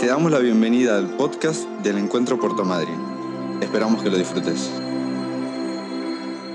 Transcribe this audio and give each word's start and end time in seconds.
Te 0.00 0.06
damos 0.06 0.32
la 0.32 0.38
bienvenida 0.38 0.96
al 0.96 1.08
podcast 1.08 1.68
del 1.82 1.98
Encuentro 1.98 2.38
Puerto 2.38 2.64
Madryn. 2.64 3.60
Esperamos 3.60 4.02
que 4.02 4.08
lo 4.08 4.16
disfrutes. 4.16 4.72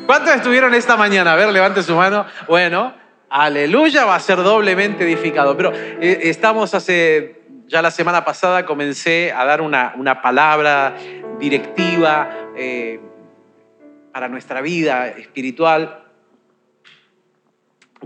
¿Cuántos 0.07 0.35
estuvieron 0.35 0.73
esta 0.73 0.97
mañana? 0.97 1.33
A 1.33 1.35
ver, 1.35 1.49
levante 1.49 1.83
su 1.83 1.93
mano. 1.93 2.25
Bueno, 2.47 2.95
aleluya, 3.29 4.03
va 4.05 4.15
a 4.15 4.19
ser 4.19 4.37
doblemente 4.37 5.03
edificado. 5.03 5.55
Pero 5.55 5.71
eh, 5.75 6.21
estamos 6.23 6.73
hace, 6.73 7.43
ya 7.67 7.83
la 7.83 7.91
semana 7.91 8.25
pasada 8.25 8.65
comencé 8.65 9.31
a 9.31 9.45
dar 9.45 9.61
una, 9.61 9.93
una 9.95 10.23
palabra 10.23 10.97
directiva 11.39 12.49
eh, 12.57 12.99
para 14.11 14.27
nuestra 14.27 14.61
vida 14.61 15.09
espiritual 15.09 16.03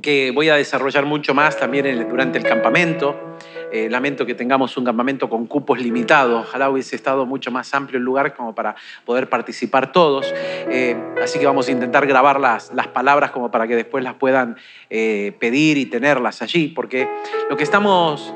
que 0.01 0.31
voy 0.31 0.49
a 0.49 0.55
desarrollar 0.55 1.05
mucho 1.05 1.33
más 1.33 1.57
también 1.57 2.09
durante 2.09 2.39
el 2.39 2.43
campamento. 2.43 3.28
Eh, 3.71 3.89
lamento 3.89 4.25
que 4.25 4.33
tengamos 4.33 4.75
un 4.77 4.85
campamento 4.85 5.29
con 5.29 5.45
cupos 5.45 5.79
limitados. 5.79 6.47
Ojalá 6.47 6.69
hubiese 6.69 6.95
estado 6.95 7.25
mucho 7.25 7.51
más 7.51 7.73
amplio 7.73 7.97
el 7.97 8.03
lugar 8.03 8.33
como 8.35 8.55
para 8.55 8.75
poder 9.05 9.29
participar 9.29 9.91
todos. 9.91 10.33
Eh, 10.35 10.95
así 11.21 11.39
que 11.39 11.45
vamos 11.45 11.67
a 11.67 11.71
intentar 11.71 12.07
grabar 12.07 12.39
las, 12.39 12.73
las 12.73 12.87
palabras 12.87 13.31
como 13.31 13.51
para 13.51 13.67
que 13.67 13.75
después 13.75 14.03
las 14.03 14.15
puedan 14.15 14.57
eh, 14.89 15.35
pedir 15.39 15.77
y 15.77 15.85
tenerlas 15.85 16.41
allí, 16.41 16.67
porque 16.69 17.07
lo 17.49 17.57
que 17.57 17.63
estamos 17.63 18.33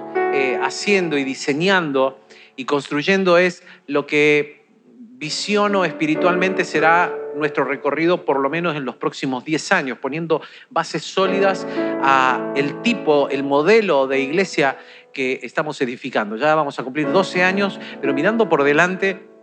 haciendo 0.63 1.16
y 1.20 1.23
diseñando 1.23 2.20
y 2.55 2.65
construyendo 2.65 3.38
es 3.38 3.62
lo 3.85 4.07
que 4.07 4.63
visiono 5.23 5.85
espiritualmente 5.85 6.65
será 6.65 7.15
nuestro 7.35 7.63
recorrido 7.63 8.26
por 8.26 8.40
lo 8.40 8.49
menos 8.49 8.76
en 8.76 8.85
los 8.85 8.95
próximos 8.95 9.45
10 9.45 9.71
años, 9.71 9.98
poniendo 9.98 10.41
bases 10.70 11.04
sólidas 11.04 11.65
a 12.02 12.52
el 12.55 12.81
tipo, 12.81 13.29
el 13.29 13.43
modelo 13.43 14.07
de 14.07 14.20
iglesia 14.20 14.77
que 15.13 15.40
estamos 15.44 15.80
edificando. 15.81 16.35
Ya 16.35 16.55
vamos 16.55 16.80
a 16.80 16.84
cumplir 16.84 17.12
12 17.12 17.44
años, 17.44 17.80
pero 18.02 18.13
mirando 18.13 18.49
por 18.49 18.63
delante 18.63 19.34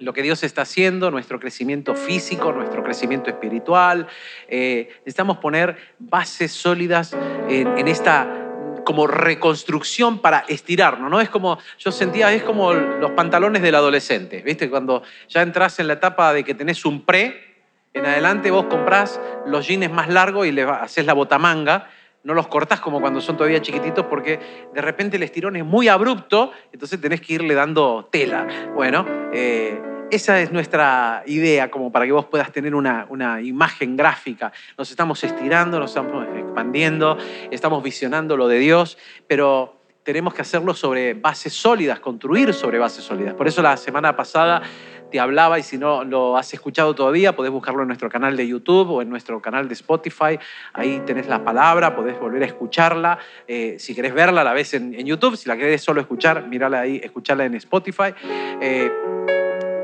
lo 0.00 0.12
que 0.12 0.22
Dios 0.22 0.42
está 0.42 0.62
haciendo, 0.62 1.10
nuestro 1.10 1.38
crecimiento 1.38 1.94
físico, 1.94 2.52
nuestro 2.52 2.82
crecimiento 2.82 3.30
espiritual. 3.30 4.08
Eh, 4.48 4.88
necesitamos 5.00 5.38
poner 5.38 5.76
bases 5.98 6.52
sólidas 6.52 7.14
en, 7.48 7.86
esta 7.86 8.46
como 8.84 9.06
reconstrucción 9.06 10.20
para 10.20 10.40
estirarnos, 10.48 11.10
¿no? 11.10 11.20
Es 11.20 11.28
como, 11.28 11.58
yo 11.78 11.92
sentía, 11.92 12.32
es 12.32 12.42
como 12.42 12.72
los 12.72 13.10
pantalones 13.12 13.60
del 13.62 13.74
adolescente, 13.74 14.42
¿viste? 14.42 14.70
Cuando 14.70 15.02
ya 15.28 15.42
entras 15.42 15.78
en 15.78 15.86
la 15.86 15.92
etapa 15.94 16.32
de 16.32 16.44
que 16.44 16.54
tenés 16.54 16.84
un 16.86 17.04
pre, 17.04 17.50
en 17.92 18.06
adelante 18.06 18.50
vos 18.50 18.66
comprás 18.66 19.20
los 19.46 19.66
jeans 19.66 19.92
más 19.92 20.08
largos 20.08 20.46
y 20.46 20.52
le 20.52 20.62
haces 20.62 21.04
la 21.04 21.12
botamanga, 21.12 21.90
no 22.22 22.34
los 22.34 22.48
cortás 22.48 22.80
como 22.80 23.00
cuando 23.00 23.20
son 23.20 23.36
todavía 23.36 23.62
chiquititos 23.62 24.06
porque 24.06 24.38
de 24.74 24.80
repente 24.80 25.16
el 25.16 25.22
estirón 25.22 25.56
es 25.56 25.64
muy 25.64 25.88
abrupto, 25.88 26.52
entonces 26.72 27.00
tenés 27.00 27.20
que 27.20 27.34
irle 27.34 27.54
dando 27.54 28.08
tela. 28.10 28.46
Bueno, 28.74 29.06
eh, 29.32 29.80
esa 30.10 30.40
es 30.40 30.52
nuestra 30.52 31.22
idea 31.26 31.70
como 31.70 31.92
para 31.92 32.04
que 32.04 32.12
vos 32.12 32.26
puedas 32.26 32.52
tener 32.52 32.74
una, 32.74 33.06
una 33.08 33.40
imagen 33.40 33.96
gráfica. 33.96 34.52
Nos 34.76 34.90
estamos 34.90 35.22
estirando, 35.24 35.78
nos 35.78 35.90
estamos 35.92 36.26
expandiendo, 36.36 37.16
estamos 37.50 37.82
visionando 37.82 38.36
lo 38.36 38.48
de 38.48 38.58
Dios, 38.58 38.98
pero 39.26 39.80
tenemos 40.02 40.34
que 40.34 40.42
hacerlo 40.42 40.74
sobre 40.74 41.14
bases 41.14 41.52
sólidas, 41.52 42.00
construir 42.00 42.52
sobre 42.52 42.78
bases 42.78 43.04
sólidas. 43.04 43.34
Por 43.34 43.46
eso 43.46 43.62
la 43.62 43.76
semana 43.76 44.16
pasada 44.16 44.62
te 45.10 45.20
hablaba 45.20 45.58
y 45.58 45.62
si 45.62 45.78
no 45.78 46.04
lo 46.04 46.36
has 46.36 46.52
escuchado 46.54 46.94
todavía, 46.94 47.34
podés 47.34 47.50
buscarlo 47.50 47.82
en 47.82 47.88
nuestro 47.88 48.08
canal 48.08 48.36
de 48.36 48.46
YouTube 48.46 48.90
o 48.90 49.02
en 49.02 49.10
nuestro 49.10 49.40
canal 49.42 49.68
de 49.68 49.74
Spotify. 49.74 50.38
Ahí 50.72 51.02
tenés 51.04 51.28
la 51.28 51.44
palabra, 51.44 51.94
podés 51.94 52.18
volver 52.18 52.42
a 52.42 52.46
escucharla. 52.46 53.18
Eh, 53.46 53.76
si 53.78 53.94
querés 53.94 54.14
verla, 54.14 54.44
la 54.44 54.52
ves 54.52 54.74
en, 54.74 54.92
YouTube. 55.04 55.36
Si 55.36 55.48
la 55.48 55.56
querés 55.56 55.82
solo 55.82 56.00
escuchar, 56.00 56.46
mírala 56.46 56.80
ahí, 56.80 57.00
escucharla 57.02 57.44
en 57.44 57.54
Spotify. 57.54 58.14
Eh, 58.60 58.90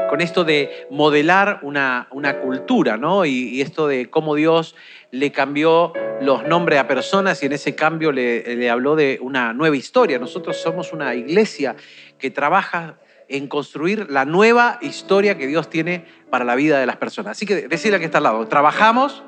con 0.08 0.20
esto 0.20 0.44
de 0.44 0.86
modelar 0.90 1.58
una, 1.62 2.06
una 2.12 2.38
cultura, 2.38 2.96
¿no? 2.96 3.24
Y, 3.24 3.60
esto 3.60 3.88
de 3.88 4.08
cómo 4.08 4.36
Dios 4.36 4.76
le 5.10 5.32
cambió 5.32 5.92
los 6.20 6.44
nombres 6.44 6.78
a 6.78 6.86
personas 6.86 7.42
y 7.42 7.46
en 7.46 7.52
ese 7.52 7.74
cambio 7.74 8.12
le 8.12 8.70
habló 8.70 8.94
de 8.94 9.18
una 9.20 9.52
nueva 9.52 9.76
historia. 9.76 10.18
Nosotros 10.18 10.56
somos 10.56 10.92
una 10.92 11.14
iglesia 11.14 11.74
que 12.18 12.30
trabaja 12.30 12.98
en 13.28 13.48
construir 13.48 14.10
la 14.10 14.24
nueva 14.24 14.78
historia 14.80 15.36
que 15.36 15.46
Dios 15.46 15.68
tiene 15.68 16.04
para 16.30 16.44
la 16.44 16.54
vida 16.54 16.78
de 16.78 16.86
las 16.86 16.96
personas. 16.96 17.32
Así 17.32 17.46
que 17.46 17.68
decirle 17.68 17.98
que 17.98 18.04
está 18.04 18.18
al 18.18 18.24
lado, 18.24 18.46
trabajamos 18.46 19.22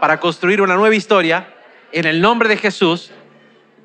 para 0.00 0.18
construir 0.20 0.62
una 0.62 0.76
nueva 0.76 0.94
historia 0.94 1.54
en 1.92 2.06
el 2.06 2.20
nombre 2.20 2.48
de 2.48 2.56
Jesús 2.56 3.12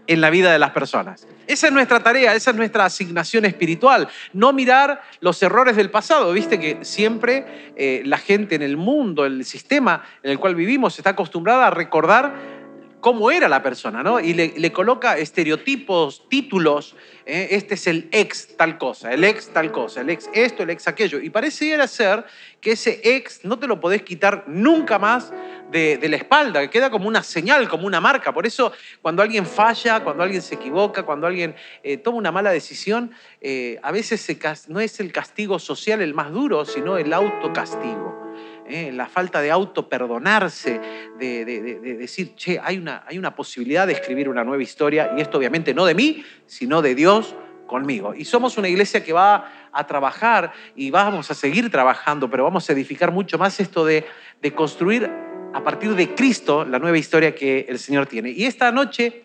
en 0.08 0.22
la 0.22 0.30
vida 0.30 0.52
de 0.52 0.60
las 0.60 0.72
personas. 0.72 1.28
Esa 1.48 1.68
es 1.68 1.74
nuestra 1.74 2.02
tarea, 2.02 2.34
esa 2.34 2.52
es 2.52 2.58
nuestra 2.58 2.86
asignación 2.86 3.46
espiritual. 3.46 4.08
No 4.34 4.54
mirar 4.54 5.02
los 5.20 5.42
errores 5.44 5.76
del 5.76 5.92
pasado. 5.92 6.32
Viste 6.34 6.60
que 6.60 6.84
siempre 6.84 7.72
eh, 7.76 8.02
la 8.06 8.18
gente 8.18 8.56
en 8.56 8.62
el 8.62 8.78
mundo, 8.78 9.26
el 9.26 9.46
sistema 9.46 10.04
en 10.24 10.32
el 10.32 10.40
cual 10.40 10.56
vivimos, 10.56 10.98
está 10.98 11.12
acostumbrada 11.12 11.68
a 11.68 11.70
recordar 11.70 12.57
cómo 13.00 13.32
era 13.32 13.48
la 13.48 13.62
persona, 13.62 14.04
¿no? 14.04 14.20
Y 14.20 14.34
le, 14.34 14.72
coloca 14.72 15.18
estereotipos, 15.18 16.28
títulos. 16.30 16.96
¿eh? 17.26 17.50
Este 17.52 17.76
es 17.76 17.88
el 17.88 18.10
ex 18.12 18.58
tal 18.58 18.78
cosa, 18.78 19.12
el 19.14 19.24
ex 19.24 19.50
tal 19.50 19.72
cosa, 19.72 20.02
el 20.02 20.10
ex 20.10 20.30
esto, 20.34 20.64
el 20.64 20.70
ex 20.72 20.88
aquello. 20.88 21.20
Y 21.20 21.30
pareciera 21.30 21.88
ser 21.88 22.26
que 22.60 22.72
ese 22.72 23.00
ex 23.04 23.46
no 23.46 23.60
te 23.60 23.68
lo 23.68 23.80
podés 23.80 24.02
quitar 24.02 24.46
nunca 24.48 25.00
más 25.00 25.32
de, 25.72 26.00
la 26.10 26.16
espalda, 26.16 26.62
que 26.62 26.70
queda 26.70 26.90
como 26.90 27.08
una 27.08 27.24
señal, 27.24 27.68
como 27.70 27.86
una 27.86 28.02
marca. 28.02 28.34
Por 28.34 28.48
eso, 28.48 28.72
cuando 29.02 29.22
alguien 29.22 29.46
falla, 29.46 30.04
cuando 30.04 30.24
alguien 30.24 30.42
se 30.42 30.56
equivoca, 30.56 31.04
cuando 31.04 31.28
alguien 31.28 31.56
eh, 31.84 31.98
toma 31.98 32.18
una 32.18 32.32
mala 32.32 32.52
decisión, 32.52 33.12
eh, 33.42 33.80
a 33.84 33.92
veces 33.92 34.28
no 34.68 34.80
es 34.80 35.00
el 35.00 35.12
castigo 35.12 35.60
social 35.60 36.02
el 36.02 36.14
más 36.14 36.32
duro, 36.32 36.66
sino 36.66 36.98
el 36.98 37.14
autocastigo. 37.14 38.27
¿Eh? 38.68 38.92
La 38.94 39.08
falta 39.08 39.42
de 39.42 39.52
autoperdonarse, 39.52 40.80
de, 41.20 41.46
de- 41.46 41.62
de- 41.62 41.80
de 41.80 41.96
decir, 41.96 42.36
che, 42.36 42.60
hay 42.64 42.78
una, 42.78 43.04
hay 43.08 43.18
una 43.18 43.36
posibilidad 43.36 43.88
de 43.88 43.94
escribir 43.94 44.30
una 44.30 44.44
nueva 44.44 44.64
historia, 44.64 45.12
y 45.18 45.22
esto 45.22 45.38
obviamente 45.38 45.74
no 45.74 45.86
de 45.86 45.96
mí, 45.96 46.24
sino 46.46 46.82
de 46.82 46.96
Dios 46.96 47.36
conmigo. 47.66 48.14
Y 48.16 48.26
somos 48.26 48.58
una 48.58 48.70
iglesia 48.70 49.04
que 49.04 49.14
va 49.14 49.52
a 49.72 49.86
trabajar 49.88 50.54
y 50.76 50.90
vamos 50.90 51.30
a 51.32 51.34
seguir 51.34 51.70
trabajando, 51.70 52.30
pero 52.30 52.44
vamos 52.44 52.70
a 52.70 52.74
edificar 52.74 53.12
mucho 53.12 53.38
más 53.38 53.60
esto 53.60 53.86
de, 53.86 54.06
de 54.42 54.54
construir 54.54 55.10
a 55.54 55.64
partir 55.64 55.96
de 55.96 56.14
Cristo 56.16 56.64
la 56.66 56.80
nueva 56.80 56.98
historia 56.98 57.36
que 57.36 57.66
el 57.68 57.78
Señor 57.80 58.06
tiene. 58.06 58.30
Y 58.30 58.46
esta 58.46 58.72
noche 58.72 59.24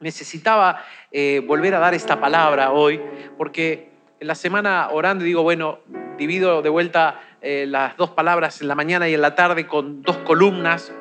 necesitaba 0.00 0.84
eh, 1.10 1.42
volver 1.46 1.74
a 1.74 1.78
dar 1.78 1.94
esta 1.94 2.20
palabra 2.20 2.72
hoy, 2.72 3.00
porque 3.38 3.90
en 4.20 4.28
la 4.28 4.34
semana 4.34 4.88
orando 4.90 5.24
digo, 5.24 5.42
bueno, 5.42 5.78
divido 6.18 6.62
de 6.62 6.68
vuelta 6.68 7.20
eh, 7.46 7.66
las 7.66 7.94
dos 7.98 8.08
palabras 8.08 8.62
en 8.62 8.68
la 8.68 8.74
mañana 8.74 9.06
y 9.06 9.12
en 9.12 9.20
la 9.20 9.34
tarde 9.34 9.66
con 9.66 10.00
dos 10.00 10.16
columnas. 10.16 10.94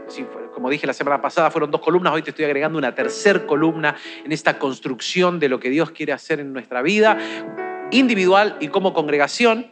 Como 0.53 0.69
dije 0.69 0.85
la 0.85 0.91
semana 0.91 1.21
pasada, 1.21 1.49
fueron 1.49 1.71
dos 1.71 1.79
columnas, 1.79 2.11
hoy 2.11 2.21
te 2.21 2.31
estoy 2.31 2.43
agregando 2.43 2.77
una 2.77 2.93
tercer 2.93 3.45
columna 3.45 3.95
en 4.25 4.33
esta 4.33 4.59
construcción 4.59 5.39
de 5.39 5.47
lo 5.47 5.61
que 5.61 5.69
Dios 5.69 5.91
quiere 5.91 6.11
hacer 6.11 6.41
en 6.41 6.51
nuestra 6.51 6.81
vida, 6.81 7.17
individual 7.91 8.57
y 8.59 8.67
como 8.67 8.93
congregación. 8.93 9.71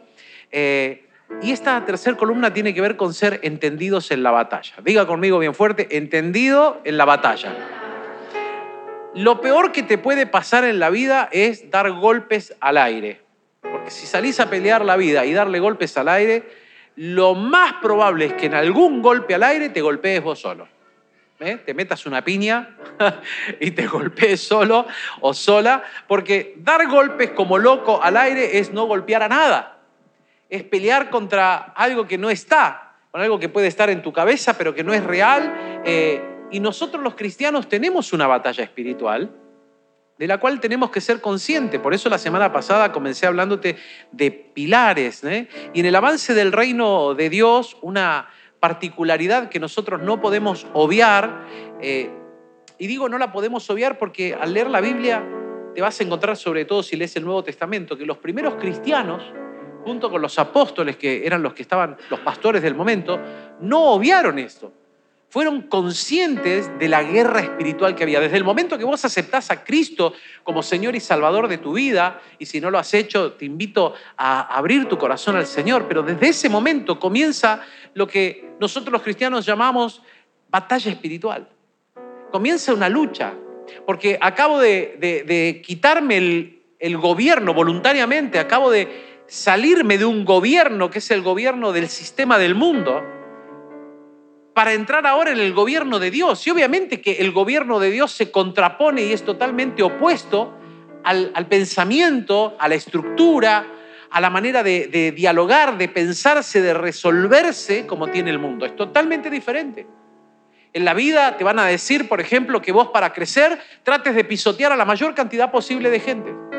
Eh, 0.50 1.04
y 1.42 1.50
esta 1.50 1.84
tercer 1.84 2.16
columna 2.16 2.54
tiene 2.54 2.72
que 2.72 2.80
ver 2.80 2.96
con 2.96 3.12
ser 3.12 3.40
entendidos 3.42 4.10
en 4.10 4.22
la 4.22 4.30
batalla. 4.30 4.72
Diga 4.82 5.06
conmigo 5.06 5.38
bien 5.38 5.54
fuerte, 5.54 5.98
entendido 5.98 6.80
en 6.84 6.96
la 6.96 7.04
batalla. 7.04 7.54
Lo 9.14 9.42
peor 9.42 9.72
que 9.72 9.82
te 9.82 9.98
puede 9.98 10.26
pasar 10.26 10.64
en 10.64 10.78
la 10.78 10.88
vida 10.88 11.28
es 11.32 11.70
dar 11.70 11.90
golpes 11.90 12.56
al 12.60 12.78
aire. 12.78 13.20
Porque 13.60 13.90
si 13.90 14.06
salís 14.06 14.40
a 14.40 14.48
pelear 14.48 14.82
la 14.86 14.96
vida 14.96 15.26
y 15.26 15.34
darle 15.34 15.60
golpes 15.60 15.98
al 15.98 16.08
aire, 16.08 16.61
lo 16.96 17.34
más 17.34 17.74
probable 17.74 18.26
es 18.26 18.32
que 18.34 18.46
en 18.46 18.54
algún 18.54 19.02
golpe 19.02 19.34
al 19.34 19.42
aire 19.42 19.68
te 19.70 19.80
golpees 19.80 20.22
vos 20.22 20.40
solo. 20.40 20.68
¿Eh? 21.40 21.56
Te 21.56 21.74
metas 21.74 22.06
una 22.06 22.22
piña 22.22 22.76
y 23.60 23.72
te 23.72 23.86
golpees 23.88 24.40
solo 24.40 24.86
o 25.20 25.34
sola, 25.34 25.82
porque 26.06 26.54
dar 26.58 26.86
golpes 26.88 27.30
como 27.30 27.58
loco 27.58 28.00
al 28.00 28.16
aire 28.16 28.58
es 28.58 28.72
no 28.72 28.86
golpear 28.86 29.24
a 29.24 29.28
nada. 29.28 29.78
Es 30.48 30.62
pelear 30.62 31.10
contra 31.10 31.56
algo 31.74 32.06
que 32.06 32.18
no 32.18 32.30
está, 32.30 32.94
con 33.10 33.20
algo 33.20 33.40
que 33.40 33.48
puede 33.48 33.66
estar 33.66 33.90
en 33.90 34.02
tu 34.02 34.12
cabeza, 34.12 34.56
pero 34.56 34.74
que 34.74 34.84
no 34.84 34.94
es 34.94 35.02
real. 35.02 35.80
eh, 35.84 36.28
y 36.52 36.60
nosotros 36.60 37.02
los 37.02 37.14
cristianos 37.14 37.66
tenemos 37.66 38.12
una 38.12 38.26
batalla 38.26 38.62
espiritual 38.62 39.30
de 40.22 40.28
la 40.28 40.38
cual 40.38 40.60
tenemos 40.60 40.90
que 40.90 41.00
ser 41.00 41.20
conscientes. 41.20 41.80
Por 41.80 41.94
eso 41.94 42.08
la 42.08 42.16
semana 42.16 42.52
pasada 42.52 42.92
comencé 42.92 43.26
hablándote 43.26 43.74
de 44.12 44.30
pilares. 44.30 45.24
¿eh? 45.24 45.48
Y 45.74 45.80
en 45.80 45.86
el 45.86 45.96
avance 45.96 46.32
del 46.32 46.52
reino 46.52 47.14
de 47.14 47.28
Dios, 47.28 47.76
una 47.82 48.28
particularidad 48.60 49.48
que 49.48 49.58
nosotros 49.58 50.00
no 50.00 50.20
podemos 50.20 50.64
obviar, 50.74 51.44
eh, 51.80 52.08
y 52.78 52.86
digo 52.86 53.08
no 53.08 53.18
la 53.18 53.32
podemos 53.32 53.68
obviar 53.68 53.98
porque 53.98 54.32
al 54.32 54.54
leer 54.54 54.70
la 54.70 54.80
Biblia 54.80 55.24
te 55.74 55.82
vas 55.82 55.98
a 55.98 56.04
encontrar, 56.04 56.36
sobre 56.36 56.66
todo 56.66 56.84
si 56.84 56.94
lees 56.94 57.16
el 57.16 57.24
Nuevo 57.24 57.42
Testamento, 57.42 57.98
que 57.98 58.06
los 58.06 58.18
primeros 58.18 58.54
cristianos, 58.54 59.24
junto 59.82 60.08
con 60.08 60.22
los 60.22 60.38
apóstoles, 60.38 60.96
que 60.98 61.26
eran 61.26 61.42
los 61.42 61.52
que 61.52 61.62
estaban, 61.62 61.96
los 62.08 62.20
pastores 62.20 62.62
del 62.62 62.76
momento, 62.76 63.18
no 63.60 63.86
obviaron 63.86 64.38
esto. 64.38 64.72
Fueron 65.32 65.62
conscientes 65.62 66.70
de 66.78 66.88
la 66.90 67.02
guerra 67.02 67.40
espiritual 67.40 67.94
que 67.94 68.02
había. 68.02 68.20
Desde 68.20 68.36
el 68.36 68.44
momento 68.44 68.76
que 68.76 68.84
vos 68.84 69.02
aceptás 69.02 69.50
a 69.50 69.64
Cristo 69.64 70.12
como 70.44 70.62
Señor 70.62 70.94
y 70.94 71.00
Salvador 71.00 71.48
de 71.48 71.56
tu 71.56 71.72
vida, 71.72 72.20
y 72.38 72.44
si 72.44 72.60
no 72.60 72.70
lo 72.70 72.78
has 72.78 72.92
hecho, 72.92 73.32
te 73.32 73.46
invito 73.46 73.94
a 74.18 74.42
abrir 74.54 74.90
tu 74.90 74.98
corazón 74.98 75.36
al 75.36 75.46
Señor, 75.46 75.86
pero 75.88 76.02
desde 76.02 76.28
ese 76.28 76.50
momento 76.50 77.00
comienza 77.00 77.62
lo 77.94 78.06
que 78.06 78.56
nosotros 78.60 78.92
los 78.92 79.00
cristianos 79.00 79.46
llamamos 79.46 80.02
batalla 80.50 80.90
espiritual. 80.90 81.48
Comienza 82.30 82.74
una 82.74 82.90
lucha, 82.90 83.32
porque 83.86 84.18
acabo 84.20 84.60
de, 84.60 85.62
quitarme 85.64 86.18
el, 86.18 86.62
el 86.78 86.98
gobierno 86.98 87.54
voluntariamente, 87.54 88.38
acabo 88.38 88.70
de 88.70 89.22
salirme 89.28 89.96
de 89.96 90.04
un 90.04 90.26
gobierno 90.26 90.90
que 90.90 90.98
es 90.98 91.10
el 91.10 91.22
gobierno 91.22 91.72
del 91.72 91.88
sistema 91.88 92.36
del 92.36 92.54
mundo 92.54 93.21
para 94.54 94.72
entrar 94.72 95.06
ahora 95.06 95.30
en 95.30 95.40
el 95.40 95.52
gobierno 95.52 95.98
de 95.98 96.10
Dios. 96.10 96.46
Y 96.46 96.50
obviamente 96.50 97.00
que 97.00 97.12
el 97.12 97.32
gobierno 97.32 97.80
de 97.80 97.90
Dios 97.90 98.12
se 98.12 98.30
contrapone 98.30 99.02
y 99.02 99.12
es 99.12 99.24
totalmente 99.24 99.82
opuesto 99.82 100.54
al, 101.04 101.46
pensamiento, 101.48 102.56
a 102.58 102.68
la 102.68 102.74
estructura, 102.74 103.66
a 104.10 104.20
la 104.20 104.30
manera 104.30 104.62
de, 104.62 104.86
de 104.88 105.12
dialogar, 105.12 105.78
de 105.78 105.88
pensarse, 105.88 106.60
de 106.60 106.74
resolverse 106.74 107.86
como 107.86 108.08
tiene 108.08 108.30
el 108.30 108.38
mundo. 108.38 108.66
Es 108.66 108.76
totalmente 108.76 109.30
diferente. 109.30 109.86
En 110.74 110.84
la 110.84 110.94
vida 110.94 111.36
te 111.36 111.44
van 111.44 111.58
a 111.58 111.66
decir, 111.66 112.08
por 112.08 112.20
ejemplo, 112.20 112.62
que 112.62 112.72
vos 112.72 112.88
para 112.88 113.12
crecer 113.12 113.58
trates 113.82 114.14
de 114.14 114.24
pisotear 114.24 114.72
a 114.72 114.76
la 114.76 114.84
mayor 114.84 115.14
cantidad 115.14 115.50
posible 115.50 115.90
de 115.90 116.00
gente 116.00 116.51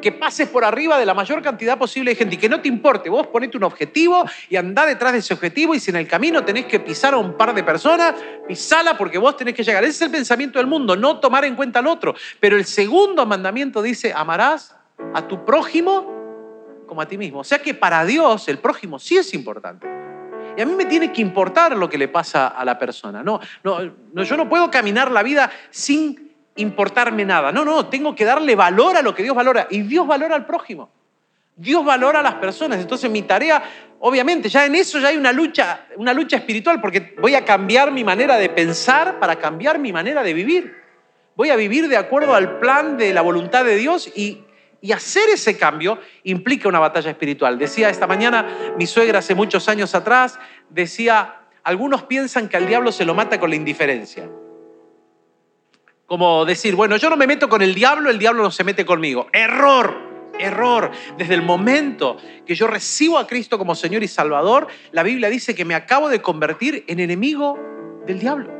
que 0.00 0.12
pases 0.12 0.48
por 0.48 0.64
arriba 0.64 0.98
de 0.98 1.06
la 1.06 1.14
mayor 1.14 1.42
cantidad 1.42 1.78
posible 1.78 2.12
de 2.12 2.16
gente 2.16 2.34
y 2.34 2.38
que 2.38 2.48
no 2.48 2.60
te 2.60 2.68
importe. 2.68 3.10
Vos 3.10 3.26
ponete 3.28 3.56
un 3.56 3.64
objetivo 3.64 4.24
y 4.48 4.56
andá 4.56 4.86
detrás 4.86 5.12
de 5.12 5.18
ese 5.18 5.34
objetivo 5.34 5.74
y 5.74 5.80
si 5.80 5.90
en 5.90 5.96
el 5.96 6.06
camino 6.06 6.44
tenés 6.44 6.66
que 6.66 6.80
pisar 6.80 7.14
a 7.14 7.18
un 7.18 7.36
par 7.36 7.54
de 7.54 7.62
personas, 7.62 8.14
pisala 8.46 8.96
porque 8.96 9.18
vos 9.18 9.36
tenés 9.36 9.54
que 9.54 9.62
llegar. 9.62 9.84
Ese 9.84 9.92
es 9.92 10.02
el 10.02 10.10
pensamiento 10.10 10.58
del 10.58 10.66
mundo, 10.66 10.96
no 10.96 11.20
tomar 11.20 11.44
en 11.44 11.54
cuenta 11.54 11.78
al 11.78 11.86
otro. 11.86 12.14
Pero 12.38 12.56
el 12.56 12.64
segundo 12.64 13.26
mandamiento 13.26 13.82
dice, 13.82 14.12
amarás 14.14 14.76
a 15.14 15.26
tu 15.26 15.44
prójimo 15.44 16.20
como 16.86 17.00
a 17.00 17.06
ti 17.06 17.16
mismo. 17.16 17.40
O 17.40 17.44
sea 17.44 17.60
que 17.60 17.74
para 17.74 18.04
Dios 18.04 18.48
el 18.48 18.58
prójimo 18.58 18.98
sí 18.98 19.16
es 19.16 19.32
importante. 19.34 19.86
Y 20.56 20.60
a 20.60 20.66
mí 20.66 20.74
me 20.74 20.84
tiene 20.84 21.12
que 21.12 21.22
importar 21.22 21.76
lo 21.76 21.88
que 21.88 21.96
le 21.96 22.08
pasa 22.08 22.48
a 22.48 22.64
la 22.64 22.78
persona. 22.78 23.22
No, 23.22 23.40
no, 23.62 23.78
no 24.12 24.22
yo 24.24 24.36
no 24.36 24.48
puedo 24.48 24.70
caminar 24.70 25.10
la 25.10 25.22
vida 25.22 25.50
sin 25.70 26.29
importarme 26.60 27.24
nada. 27.24 27.52
No, 27.52 27.64
no, 27.64 27.86
tengo 27.86 28.14
que 28.14 28.24
darle 28.24 28.54
valor 28.54 28.96
a 28.96 29.02
lo 29.02 29.14
que 29.14 29.22
Dios 29.22 29.34
valora. 29.34 29.66
Y 29.70 29.82
Dios 29.82 30.06
valora 30.06 30.34
al 30.34 30.46
prójimo. 30.46 30.90
Dios 31.56 31.84
valora 31.84 32.20
a 32.20 32.22
las 32.22 32.34
personas. 32.34 32.80
Entonces 32.80 33.10
mi 33.10 33.22
tarea, 33.22 33.62
obviamente, 33.98 34.48
ya 34.48 34.64
en 34.64 34.74
eso 34.74 34.98
ya 34.98 35.08
hay 35.08 35.16
una 35.16 35.32
lucha, 35.32 35.86
una 35.96 36.14
lucha 36.14 36.36
espiritual, 36.36 36.80
porque 36.80 37.14
voy 37.20 37.34
a 37.34 37.44
cambiar 37.44 37.92
mi 37.92 38.02
manera 38.02 38.36
de 38.38 38.48
pensar 38.48 39.18
para 39.18 39.36
cambiar 39.36 39.78
mi 39.78 39.92
manera 39.92 40.22
de 40.22 40.32
vivir. 40.32 40.74
Voy 41.36 41.50
a 41.50 41.56
vivir 41.56 41.88
de 41.88 41.96
acuerdo 41.96 42.34
al 42.34 42.58
plan 42.60 42.96
de 42.96 43.12
la 43.12 43.20
voluntad 43.20 43.64
de 43.64 43.76
Dios 43.76 44.10
y, 44.14 44.42
y 44.80 44.92
hacer 44.92 45.28
ese 45.32 45.58
cambio 45.58 45.98
implica 46.24 46.68
una 46.68 46.78
batalla 46.78 47.10
espiritual. 47.10 47.58
Decía 47.58 47.90
esta 47.90 48.06
mañana 48.06 48.74
mi 48.78 48.86
suegra 48.86 49.18
hace 49.18 49.34
muchos 49.34 49.68
años 49.68 49.94
atrás, 49.94 50.38
decía, 50.70 51.40
algunos 51.62 52.04
piensan 52.04 52.48
que 52.48 52.56
al 52.56 52.66
diablo 52.66 52.90
se 52.90 53.04
lo 53.04 53.14
mata 53.14 53.38
con 53.38 53.50
la 53.50 53.56
indiferencia. 53.56 54.28
Como 56.10 56.44
decir, 56.44 56.74
bueno, 56.74 56.96
yo 56.96 57.08
no 57.08 57.16
me 57.16 57.28
meto 57.28 57.48
con 57.48 57.62
el 57.62 57.72
diablo, 57.72 58.10
el 58.10 58.18
diablo 58.18 58.42
no 58.42 58.50
se 58.50 58.64
mete 58.64 58.84
conmigo. 58.84 59.28
Error, 59.32 59.96
error. 60.40 60.90
Desde 61.16 61.34
el 61.34 61.42
momento 61.42 62.16
que 62.44 62.56
yo 62.56 62.66
recibo 62.66 63.16
a 63.16 63.28
Cristo 63.28 63.58
como 63.58 63.76
Señor 63.76 64.02
y 64.02 64.08
Salvador, 64.08 64.66
la 64.90 65.04
Biblia 65.04 65.30
dice 65.30 65.54
que 65.54 65.64
me 65.64 65.76
acabo 65.76 66.08
de 66.08 66.20
convertir 66.20 66.82
en 66.88 66.98
enemigo 66.98 67.56
del 68.08 68.18
diablo. 68.18 68.52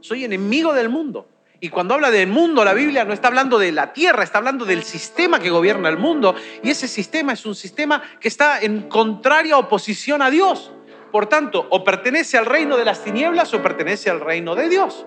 Soy 0.00 0.24
enemigo 0.24 0.72
del 0.72 0.88
mundo. 0.88 1.28
Y 1.60 1.68
cuando 1.68 1.92
habla 1.92 2.10
del 2.10 2.28
mundo, 2.30 2.64
la 2.64 2.72
Biblia 2.72 3.04
no 3.04 3.12
está 3.12 3.28
hablando 3.28 3.58
de 3.58 3.70
la 3.70 3.92
tierra, 3.92 4.24
está 4.24 4.38
hablando 4.38 4.64
del 4.64 4.82
sistema 4.82 5.40
que 5.40 5.50
gobierna 5.50 5.90
el 5.90 5.98
mundo. 5.98 6.36
Y 6.62 6.70
ese 6.70 6.88
sistema 6.88 7.34
es 7.34 7.44
un 7.44 7.54
sistema 7.54 8.00
que 8.18 8.28
está 8.28 8.62
en 8.62 8.88
contraria 8.88 9.58
oposición 9.58 10.22
a 10.22 10.30
Dios. 10.30 10.72
Por 11.12 11.26
tanto, 11.26 11.66
o 11.68 11.84
pertenece 11.84 12.38
al 12.38 12.46
reino 12.46 12.78
de 12.78 12.86
las 12.86 13.04
tinieblas 13.04 13.52
o 13.52 13.62
pertenece 13.62 14.08
al 14.08 14.20
reino 14.20 14.54
de 14.54 14.70
Dios. 14.70 15.04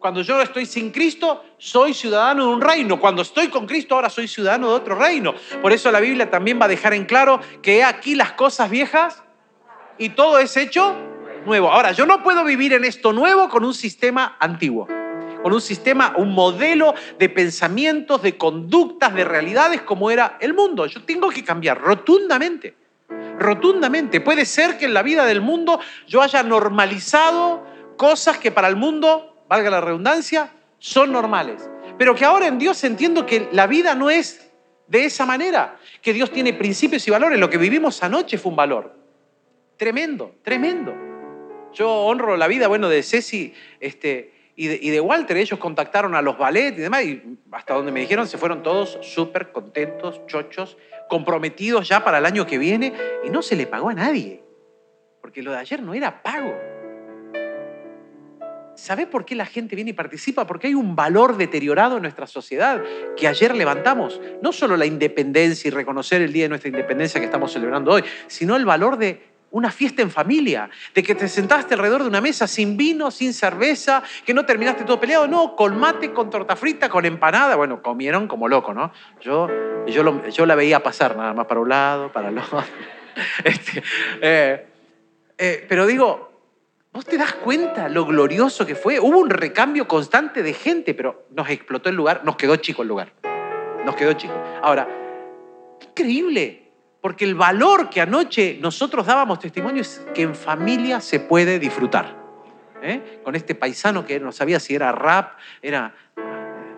Cuando 0.00 0.22
yo 0.22 0.40
estoy 0.40 0.64
sin 0.64 0.90
Cristo, 0.90 1.44
soy 1.58 1.92
ciudadano 1.92 2.46
de 2.46 2.54
un 2.54 2.62
reino. 2.62 2.98
Cuando 2.98 3.20
estoy 3.20 3.48
con 3.48 3.66
Cristo, 3.66 3.94
ahora 3.94 4.08
soy 4.08 4.26
ciudadano 4.26 4.68
de 4.68 4.74
otro 4.74 4.94
reino. 4.94 5.34
Por 5.60 5.72
eso 5.72 5.92
la 5.92 6.00
Biblia 6.00 6.30
también 6.30 6.58
va 6.58 6.64
a 6.64 6.68
dejar 6.68 6.94
en 6.94 7.04
claro 7.04 7.38
que 7.60 7.84
aquí 7.84 8.14
las 8.14 8.32
cosas 8.32 8.70
viejas 8.70 9.22
y 9.98 10.08
todo 10.08 10.38
es 10.38 10.56
hecho 10.56 10.96
nuevo. 11.44 11.70
Ahora, 11.70 11.92
yo 11.92 12.06
no 12.06 12.22
puedo 12.22 12.44
vivir 12.44 12.72
en 12.72 12.86
esto 12.86 13.12
nuevo 13.12 13.50
con 13.50 13.62
un 13.62 13.74
sistema 13.74 14.38
antiguo, 14.40 14.88
con 15.42 15.52
un 15.52 15.60
sistema, 15.60 16.14
un 16.16 16.32
modelo 16.32 16.94
de 17.18 17.28
pensamientos, 17.28 18.22
de 18.22 18.38
conductas, 18.38 19.14
de 19.14 19.24
realidades 19.24 19.82
como 19.82 20.10
era 20.10 20.38
el 20.40 20.54
mundo. 20.54 20.86
Yo 20.86 21.02
tengo 21.02 21.28
que 21.28 21.44
cambiar 21.44 21.78
rotundamente, 21.78 22.74
rotundamente. 23.38 24.22
Puede 24.22 24.46
ser 24.46 24.78
que 24.78 24.86
en 24.86 24.94
la 24.94 25.02
vida 25.02 25.26
del 25.26 25.42
mundo 25.42 25.78
yo 26.06 26.22
haya 26.22 26.42
normalizado 26.42 27.66
cosas 27.98 28.38
que 28.38 28.50
para 28.50 28.66
el 28.66 28.76
mundo 28.76 29.29
valga 29.50 29.68
la 29.68 29.80
redundancia, 29.80 30.52
son 30.78 31.10
normales. 31.10 31.68
Pero 31.98 32.14
que 32.14 32.24
ahora 32.24 32.46
en 32.46 32.58
Dios 32.58 32.82
entiendo 32.84 33.26
que 33.26 33.48
la 33.50 33.66
vida 33.66 33.96
no 33.96 34.08
es 34.08 34.48
de 34.86 35.04
esa 35.04 35.26
manera, 35.26 35.76
que 36.00 36.12
Dios 36.12 36.30
tiene 36.30 36.52
principios 36.52 37.06
y 37.08 37.10
valores. 37.10 37.38
Lo 37.38 37.50
que 37.50 37.58
vivimos 37.58 38.00
anoche 38.04 38.38
fue 38.38 38.50
un 38.50 38.56
valor. 38.56 38.94
Tremendo, 39.76 40.36
tremendo. 40.42 40.94
Yo 41.74 41.90
honro 41.90 42.36
la 42.36 42.46
vida, 42.46 42.68
bueno, 42.68 42.88
de 42.88 43.02
Ceci 43.02 43.52
este, 43.80 44.32
y, 44.54 44.68
de, 44.68 44.78
y 44.80 44.90
de 44.90 45.00
Walter. 45.00 45.36
Ellos 45.36 45.58
contactaron 45.58 46.14
a 46.14 46.22
los 46.22 46.38
ballet 46.38 46.72
y 46.78 46.82
demás, 46.82 47.04
y 47.04 47.20
hasta 47.50 47.74
donde 47.74 47.90
me 47.90 48.00
dijeron 48.00 48.28
se 48.28 48.38
fueron 48.38 48.62
todos 48.62 48.98
súper 49.02 49.50
contentos, 49.50 50.24
chochos, 50.28 50.78
comprometidos 51.08 51.88
ya 51.88 52.04
para 52.04 52.18
el 52.18 52.26
año 52.26 52.46
que 52.46 52.56
viene, 52.56 52.92
y 53.24 53.30
no 53.30 53.42
se 53.42 53.56
le 53.56 53.66
pagó 53.66 53.88
a 53.88 53.94
nadie. 53.94 54.44
Porque 55.20 55.42
lo 55.42 55.50
de 55.50 55.58
ayer 55.58 55.82
no 55.82 55.92
era 55.92 56.22
pago. 56.22 56.69
¿Sabe 58.80 59.06
por 59.06 59.26
qué 59.26 59.34
la 59.34 59.44
gente 59.44 59.76
viene 59.76 59.90
y 59.90 59.92
participa? 59.92 60.46
Porque 60.46 60.68
hay 60.68 60.74
un 60.74 60.96
valor 60.96 61.36
deteriorado 61.36 61.96
en 61.96 62.02
nuestra 62.02 62.26
sociedad 62.26 62.82
que 63.14 63.28
ayer 63.28 63.54
levantamos. 63.54 64.18
No 64.40 64.52
solo 64.52 64.74
la 64.74 64.86
independencia 64.86 65.68
y 65.68 65.70
reconocer 65.70 66.22
el 66.22 66.32
día 66.32 66.44
de 66.44 66.48
nuestra 66.48 66.70
independencia 66.70 67.20
que 67.20 67.26
estamos 67.26 67.52
celebrando 67.52 67.92
hoy, 67.92 68.02
sino 68.26 68.56
el 68.56 68.64
valor 68.64 68.96
de 68.96 69.22
una 69.50 69.70
fiesta 69.70 70.00
en 70.00 70.10
familia, 70.10 70.70
de 70.94 71.02
que 71.02 71.14
te 71.14 71.28
sentaste 71.28 71.74
alrededor 71.74 72.04
de 72.04 72.08
una 72.08 72.22
mesa 72.22 72.46
sin 72.46 72.78
vino, 72.78 73.10
sin 73.10 73.34
cerveza, 73.34 74.02
que 74.24 74.32
no 74.32 74.46
terminaste 74.46 74.84
todo 74.84 74.98
peleado, 74.98 75.28
no, 75.28 75.56
con 75.56 75.78
mate, 75.78 76.12
con 76.12 76.30
torta 76.30 76.56
frita, 76.56 76.88
con 76.88 77.04
empanada. 77.04 77.56
Bueno, 77.56 77.82
comieron 77.82 78.28
como 78.28 78.48
loco, 78.48 78.72
¿no? 78.72 78.92
Yo, 79.20 79.46
yo, 79.88 80.26
yo 80.30 80.46
la 80.46 80.54
veía 80.54 80.82
pasar 80.82 81.18
nada 81.18 81.34
más 81.34 81.44
para 81.46 81.60
un 81.60 81.68
lado, 81.68 82.10
para 82.10 82.30
el 82.30 82.38
otro. 82.38 82.64
Este, 83.44 83.82
eh, 84.22 84.66
eh, 85.36 85.66
pero 85.68 85.84
digo, 85.84 86.29
¿Vos 86.92 87.04
te 87.04 87.16
das 87.16 87.34
cuenta 87.34 87.88
lo 87.88 88.04
glorioso 88.04 88.66
que 88.66 88.74
fue? 88.74 88.98
Hubo 88.98 89.18
un 89.18 89.30
recambio 89.30 89.86
constante 89.86 90.42
de 90.42 90.52
gente, 90.52 90.92
pero 90.92 91.26
nos 91.30 91.48
explotó 91.48 91.88
el 91.88 91.94
lugar, 91.94 92.22
nos 92.24 92.34
quedó 92.34 92.56
chico 92.56 92.82
el 92.82 92.88
lugar. 92.88 93.12
Nos 93.84 93.94
quedó 93.94 94.12
chico. 94.14 94.34
Ahora, 94.60 94.88
increíble, 95.80 96.72
porque 97.00 97.24
el 97.24 97.36
valor 97.36 97.90
que 97.90 98.00
anoche 98.00 98.58
nosotros 98.60 99.06
dábamos 99.06 99.38
testimonio 99.38 99.82
es 99.82 100.04
que 100.12 100.22
en 100.22 100.34
familia 100.34 101.00
se 101.00 101.20
puede 101.20 101.60
disfrutar. 101.60 102.16
¿eh? 102.82 103.20
Con 103.22 103.36
este 103.36 103.54
paisano 103.54 104.04
que 104.04 104.18
no 104.18 104.32
sabía 104.32 104.58
si 104.58 104.74
era 104.74 104.90
rap, 104.90 105.38
era 105.62 105.94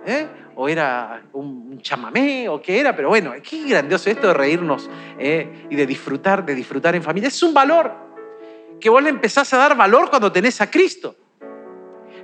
¿eh? 0.04 0.26
o 0.56 0.68
era 0.68 1.22
un 1.32 1.80
chamamé 1.80 2.50
o 2.50 2.60
qué 2.60 2.78
era, 2.78 2.94
pero 2.94 3.08
bueno, 3.08 3.32
qué 3.42 3.66
grandioso 3.66 4.10
esto 4.10 4.26
de 4.26 4.34
reírnos 4.34 4.90
¿eh? 5.18 5.66
y 5.70 5.74
de 5.74 5.86
disfrutar, 5.86 6.44
de 6.44 6.54
disfrutar 6.54 6.94
en 6.94 7.02
familia. 7.02 7.28
Es 7.28 7.42
un 7.42 7.54
valor 7.54 8.11
que 8.82 8.90
vos 8.90 9.02
le 9.02 9.10
empezás 9.10 9.50
a 9.54 9.58
dar 9.58 9.76
valor 9.76 10.10
cuando 10.10 10.30
tenés 10.32 10.60
a 10.60 10.68
Cristo. 10.70 11.14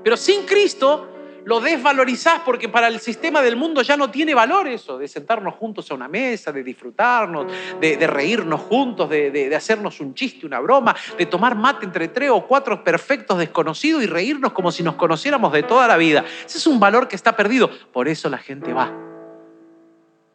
Pero 0.03 0.17
sin 0.17 0.45
Cristo 0.45 1.09
lo 1.45 1.61
desvalorizás 1.61 2.41
porque 2.41 2.69
para 2.69 2.89
el 2.89 2.99
sistema 2.99 3.41
del 3.41 3.57
mundo 3.57 3.81
ya 3.81 3.97
no 3.97 4.11
tiene 4.11 4.35
valor 4.35 4.67
eso, 4.67 4.99
de 4.99 5.07
sentarnos 5.09 5.55
juntos 5.55 5.91
a 5.91 5.95
una 5.95 6.09
mesa, 6.09 6.53
de 6.53 6.63
disfrutarnos, 6.63 7.47
de, 7.81 8.07
reírnos 8.07 8.61
juntos, 8.63 9.09
de, 9.09 9.31
de, 9.31 9.55
hacernos 9.57 10.01
un 10.01 10.15
chiste, 10.15 10.45
una 10.47 10.59
broma, 10.59 10.95
de 11.17 11.27
tomar 11.27 11.55
mate 11.55 11.87
entre 11.87 12.09
tres 12.09 12.31
o 12.31 12.45
cuatro 12.47 12.83
perfectos 12.83 13.39
desconocidos 13.39 14.03
y 14.03 14.07
reírnos 14.07 14.53
como 14.53 14.73
si 14.73 14.83
nos 14.83 14.97
conociéramos 14.97 15.53
de 15.53 15.63
toda 15.63 15.87
la 15.87 15.97
vida. 15.97 16.25
Ese 16.45 16.59
es 16.59 16.67
un 16.67 16.81
valor 16.81 17.07
que 17.07 17.17
está 17.17 17.35
perdido. 17.37 17.71
Por 17.93 18.09
eso 18.09 18.29
la 18.29 18.39
gente 18.39 18.73
va. 18.75 18.93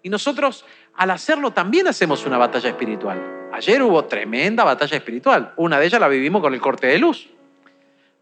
Y 0.02 0.10
nosotros 0.10 0.66
al 0.96 1.12
hacerlo 1.12 1.52
también 1.52 1.88
hacemos 1.88 2.26
una 2.26 2.38
batalla 2.38 2.70
espiritual. 2.70 3.50
Ayer 3.52 3.82
hubo 3.84 4.06
tremenda 4.06 4.64
batalla 4.64 4.98
espiritual. 4.98 5.54
Una 5.58 5.80
de 5.80 5.86
ellas 5.86 6.00
la 6.00 6.08
vivimos 6.08 6.42
con 6.42 6.54
el 6.54 6.62
corte 6.62 6.88
de 6.88 6.98
luz. 6.98 7.30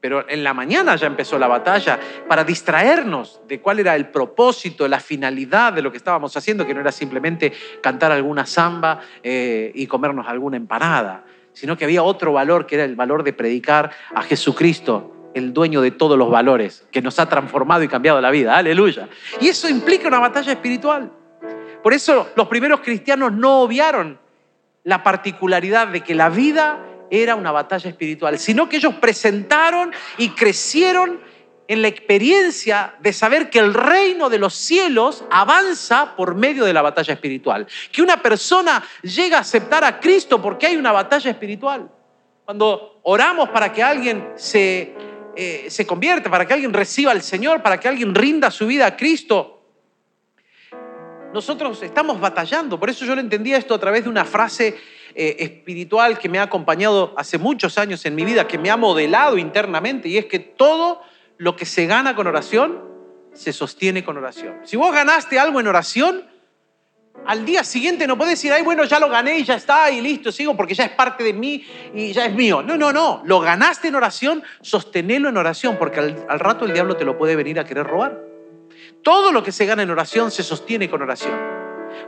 Pero 0.02 0.28
en 0.28 0.44
la 0.44 0.54
mañana 0.54 0.96
ya 0.96 1.06
empezó 1.06 1.38
la 1.38 1.48
batalla 1.48 2.00
para 2.28 2.44
distraernos 2.44 3.40
de 3.48 3.62
cuál 3.62 3.80
era 3.80 3.96
el 3.96 4.10
propósito, 4.10 4.88
la 4.88 5.00
finalidad 5.00 5.74
de 5.74 5.84
lo 5.84 5.92
que 5.92 5.98
estábamos 5.98 6.36
haciendo, 6.36 6.66
que 6.66 6.74
no 6.74 6.82
era 6.82 6.92
simplemente 6.92 7.54
cantar 7.82 8.12
alguna 8.12 8.48
samba 8.48 9.00
eh, 9.22 9.72
y 9.76 9.86
comernos 9.86 10.28
alguna 10.28 10.58
empanada, 10.58 11.24
sino 11.54 11.78
que 11.78 11.86
había 11.86 12.02
otro 12.02 12.34
valor 12.34 12.66
que 12.66 12.76
era 12.76 12.84
el 12.84 12.96
valor 12.96 13.24
de 13.24 13.32
predicar 13.32 13.92
a 14.16 14.24
Jesucristo, 14.24 15.30
el 15.36 15.54
dueño 15.54 15.82
de 15.82 15.92
todos 15.92 16.18
los 16.18 16.32
valores, 16.32 16.88
que 16.92 17.04
nos 17.04 17.20
ha 17.20 17.30
transformado 17.30 17.84
y 17.84 17.88
cambiado 17.88 18.20
la 18.22 18.32
vida. 18.32 18.58
Aleluya. 18.58 19.08
Y 19.40 19.50
eso 19.50 19.70
implica 19.70 20.08
una 20.08 20.20
batalla 20.20 20.52
espiritual. 20.52 21.12
Por 21.82 21.94
eso 21.94 22.30
los 22.36 22.48
primeros 22.48 22.82
cristianos 22.82 23.32
no 23.32 23.62
obviaron 23.62 24.20
la 24.84 25.04
particularidad 25.04 25.88
de 25.88 26.02
que 26.02 26.16
la 26.16 26.30
vida 26.30 26.80
era 27.10 27.36
una 27.36 27.52
batalla 27.52 27.90
espiritual, 27.90 28.40
sino 28.40 28.70
que 28.70 28.78
ellos 28.78 28.96
presentaron 28.96 29.92
y 30.18 30.30
crecieron 30.30 31.20
en 31.68 31.82
la 31.82 31.88
experiencia 31.88 32.96
de 33.00 33.14
saber 33.14 33.50
que 33.50 33.60
el 33.60 33.74
reino 33.74 34.30
de 34.30 34.40
los 34.40 34.56
cielos 34.56 35.24
avanza 35.30 36.16
por 36.16 36.36
medio 36.36 36.66
de 36.66 36.74
la 36.74 36.82
batalla 36.82 37.14
espiritual. 37.14 37.68
Que 37.92 38.02
una 38.02 38.22
persona 38.22 38.84
llega 39.02 39.38
a 39.38 39.42
aceptar 39.42 39.84
a 39.84 40.00
Cristo 40.00 40.42
porque 40.42 40.68
hay 40.68 40.76
una 40.76 40.92
batalla 40.92 41.32
espiritual. 41.32 41.90
Cuando 42.44 43.00
oramos 43.04 43.50
para 43.50 43.72
que 43.72 43.82
alguien 43.84 44.34
se, 44.36 44.94
eh, 45.36 45.68
se 45.70 45.88
convierta, 45.88 46.30
para 46.30 46.46
que 46.46 46.54
alguien 46.54 46.74
reciba 46.74 47.12
al 47.12 47.22
Señor, 47.22 47.62
para 47.62 47.80
que 47.80 47.88
alguien 47.88 48.14
rinda 48.14 48.52
su 48.52 48.68
vida 48.68 48.86
a 48.86 48.98
Cristo, 48.98 49.61
nosotros 51.34 51.82
estamos 51.84 52.20
batallando. 52.20 52.80
Por 52.80 52.90
eso 52.90 53.06
yo 53.06 53.16
lo 53.16 53.22
entendía 53.22 53.58
esto 53.58 53.74
a 53.74 53.80
través 53.80 54.04
de 54.04 54.10
una 54.10 54.26
frase 54.26 54.78
eh, 55.16 55.36
espiritual 55.40 56.20
que 56.20 56.30
me 56.30 56.40
ha 56.40 56.44
acompañado 56.44 57.14
hace 57.18 57.38
muchos 57.38 57.78
años 57.78 58.06
en 58.06 58.16
mi 58.16 58.24
vida, 58.24 58.48
que 58.48 58.58
me 58.58 58.70
ha 58.70 58.78
modelado 58.78 59.38
internamente, 59.38 60.08
y 60.08 60.18
es 60.18 60.26
que 60.26 60.40
todo 60.40 61.02
lo 61.38 61.56
que 61.56 61.66
se 61.66 61.86
gana 61.86 62.16
con 62.16 62.28
oración 62.28 62.82
se 63.34 63.54
sostiene 63.54 64.04
con 64.04 64.18
oración. 64.18 64.60
Si 64.64 64.78
vos 64.78 64.94
ganaste 64.94 65.40
algo 65.40 65.60
en 65.60 65.68
oración, 65.68 66.30
al 67.26 67.46
día 67.46 67.64
siguiente 67.64 68.08
no 68.08 68.18
podés 68.18 68.34
decir, 68.34 68.52
ay, 68.52 68.64
bueno, 68.64 68.84
ya 68.84 69.00
lo 69.00 69.10
gané 69.10 69.40
y 69.40 69.44
ya 69.44 69.56
está, 69.56 69.92
y 69.92 70.02
listo, 70.02 70.32
sigo 70.32 70.56
porque 70.56 70.74
ya 70.74 70.86
es 70.86 70.92
parte 70.92 71.24
de 71.24 71.34
mí 71.34 71.66
y 71.94 72.14
ya 72.14 72.26
es 72.26 72.34
mío. 72.34 72.62
No, 72.62 72.78
no, 72.78 72.92
no. 72.92 73.22
Lo 73.26 73.40
ganaste 73.40 73.90
en 73.90 73.96
oración, 73.96 74.44
sostenelo 74.62 75.30
en 75.30 75.38
oración, 75.38 75.78
porque 75.78 76.00
al, 76.00 76.26
al 76.30 76.40
rato 76.40 76.66
el 76.66 76.74
diablo 76.74 76.96
te 76.96 77.06
lo 77.06 77.18
puede 77.18 77.36
venir 77.36 77.60
a 77.60 77.66
querer 77.66 77.86
robar. 77.86 78.31
Todo 79.04 79.32
lo 79.32 79.44
que 79.44 79.52
se 79.52 79.66
gana 79.66 79.84
en 79.84 79.90
oración 79.90 80.32
se 80.32 80.44
sostiene 80.44 80.90
con 80.90 81.02
oración. 81.02 81.40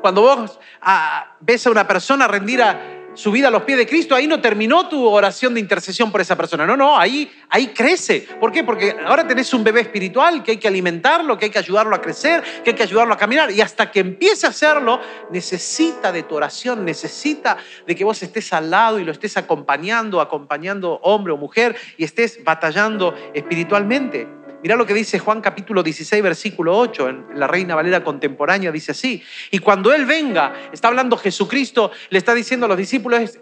Cuando 0.02 0.22
vos 0.22 0.60
ah, 0.82 1.36
ves 1.40 1.66
a 1.68 1.72
una 1.72 1.88
persona 1.88 2.28
rendir 2.28 2.62
a, 2.62 3.04
su 3.16 3.32
vida 3.32 3.50
a 3.50 3.52
los 3.52 3.64
pies 3.64 3.78
de 3.78 3.88
Cristo, 3.88 4.16
ahí 4.16 4.28
no 4.28 4.42
terminó 4.42 4.88
tu 4.90 5.08
oración 5.08 5.54
de 5.54 5.60
intercesión 5.60 6.12
por 6.12 6.22
esa 6.22 6.36
persona. 6.36 6.66
No, 6.66 6.76
no, 6.76 6.98
ahí, 6.98 7.32
ahí 7.50 7.68
crece. 7.68 8.28
¿Por 8.40 8.52
qué? 8.52 8.64
Porque 8.64 8.96
ahora 9.06 9.28
tenés 9.28 9.54
un 9.54 9.64
bebé 9.64 9.82
espiritual 9.82 10.44
que 10.44 10.52
hay 10.52 10.58
que 10.58 10.68
alimentarlo, 10.68 11.38
que 11.38 11.46
hay 11.46 11.52
que 11.52 11.60
ayudarlo 11.60 11.96
a 11.96 12.02
crecer, 12.02 12.44
que 12.64 12.72
hay 12.72 12.76
que 12.76 12.84
ayudarlo 12.84 13.14
a 13.14 13.18
caminar. 13.18 13.52
Y 13.52 13.62
hasta 13.62 13.92
que 13.92 14.00
empiece 14.00 14.46
a 14.46 14.50
hacerlo, 14.50 15.00
necesita 15.32 16.12
de 16.12 16.24
tu 16.24 16.36
oración, 16.36 16.86
necesita 16.86 17.58
de 17.86 17.96
que 17.96 18.04
vos 18.04 18.22
estés 18.24 18.52
al 18.54 18.72
lado 18.72 19.00
y 19.00 19.06
lo 19.06 19.12
estés 19.12 19.38
acompañando, 19.38 20.22
acompañando 20.22 21.00
hombre 21.04 21.34
o 21.34 21.38
mujer 21.38 21.76
y 21.98 22.04
estés 22.04 22.44
batallando 22.44 23.14
espiritualmente. 23.34 24.43
Mirá 24.64 24.78
lo 24.78 24.86
que 24.86 24.94
dice 24.94 25.20
Juan 25.20 25.42
capítulo 25.42 25.84
16, 25.84 26.24
versículo 26.24 26.78
8, 26.78 27.10
en 27.10 27.26
la 27.36 27.48
Reina 27.48 27.76
Valera 27.76 28.02
contemporánea, 28.02 28.72
dice 28.72 28.94
así. 28.94 29.22
Y 29.52 29.60
cuando 29.60 29.94
Él 29.94 30.06
venga, 30.06 30.54
está 30.72 30.88
hablando 30.88 31.18
Jesucristo, 31.18 31.92
le 32.10 32.18
está 32.18 32.34
diciendo 32.34 32.66
a 32.66 32.70
los 32.70 32.78
discípulos, 32.78 33.38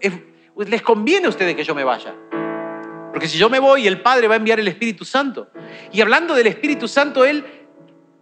les 0.56 0.82
conviene 0.82 1.26
a 1.26 1.28
ustedes 1.28 1.54
que 1.54 1.62
yo 1.62 1.76
me 1.76 1.84
vaya. 1.84 2.12
Porque 3.12 3.28
si 3.28 3.38
yo 3.38 3.48
me 3.48 3.60
voy, 3.60 3.86
el 3.86 4.00
Padre 4.02 4.26
va 4.26 4.34
a 4.34 4.38
enviar 4.38 4.58
el 4.58 4.66
Espíritu 4.66 5.04
Santo. 5.04 5.48
Y 5.92 6.00
hablando 6.00 6.34
del 6.34 6.48
Espíritu 6.48 6.88
Santo, 6.88 7.24
Él 7.24 7.44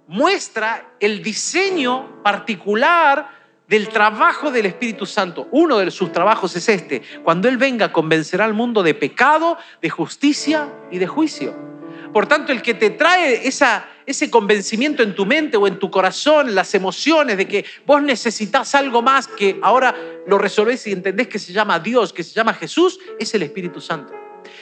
muestra 0.06 0.96
el 1.00 1.22
diseño 1.22 2.22
particular 2.22 3.30
del 3.66 3.88
trabajo 3.88 4.50
del 4.50 4.66
Espíritu 4.66 5.06
Santo. 5.06 5.48
Uno 5.52 5.78
de 5.78 5.90
sus 5.90 6.12
trabajos 6.12 6.54
es 6.54 6.68
este. 6.68 7.00
Cuando 7.24 7.48
Él 7.48 7.56
venga, 7.56 7.92
convencerá 7.92 8.44
al 8.44 8.52
mundo 8.52 8.82
de 8.82 8.92
pecado, 8.92 9.56
de 9.80 9.88
justicia 9.88 10.68
y 10.90 10.98
de 10.98 11.06
juicio. 11.06 11.69
Por 12.12 12.26
tanto, 12.26 12.52
el 12.52 12.60
que 12.60 12.74
te 12.74 12.90
trae 12.90 13.46
ese 13.46 14.30
convencimiento 14.30 15.02
en 15.02 15.14
tu 15.14 15.24
mente 15.24 15.56
o 15.56 15.66
en 15.66 15.78
tu 15.78 15.90
corazón, 15.90 16.54
las 16.54 16.74
emociones 16.74 17.36
de 17.36 17.46
que 17.46 17.64
vos 17.86 18.02
necesitas 18.02 18.74
algo 18.74 19.00
más 19.00 19.28
que 19.28 19.58
ahora 19.62 19.94
lo 20.26 20.38
resolvés 20.38 20.86
y 20.86 20.92
entendés 20.92 21.28
que 21.28 21.38
se 21.38 21.52
llama 21.52 21.78
Dios, 21.78 22.12
que 22.12 22.24
se 22.24 22.34
llama 22.34 22.54
Jesús, 22.54 22.98
es 23.18 23.32
el 23.34 23.42
Espíritu 23.42 23.80
Santo. 23.80 24.12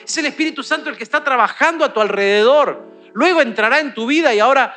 Es 0.07 0.17
el 0.19 0.27
Espíritu 0.27 0.63
Santo 0.63 0.91
el 0.91 0.97
que 0.97 1.05
está 1.05 1.25
trabajando 1.25 1.85
a 1.85 1.93
tu 1.93 2.01
alrededor. 2.01 2.87
Luego 3.15 3.41
entrará 3.41 3.81
en 3.81 3.95
tu 3.95 4.07
vida 4.07 4.35
y 4.35 4.41
ahora 4.41 4.77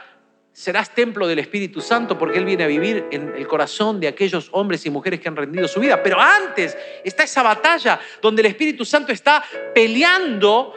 serás 0.53 0.93
templo 0.93 1.27
del 1.27 1.39
Espíritu 1.39 1.79
Santo 1.79 2.17
porque 2.17 2.37
Él 2.37 2.45
viene 2.45 2.63
a 2.63 2.67
vivir 2.67 3.05
en 3.11 3.33
el 3.35 3.47
corazón 3.47 3.99
de 3.99 4.07
aquellos 4.07 4.49
hombres 4.51 4.85
y 4.85 4.89
mujeres 4.89 5.19
que 5.19 5.29
han 5.29 5.35
rendido 5.35 5.67
su 5.67 5.79
vida. 5.79 6.03
Pero 6.03 6.19
antes 6.19 6.77
está 7.03 7.23
esa 7.23 7.41
batalla 7.41 7.99
donde 8.21 8.41
el 8.41 8.47
Espíritu 8.47 8.83
Santo 8.83 9.11
está 9.11 9.43
peleando 9.73 10.73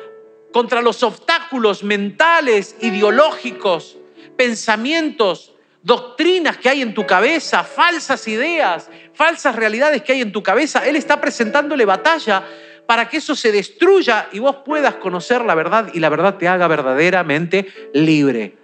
contra 0.55 0.81
los 0.81 1.03
obstáculos 1.03 1.83
mentales, 1.83 2.77
ideológicos, 2.81 3.99
pensamientos, 4.37 5.53
doctrinas 5.83 6.59
que 6.59 6.69
hay 6.69 6.81
en 6.81 6.95
tu 6.95 7.05
cabeza, 7.05 7.65
falsas 7.65 8.29
ideas, 8.29 8.89
falsas 9.15 9.57
realidades 9.57 10.03
que 10.03 10.13
hay 10.13 10.21
en 10.21 10.31
tu 10.31 10.45
cabeza. 10.45 10.87
Él 10.87 10.95
está 10.95 11.21
presentándole 11.21 11.85
batalla 11.85 12.45
para 12.87 13.09
que 13.09 13.17
eso 13.17 13.35
se 13.35 13.51
destruya 13.51 14.29
y 14.31 14.39
vos 14.39 14.59
puedas 14.65 14.95
conocer 14.95 15.45
la 15.45 15.57
verdad 15.57 15.91
y 15.93 15.99
la 15.99 16.09
verdad 16.09 16.39
te 16.39 16.47
haga 16.47 16.69
verdaderamente 16.69 17.91
libre. 17.93 18.57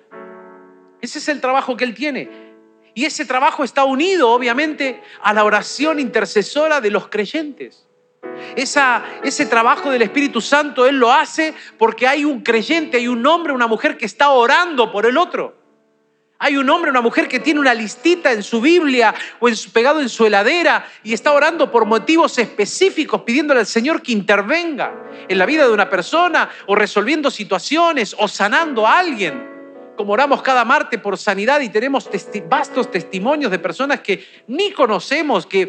Ese 1.00 1.18
es 1.18 1.28
el 1.28 1.40
trabajo 1.40 1.76
que 1.76 1.82
Él 1.82 1.94
tiene. 1.96 2.30
Y 2.94 3.04
ese 3.04 3.24
trabajo 3.24 3.64
está 3.64 3.82
unido, 3.82 4.30
obviamente, 4.30 5.02
a 5.22 5.34
la 5.34 5.42
oración 5.42 5.98
intercesora 5.98 6.80
de 6.80 6.92
los 6.92 7.08
creyentes 7.08 7.89
ese 8.56 9.46
trabajo 9.46 9.90
del 9.90 10.02
Espíritu 10.02 10.40
Santo 10.40 10.86
Él 10.86 10.98
lo 10.98 11.12
hace 11.12 11.54
porque 11.78 12.06
hay 12.06 12.24
un 12.24 12.40
creyente, 12.42 12.96
hay 12.96 13.08
un 13.08 13.24
hombre, 13.26 13.52
una 13.52 13.66
mujer 13.66 13.96
que 13.96 14.06
está 14.06 14.30
orando 14.30 14.90
por 14.90 15.06
el 15.06 15.16
otro. 15.16 15.60
Hay 16.42 16.56
un 16.56 16.70
hombre, 16.70 16.90
una 16.90 17.02
mujer 17.02 17.28
que 17.28 17.38
tiene 17.38 17.60
una 17.60 17.74
listita 17.74 18.32
en 18.32 18.42
su 18.42 18.62
Biblia 18.62 19.14
o 19.40 19.48
en 19.50 19.54
su, 19.54 19.70
pegado 19.72 20.00
en 20.00 20.08
su 20.08 20.24
heladera 20.24 20.86
y 21.04 21.12
está 21.12 21.32
orando 21.32 21.70
por 21.70 21.84
motivos 21.84 22.38
específicos, 22.38 23.20
pidiéndole 23.22 23.60
al 23.60 23.66
Señor 23.66 24.00
que 24.00 24.12
intervenga 24.12 24.90
en 25.28 25.36
la 25.36 25.44
vida 25.44 25.66
de 25.66 25.72
una 25.72 25.90
persona 25.90 26.48
o 26.66 26.74
resolviendo 26.74 27.30
situaciones 27.30 28.16
o 28.18 28.26
sanando 28.26 28.86
a 28.86 28.98
alguien. 28.98 29.50
Como 29.98 30.14
oramos 30.14 30.40
cada 30.40 30.64
martes 30.64 30.98
por 30.98 31.18
sanidad 31.18 31.60
y 31.60 31.68
tenemos 31.68 32.08
vastos 32.48 32.90
testimonios 32.90 33.50
de 33.50 33.58
personas 33.58 34.00
que 34.00 34.26
ni 34.46 34.72
conocemos, 34.72 35.44
que 35.44 35.68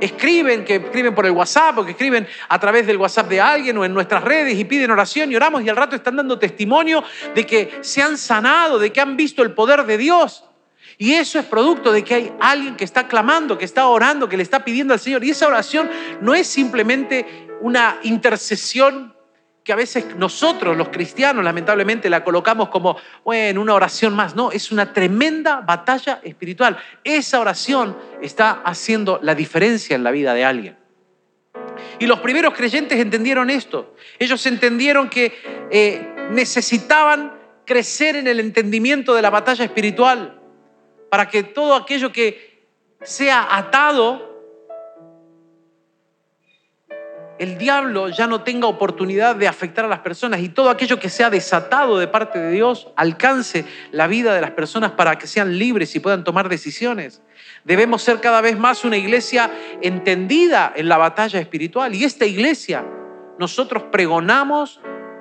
escriben, 0.00 0.64
que 0.64 0.76
escriben 0.76 1.14
por 1.14 1.26
el 1.26 1.32
WhatsApp 1.32 1.78
o 1.78 1.84
que 1.84 1.92
escriben 1.92 2.26
a 2.48 2.58
través 2.58 2.86
del 2.86 2.96
WhatsApp 2.96 3.28
de 3.28 3.40
alguien 3.40 3.78
o 3.78 3.84
en 3.84 3.94
nuestras 3.94 4.22
redes 4.22 4.58
y 4.58 4.64
piden 4.64 4.90
oración 4.90 5.30
y 5.30 5.36
oramos 5.36 5.62
y 5.62 5.68
al 5.68 5.76
rato 5.76 5.96
están 5.96 6.16
dando 6.16 6.38
testimonio 6.38 7.02
de 7.34 7.46
que 7.46 7.78
se 7.80 8.02
han 8.02 8.18
sanado, 8.18 8.78
de 8.78 8.92
que 8.92 9.00
han 9.00 9.16
visto 9.16 9.42
el 9.42 9.52
poder 9.52 9.84
de 9.84 9.98
Dios. 9.98 10.44
Y 10.96 11.14
eso 11.14 11.38
es 11.38 11.44
producto 11.44 11.90
de 11.90 12.04
que 12.04 12.14
hay 12.14 12.32
alguien 12.40 12.76
que 12.76 12.84
está 12.84 13.08
clamando, 13.08 13.58
que 13.58 13.64
está 13.64 13.86
orando, 13.86 14.28
que 14.28 14.36
le 14.36 14.42
está 14.42 14.64
pidiendo 14.64 14.94
al 14.94 15.00
Señor. 15.00 15.24
Y 15.24 15.30
esa 15.30 15.48
oración 15.48 15.90
no 16.20 16.34
es 16.34 16.46
simplemente 16.46 17.48
una 17.60 17.98
intercesión 18.02 19.13
que 19.64 19.72
a 19.72 19.76
veces 19.76 20.14
nosotros 20.16 20.76
los 20.76 20.90
cristianos 20.90 21.42
lamentablemente 21.42 22.10
la 22.10 22.22
colocamos 22.22 22.68
como, 22.68 22.98
bueno, 23.24 23.62
una 23.62 23.72
oración 23.72 24.14
más. 24.14 24.36
No, 24.36 24.52
es 24.52 24.70
una 24.70 24.92
tremenda 24.92 25.62
batalla 25.62 26.20
espiritual. 26.22 26.76
Esa 27.02 27.40
oración 27.40 27.96
está 28.20 28.60
haciendo 28.62 29.18
la 29.22 29.34
diferencia 29.34 29.96
en 29.96 30.04
la 30.04 30.10
vida 30.10 30.34
de 30.34 30.44
alguien. 30.44 30.76
Y 31.98 32.06
los 32.06 32.20
primeros 32.20 32.52
creyentes 32.52 33.00
entendieron 33.00 33.48
esto. 33.48 33.94
Ellos 34.18 34.44
entendieron 34.44 35.08
que 35.08 35.32
eh, 35.70 36.14
necesitaban 36.30 37.32
crecer 37.64 38.16
en 38.16 38.28
el 38.28 38.40
entendimiento 38.40 39.14
de 39.14 39.22
la 39.22 39.30
batalla 39.30 39.64
espiritual 39.64 40.40
para 41.10 41.30
que 41.30 41.42
todo 41.42 41.74
aquello 41.74 42.12
que 42.12 42.66
sea 43.02 43.56
atado 43.56 44.33
el 47.38 47.58
diablo 47.58 48.08
ya 48.08 48.26
no 48.26 48.42
tenga 48.42 48.68
oportunidad 48.68 49.34
de 49.34 49.48
afectar 49.48 49.84
a 49.84 49.88
las 49.88 50.00
personas 50.00 50.40
y 50.40 50.48
todo 50.48 50.70
aquello 50.70 51.00
que 51.00 51.08
sea 51.08 51.30
desatado 51.30 51.98
de 51.98 52.06
parte 52.06 52.38
de 52.38 52.52
Dios 52.52 52.88
alcance 52.96 53.64
la 53.90 54.06
vida 54.06 54.34
de 54.34 54.40
las 54.40 54.52
personas 54.52 54.92
para 54.92 55.18
que 55.18 55.26
sean 55.26 55.58
libres 55.58 55.94
y 55.96 56.00
puedan 56.00 56.22
tomar 56.22 56.48
decisiones. 56.48 57.22
Debemos 57.64 58.02
ser 58.02 58.20
cada 58.20 58.40
vez 58.40 58.58
más 58.58 58.84
una 58.84 58.96
iglesia 58.96 59.50
entendida 59.82 60.72
en 60.76 60.88
la 60.88 60.96
batalla 60.96 61.40
espiritual 61.40 61.94
y 61.94 62.04
esta 62.04 62.24
iglesia 62.24 62.84
nosotros 63.38 63.84
pregonamos, 63.90 64.80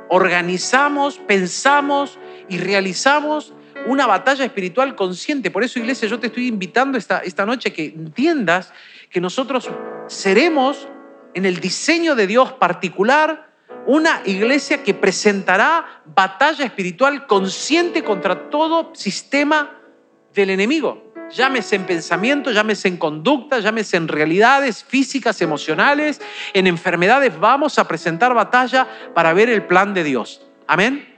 organizamos, 0.10 1.17
pensamos 1.17 2.20
y 2.48 2.58
realizamos 2.60 3.53
una 3.88 4.05
batalla 4.05 4.46
espiritual 4.46 4.96
consciente. 4.96 5.51
Por 5.51 5.63
eso, 5.63 5.79
iglesia, 5.79 6.08
yo 6.08 6.20
te 6.20 6.27
estoy 6.27 6.48
invitando 6.48 6.98
esta, 6.98 7.20
esta 7.20 7.46
noche 7.46 7.74
que 7.74 7.86
entiendas 7.86 8.72
que 9.10 9.20
nosotros 9.20 9.70
seremos 10.08 10.88
en 11.33 11.45
el 11.45 11.59
diseño 11.59 12.15
de 12.15 12.27
Dios 12.27 12.53
particular 12.53 13.53
una 13.85 14.21
iglesia 14.25 14.83
que 14.83 14.93
presentará 14.93 16.01
batalla 16.05 16.65
espiritual 16.65 17.27
consciente 17.27 18.03
contra 18.03 18.49
todo 18.49 18.93
sistema 18.95 19.79
del 20.33 20.49
enemigo. 20.49 21.13
llámese 21.31 21.75
en 21.77 21.85
pensamiento, 21.85 22.51
llámese 22.51 22.87
en 22.87 22.97
conducta, 22.97 23.59
llámese 23.59 23.97
en 23.97 24.07
realidades 24.07 24.83
físicas, 24.83 25.41
emocionales, 25.41 26.21
en 26.53 26.67
enfermedades, 26.67 27.39
vamos 27.39 27.79
a 27.79 27.87
presentar 27.87 28.33
batalla 28.33 28.87
para 29.15 29.33
ver 29.33 29.49
el 29.49 29.65
plan 29.65 29.93
de 29.93 30.03
Dios. 30.03 30.45
Amén. 30.67 31.12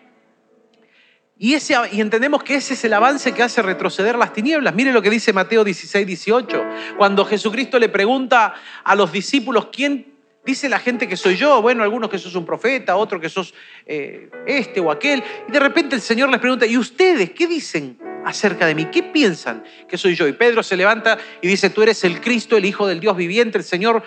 Y, 1.37 1.53
ese, 1.53 1.75
y 1.91 1.99
entendemos 1.99 2.43
que 2.43 2.55
ese 2.55 2.75
es 2.75 2.85
el 2.85 2.93
avance 2.93 3.33
que 3.33 3.43
hace 3.43 3.61
retroceder 3.61 4.17
las 4.17 4.31
tinieblas. 4.31 4.73
Mire 4.73 4.93
lo 4.93 5.01
que 5.01 5.09
dice 5.09 5.33
Mateo 5.33 5.65
16, 5.65 6.07
18. 6.07 6.65
Cuando 6.97 7.25
Jesucristo 7.25 7.77
le 7.77 7.89
pregunta 7.89 8.53
a 8.83 8.95
los 8.95 9.11
discípulos, 9.11 9.67
¿quién 9.69 10.13
dice 10.45 10.69
la 10.69 10.79
gente 10.79 11.09
que 11.09 11.17
soy 11.17 11.35
yo? 11.35 11.61
Bueno, 11.61 11.83
algunos 11.83 12.09
que 12.09 12.17
sos 12.19 12.35
un 12.35 12.45
profeta, 12.45 12.95
otros 12.95 13.19
que 13.19 13.27
sos 13.27 13.53
eh, 13.85 14.29
este 14.47 14.79
o 14.79 14.89
aquel. 14.89 15.23
Y 15.49 15.51
de 15.51 15.59
repente 15.59 15.95
el 15.95 16.01
Señor 16.01 16.29
les 16.29 16.39
pregunta, 16.39 16.65
¿y 16.65 16.77
ustedes 16.77 17.31
qué 17.31 17.47
dicen 17.47 17.99
acerca 18.23 18.65
de 18.65 18.73
mí? 18.73 18.85
¿Qué 18.85 19.03
piensan 19.03 19.65
que 19.89 19.97
soy 19.97 20.15
yo? 20.15 20.29
Y 20.29 20.33
Pedro 20.33 20.63
se 20.63 20.77
levanta 20.77 21.17
y 21.41 21.49
dice, 21.49 21.69
tú 21.69 21.83
eres 21.83 22.01
el 22.05 22.21
Cristo, 22.21 22.55
el 22.55 22.63
Hijo 22.63 22.87
del 22.87 23.01
Dios 23.01 23.17
viviente. 23.17 23.57
El 23.57 23.65
Señor 23.65 24.03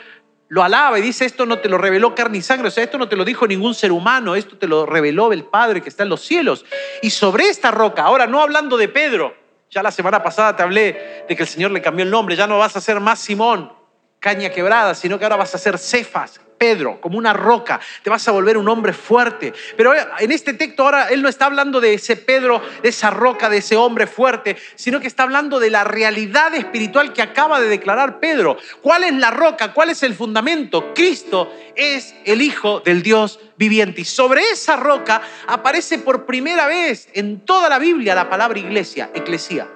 lo 0.48 0.62
alaba 0.62 0.98
y 0.98 1.02
dice, 1.02 1.26
esto 1.26 1.44
no 1.44 1.58
te 1.58 1.68
lo 1.68 1.76
reveló 1.76 2.14
carne 2.14 2.38
y 2.38 2.42
sangre, 2.42 2.68
o 2.68 2.70
sea, 2.70 2.82
esto 2.82 2.96
no 2.98 3.08
te 3.08 3.16
lo 3.16 3.24
dijo 3.24 3.46
ningún 3.46 3.74
ser 3.74 3.92
humano, 3.92 4.34
esto 4.34 4.56
te 4.56 4.66
lo 4.66 4.86
reveló 4.86 5.32
el 5.32 5.44
Padre 5.44 5.82
que 5.82 5.90
está 5.90 6.04
en 6.04 6.08
los 6.08 6.22
cielos. 6.22 6.64
Y 7.02 7.10
sobre 7.10 7.48
esta 7.48 7.70
roca, 7.70 8.02
ahora 8.02 8.26
no 8.26 8.40
hablando 8.40 8.76
de 8.76 8.88
Pedro, 8.88 9.36
ya 9.70 9.82
la 9.82 9.90
semana 9.90 10.22
pasada 10.22 10.56
te 10.56 10.62
hablé 10.62 11.24
de 11.28 11.36
que 11.36 11.42
el 11.42 11.48
Señor 11.48 11.70
le 11.70 11.82
cambió 11.82 12.02
el 12.04 12.10
nombre, 12.10 12.34
ya 12.34 12.46
no 12.46 12.58
vas 12.58 12.76
a 12.76 12.80
ser 12.80 12.98
más 13.00 13.18
Simón, 13.18 13.72
caña 14.20 14.50
quebrada, 14.50 14.94
sino 14.94 15.18
que 15.18 15.26
ahora 15.26 15.36
vas 15.36 15.54
a 15.54 15.58
ser 15.58 15.78
Cefas, 15.78 16.40
Pedro, 16.58 17.00
como 17.00 17.16
una 17.16 17.32
roca, 17.32 17.80
te 18.02 18.10
vas 18.10 18.26
a 18.28 18.32
volver 18.32 18.58
un 18.58 18.68
hombre 18.68 18.92
fuerte. 18.92 19.52
Pero 19.76 19.92
en 20.18 20.32
este 20.32 20.54
texto 20.54 20.82
ahora 20.82 21.08
él 21.08 21.22
no 21.22 21.28
está 21.28 21.46
hablando 21.46 21.80
de 21.80 21.94
ese 21.94 22.16
Pedro, 22.16 22.60
de 22.82 22.88
esa 22.88 23.10
roca, 23.10 23.48
de 23.48 23.58
ese 23.58 23.76
hombre 23.76 24.06
fuerte, 24.06 24.56
sino 24.74 25.00
que 25.00 25.06
está 25.06 25.22
hablando 25.22 25.60
de 25.60 25.70
la 25.70 25.84
realidad 25.84 26.54
espiritual 26.54 27.12
que 27.12 27.22
acaba 27.22 27.60
de 27.60 27.68
declarar 27.68 28.18
Pedro. 28.20 28.56
¿Cuál 28.82 29.04
es 29.04 29.14
la 29.14 29.30
roca? 29.30 29.72
¿Cuál 29.72 29.90
es 29.90 30.02
el 30.02 30.14
fundamento? 30.14 30.92
Cristo 30.94 31.52
es 31.74 32.14
el 32.24 32.42
Hijo 32.42 32.80
del 32.80 33.02
Dios 33.02 33.40
viviente. 33.56 34.00
Y 34.02 34.04
sobre 34.04 34.42
esa 34.50 34.76
roca 34.76 35.22
aparece 35.46 35.98
por 35.98 36.26
primera 36.26 36.66
vez 36.66 37.08
en 37.14 37.40
toda 37.40 37.68
la 37.68 37.78
Biblia 37.78 38.14
la 38.14 38.28
palabra 38.28 38.58
iglesia, 38.58 39.10
eclesía. 39.14 39.68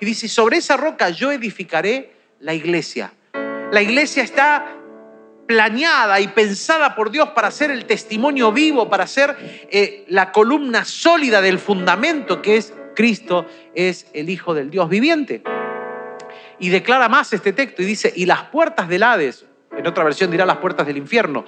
Y 0.00 0.06
dice, 0.06 0.28
sobre 0.28 0.58
esa 0.58 0.76
roca 0.76 1.10
yo 1.10 1.30
edificaré 1.30 2.12
la 2.40 2.54
iglesia. 2.54 3.12
La 3.70 3.82
iglesia 3.82 4.22
está 4.22 4.79
planeada 5.50 6.20
y 6.20 6.28
pensada 6.28 6.94
por 6.94 7.10
Dios 7.10 7.30
para 7.30 7.50
ser 7.50 7.72
el 7.72 7.84
testimonio 7.84 8.52
vivo, 8.52 8.88
para 8.88 9.04
ser 9.08 9.36
eh, 9.68 10.04
la 10.06 10.30
columna 10.30 10.84
sólida 10.84 11.40
del 11.40 11.58
fundamento 11.58 12.40
que 12.40 12.56
es 12.56 12.72
Cristo, 12.94 13.46
es 13.74 14.06
el 14.14 14.30
Hijo 14.30 14.54
del 14.54 14.70
Dios 14.70 14.88
viviente. 14.88 15.42
Y 16.60 16.68
declara 16.68 17.08
más 17.08 17.32
este 17.32 17.52
texto 17.52 17.82
y 17.82 17.84
dice, 17.84 18.12
y 18.14 18.26
las 18.26 18.44
puertas 18.44 18.88
del 18.88 19.02
Hades, 19.02 19.44
en 19.76 19.84
otra 19.88 20.04
versión 20.04 20.30
dirá 20.30 20.46
las 20.46 20.58
puertas 20.58 20.86
del 20.86 20.98
infierno 20.98 21.44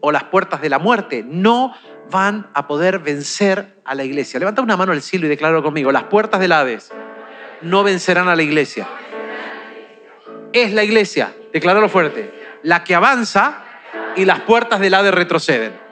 o 0.00 0.10
las 0.12 0.24
puertas 0.24 0.62
de 0.62 0.70
la 0.70 0.78
muerte, 0.78 1.22
no 1.22 1.74
van 2.10 2.48
a 2.54 2.66
poder 2.66 3.00
vencer 3.00 3.76
a 3.84 3.94
la 3.94 4.04
iglesia. 4.04 4.40
Levanta 4.40 4.62
una 4.62 4.78
mano 4.78 4.92
al 4.92 5.02
cielo 5.02 5.26
y 5.26 5.28
declaro 5.28 5.62
conmigo, 5.62 5.92
las 5.92 6.04
puertas 6.04 6.40
del 6.40 6.52
Hades 6.52 6.90
no 7.60 7.84
vencerán 7.84 8.28
a 8.28 8.34
la 8.34 8.42
iglesia. 8.42 8.88
Es 10.54 10.72
la 10.72 10.84
iglesia, 10.84 11.34
decláralo 11.52 11.90
fuerte 11.90 12.40
la 12.62 12.84
que 12.84 12.94
avanza 12.94 13.64
y 14.16 14.24
las 14.24 14.40
puertas 14.40 14.80
del 14.80 14.94
Hades 14.94 15.14
retroceden. 15.14 15.91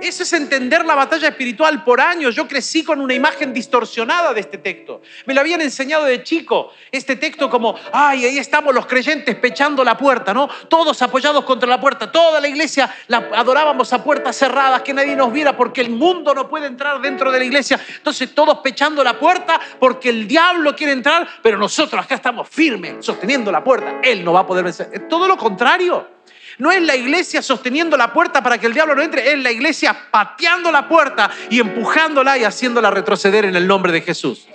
Eso 0.00 0.22
es 0.22 0.32
entender 0.32 0.84
la 0.84 0.94
batalla 0.94 1.28
espiritual 1.28 1.82
por 1.82 2.00
años. 2.00 2.34
Yo 2.34 2.46
crecí 2.46 2.84
con 2.84 3.00
una 3.00 3.14
imagen 3.14 3.52
distorsionada 3.52 4.32
de 4.32 4.40
este 4.40 4.58
texto. 4.58 5.02
Me 5.26 5.34
lo 5.34 5.40
habían 5.40 5.60
enseñado 5.60 6.04
de 6.04 6.22
chico. 6.22 6.72
Este 6.92 7.16
texto 7.16 7.50
como, 7.50 7.74
ay, 7.92 8.24
ahí 8.24 8.38
estamos 8.38 8.74
los 8.74 8.86
creyentes 8.86 9.34
pechando 9.36 9.82
la 9.82 9.96
puerta, 9.96 10.32
¿no? 10.32 10.48
Todos 10.68 11.02
apoyados 11.02 11.44
contra 11.44 11.68
la 11.68 11.80
puerta. 11.80 12.10
Toda 12.10 12.40
la 12.40 12.48
iglesia 12.48 12.94
la 13.08 13.28
adorábamos 13.34 13.92
a 13.92 14.02
puertas 14.04 14.36
cerradas, 14.36 14.82
que 14.82 14.94
nadie 14.94 15.16
nos 15.16 15.32
viera 15.32 15.56
porque 15.56 15.80
el 15.80 15.90
mundo 15.90 16.34
no 16.34 16.48
puede 16.48 16.66
entrar 16.66 17.00
dentro 17.00 17.32
de 17.32 17.38
la 17.38 17.44
iglesia. 17.44 17.80
Entonces 17.96 18.34
todos 18.34 18.58
pechando 18.58 19.02
la 19.02 19.18
puerta 19.18 19.60
porque 19.80 20.10
el 20.10 20.28
diablo 20.28 20.76
quiere 20.76 20.92
entrar, 20.92 21.26
pero 21.42 21.58
nosotros 21.58 22.04
acá 22.04 22.14
estamos 22.14 22.48
firmes, 22.48 23.04
sosteniendo 23.04 23.50
la 23.50 23.64
puerta. 23.64 24.00
Él 24.02 24.24
no 24.24 24.32
va 24.32 24.40
a 24.40 24.46
poder 24.46 24.64
vencer. 24.64 25.08
Todo 25.08 25.26
lo 25.26 25.36
contrario. 25.36 26.17
No 26.58 26.72
es 26.72 26.82
la 26.82 26.96
iglesia 26.96 27.40
sosteniendo 27.40 27.96
la 27.96 28.12
puerta 28.12 28.42
para 28.42 28.58
que 28.58 28.66
el 28.66 28.74
diablo 28.74 28.94
no 28.94 29.02
entre, 29.02 29.32
es 29.32 29.38
la 29.38 29.50
iglesia 29.52 29.96
pateando 30.10 30.72
la 30.72 30.88
puerta 30.88 31.30
y 31.50 31.60
empujándola 31.60 32.36
y 32.36 32.44
haciéndola 32.44 32.90
retroceder 32.90 33.44
en 33.44 33.56
el 33.56 33.66
nombre 33.66 33.92
de 33.92 34.00
Jesús. 34.00 34.46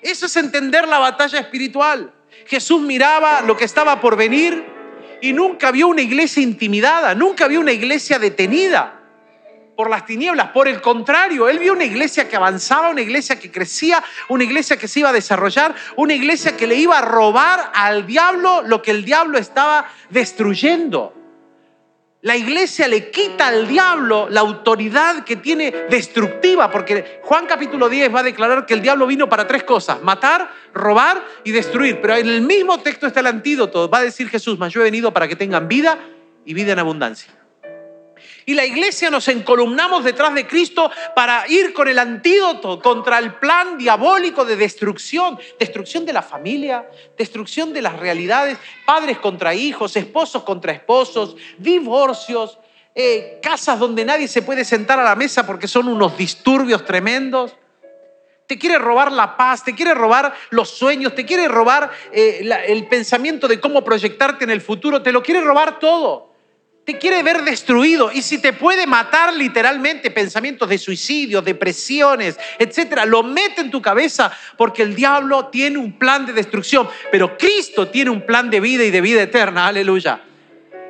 Eso 0.00 0.26
es 0.26 0.36
entender 0.36 0.88
la 0.88 0.98
batalla 0.98 1.38
espiritual. 1.38 2.12
Jesús 2.46 2.80
miraba 2.80 3.42
lo 3.42 3.56
que 3.56 3.64
estaba 3.64 4.00
por 4.00 4.16
venir 4.16 4.64
y 5.20 5.32
nunca 5.32 5.70
vio 5.70 5.88
una 5.88 6.00
iglesia 6.00 6.42
intimidada, 6.42 7.14
nunca 7.14 7.48
vio 7.48 7.60
una 7.60 7.72
iglesia 7.72 8.18
detenida 8.18 8.99
por 9.80 9.88
las 9.88 10.04
tinieblas. 10.04 10.48
Por 10.48 10.68
el 10.68 10.82
contrario, 10.82 11.48
él 11.48 11.58
vio 11.58 11.72
una 11.72 11.86
iglesia 11.86 12.28
que 12.28 12.36
avanzaba, 12.36 12.90
una 12.90 13.00
iglesia 13.00 13.40
que 13.40 13.50
crecía, 13.50 14.04
una 14.28 14.44
iglesia 14.44 14.76
que 14.76 14.86
se 14.86 15.00
iba 15.00 15.08
a 15.08 15.12
desarrollar, 15.14 15.74
una 15.96 16.12
iglesia 16.12 16.54
que 16.54 16.66
le 16.66 16.74
iba 16.74 16.98
a 16.98 17.00
robar 17.00 17.72
al 17.72 18.06
diablo 18.06 18.60
lo 18.60 18.82
que 18.82 18.90
el 18.90 19.06
diablo 19.06 19.38
estaba 19.38 19.90
destruyendo. 20.10 21.14
La 22.20 22.36
iglesia 22.36 22.88
le 22.88 23.10
quita 23.10 23.46
al 23.46 23.68
diablo 23.68 24.28
la 24.28 24.40
autoridad 24.40 25.24
que 25.24 25.36
tiene 25.36 25.70
destructiva, 25.88 26.70
porque 26.70 27.22
Juan 27.22 27.46
capítulo 27.46 27.88
10 27.88 28.14
va 28.14 28.20
a 28.20 28.24
declarar 28.24 28.66
que 28.66 28.74
el 28.74 28.82
diablo 28.82 29.06
vino 29.06 29.30
para 29.30 29.46
tres 29.46 29.62
cosas, 29.62 30.02
matar, 30.02 30.52
robar 30.74 31.24
y 31.42 31.52
destruir. 31.52 32.02
Pero 32.02 32.16
en 32.16 32.28
el 32.28 32.42
mismo 32.42 32.80
texto 32.80 33.06
está 33.06 33.20
el 33.20 33.28
antídoto, 33.28 33.88
va 33.88 34.00
a 34.00 34.02
decir 34.02 34.28
Jesús, 34.28 34.58
mas 34.58 34.74
yo 34.74 34.82
he 34.82 34.84
venido 34.84 35.10
para 35.14 35.26
que 35.26 35.36
tengan 35.36 35.68
vida 35.68 35.98
y 36.44 36.52
vida 36.52 36.72
en 36.72 36.80
abundancia. 36.80 37.39
Y 38.46 38.54
la 38.54 38.64
iglesia 38.64 39.10
nos 39.10 39.28
encolumnamos 39.28 40.04
detrás 40.04 40.34
de 40.34 40.46
Cristo 40.46 40.90
para 41.14 41.46
ir 41.48 41.72
con 41.72 41.88
el 41.88 41.98
antídoto 41.98 42.80
contra 42.80 43.18
el 43.18 43.34
plan 43.34 43.76
diabólico 43.76 44.44
de 44.44 44.56
destrucción, 44.56 45.38
destrucción 45.58 46.06
de 46.06 46.12
la 46.12 46.22
familia, 46.22 46.88
destrucción 47.16 47.72
de 47.72 47.82
las 47.82 47.98
realidades, 47.98 48.58
padres 48.86 49.18
contra 49.18 49.54
hijos, 49.54 49.96
esposos 49.96 50.42
contra 50.42 50.72
esposos, 50.72 51.36
divorcios, 51.58 52.58
eh, 52.94 53.38
casas 53.42 53.78
donde 53.78 54.04
nadie 54.04 54.26
se 54.26 54.42
puede 54.42 54.64
sentar 54.64 54.98
a 54.98 55.04
la 55.04 55.14
mesa 55.16 55.46
porque 55.46 55.68
son 55.68 55.88
unos 55.88 56.16
disturbios 56.16 56.84
tremendos. 56.84 57.54
Te 58.46 58.58
quiere 58.58 58.78
robar 58.78 59.12
la 59.12 59.36
paz, 59.36 59.62
te 59.62 59.74
quiere 59.76 59.94
robar 59.94 60.34
los 60.50 60.70
sueños, 60.70 61.14
te 61.14 61.24
quiere 61.24 61.46
robar 61.46 61.90
eh, 62.10 62.50
el 62.66 62.88
pensamiento 62.88 63.46
de 63.46 63.60
cómo 63.60 63.84
proyectarte 63.84 64.42
en 64.44 64.50
el 64.50 64.60
futuro, 64.60 65.02
te 65.02 65.12
lo 65.12 65.22
quiere 65.22 65.40
robar 65.40 65.78
todo 65.78 66.29
quiere 66.98 67.22
ver 67.22 67.42
destruido 67.42 68.10
y 68.12 68.22
si 68.22 68.38
te 68.38 68.52
puede 68.52 68.86
matar 68.86 69.34
literalmente 69.34 70.10
pensamientos 70.10 70.68
de 70.68 70.78
suicidio, 70.78 71.42
depresiones, 71.42 72.38
etcétera, 72.58 73.04
lo 73.04 73.22
mete 73.22 73.60
en 73.60 73.70
tu 73.70 73.82
cabeza 73.82 74.32
porque 74.56 74.82
el 74.82 74.94
diablo 74.94 75.46
tiene 75.46 75.78
un 75.78 75.98
plan 75.98 76.26
de 76.26 76.32
destrucción, 76.32 76.88
pero 77.10 77.36
Cristo 77.36 77.88
tiene 77.88 78.10
un 78.10 78.24
plan 78.24 78.50
de 78.50 78.60
vida 78.60 78.84
y 78.84 78.90
de 78.90 79.00
vida 79.00 79.22
eterna, 79.22 79.66
aleluya. 79.66 80.22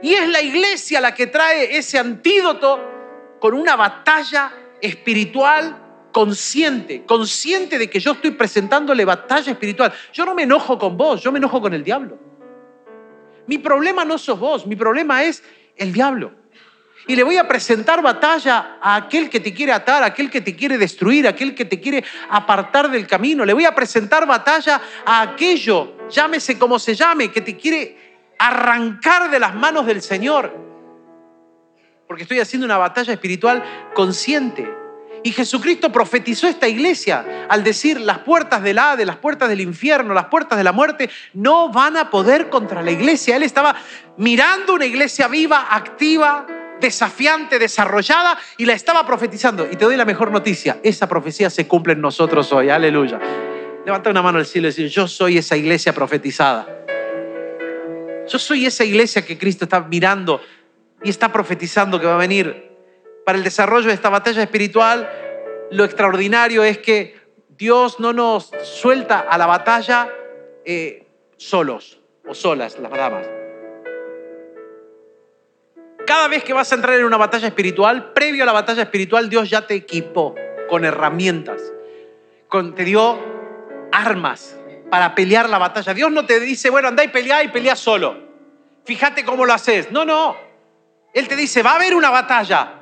Y 0.02 0.14
es 0.14 0.28
la 0.28 0.40
iglesia 0.40 1.00
la 1.00 1.14
que 1.14 1.26
trae 1.26 1.76
ese 1.76 1.98
antídoto 1.98 3.38
con 3.40 3.54
una 3.54 3.76
batalla 3.76 4.52
espiritual 4.80 6.08
consciente, 6.12 7.04
consciente 7.04 7.78
de 7.78 7.88
que 7.88 8.00
yo 8.00 8.12
estoy 8.12 8.32
presentándole 8.32 9.04
batalla 9.04 9.52
espiritual. 9.52 9.92
Yo 10.12 10.24
no 10.24 10.34
me 10.34 10.44
enojo 10.44 10.78
con 10.78 10.96
vos, 10.96 11.22
yo 11.22 11.32
me 11.32 11.38
enojo 11.38 11.60
con 11.60 11.74
el 11.74 11.84
diablo. 11.84 12.18
Mi 13.46 13.58
problema 13.58 14.04
no 14.04 14.18
sos 14.18 14.38
vos, 14.38 14.66
mi 14.66 14.76
problema 14.76 15.24
es 15.24 15.42
el 15.80 15.92
diablo. 15.92 16.32
Y 17.06 17.16
le 17.16 17.24
voy 17.24 17.38
a 17.38 17.48
presentar 17.48 18.02
batalla 18.02 18.76
a 18.80 18.94
aquel 18.94 19.28
que 19.28 19.40
te 19.40 19.52
quiere 19.52 19.72
atar, 19.72 20.02
a 20.02 20.06
aquel 20.06 20.30
que 20.30 20.40
te 20.40 20.54
quiere 20.54 20.78
destruir, 20.78 21.26
a 21.26 21.30
aquel 21.30 21.54
que 21.54 21.64
te 21.64 21.80
quiere 21.80 22.04
apartar 22.28 22.90
del 22.90 23.06
camino. 23.06 23.44
Le 23.44 23.54
voy 23.54 23.64
a 23.64 23.74
presentar 23.74 24.26
batalla 24.26 24.80
a 25.04 25.22
aquello, 25.22 26.06
llámese 26.08 26.58
como 26.58 26.78
se 26.78 26.94
llame, 26.94 27.32
que 27.32 27.40
te 27.40 27.56
quiere 27.56 27.96
arrancar 28.38 29.30
de 29.30 29.40
las 29.40 29.54
manos 29.54 29.86
del 29.86 30.02
Señor. 30.02 30.54
Porque 32.06 32.24
estoy 32.24 32.38
haciendo 32.38 32.66
una 32.66 32.78
batalla 32.78 33.12
espiritual 33.12 33.64
consciente. 33.94 34.79
Y 35.22 35.32
Jesucristo 35.32 35.92
profetizó 35.92 36.48
esta 36.48 36.66
iglesia 36.66 37.46
al 37.48 37.62
decir, 37.62 38.00
las 38.00 38.20
puertas 38.20 38.62
del 38.62 38.78
Hades, 38.78 39.06
las 39.06 39.16
puertas 39.16 39.48
del 39.48 39.60
infierno, 39.60 40.14
las 40.14 40.26
puertas 40.26 40.56
de 40.56 40.64
la 40.64 40.72
muerte, 40.72 41.10
no 41.34 41.70
van 41.70 41.96
a 41.96 42.10
poder 42.10 42.48
contra 42.48 42.82
la 42.82 42.90
iglesia. 42.90 43.36
Él 43.36 43.42
estaba 43.42 43.76
mirando 44.16 44.74
una 44.74 44.86
iglesia 44.86 45.28
viva, 45.28 45.66
activa, 45.70 46.46
desafiante, 46.80 47.58
desarrollada, 47.58 48.38
y 48.56 48.64
la 48.64 48.72
estaba 48.72 49.06
profetizando. 49.06 49.68
Y 49.70 49.76
te 49.76 49.84
doy 49.84 49.96
la 49.96 50.06
mejor 50.06 50.30
noticia, 50.30 50.78
esa 50.82 51.08
profecía 51.08 51.50
se 51.50 51.66
cumple 51.68 51.92
en 51.92 52.00
nosotros 52.00 52.50
hoy. 52.52 52.70
Aleluya. 52.70 53.20
Levanta 53.84 54.10
una 54.10 54.22
mano 54.22 54.38
al 54.38 54.46
cielo 54.46 54.68
y 54.68 54.70
decir, 54.70 54.88
yo 54.88 55.06
soy 55.06 55.38
esa 55.38 55.56
iglesia 55.56 55.92
profetizada. 55.92 56.66
Yo 58.28 58.38
soy 58.38 58.66
esa 58.66 58.84
iglesia 58.84 59.26
que 59.26 59.36
Cristo 59.36 59.64
está 59.64 59.80
mirando 59.80 60.40
y 61.02 61.10
está 61.10 61.32
profetizando 61.32 61.98
que 62.00 62.06
va 62.06 62.14
a 62.14 62.18
venir 62.18 62.69
para 63.24 63.38
el 63.38 63.44
desarrollo 63.44 63.88
de 63.88 63.94
esta 63.94 64.08
batalla 64.08 64.42
espiritual, 64.42 65.08
lo 65.70 65.84
extraordinario 65.84 66.64
es 66.64 66.78
que 66.78 67.18
Dios 67.48 68.00
no 68.00 68.12
nos 68.12 68.50
suelta 68.62 69.20
a 69.20 69.36
la 69.38 69.46
batalla 69.46 70.08
eh, 70.64 71.06
solos 71.36 72.00
o 72.26 72.34
solas, 72.34 72.78
las 72.78 72.90
damas. 72.90 73.28
Cada 76.06 76.26
vez 76.28 76.42
que 76.42 76.52
vas 76.52 76.72
a 76.72 76.74
entrar 76.74 76.98
en 76.98 77.04
una 77.04 77.18
batalla 77.18 77.46
espiritual, 77.46 78.12
previo 78.12 78.42
a 78.42 78.46
la 78.46 78.52
batalla 78.52 78.82
espiritual, 78.82 79.28
Dios 79.28 79.48
ya 79.48 79.66
te 79.66 79.74
equipó 79.74 80.34
con 80.68 80.84
herramientas, 80.84 81.60
con, 82.48 82.74
te 82.74 82.84
dio 82.84 83.18
armas 83.92 84.56
para 84.90 85.14
pelear 85.14 85.48
la 85.48 85.58
batalla. 85.58 85.94
Dios 85.94 86.10
no 86.10 86.26
te 86.26 86.40
dice, 86.40 86.70
bueno, 86.70 86.88
anda 86.88 87.04
y 87.04 87.08
pelea 87.08 87.44
y 87.44 87.48
pelea 87.48 87.76
solo. 87.76 88.16
Fíjate 88.84 89.24
cómo 89.24 89.44
lo 89.46 89.52
haces. 89.52 89.92
No, 89.92 90.04
no. 90.04 90.36
Él 91.12 91.28
te 91.28 91.36
dice, 91.36 91.62
va 91.62 91.72
a 91.72 91.76
haber 91.76 91.94
una 91.94 92.10
batalla. 92.10 92.79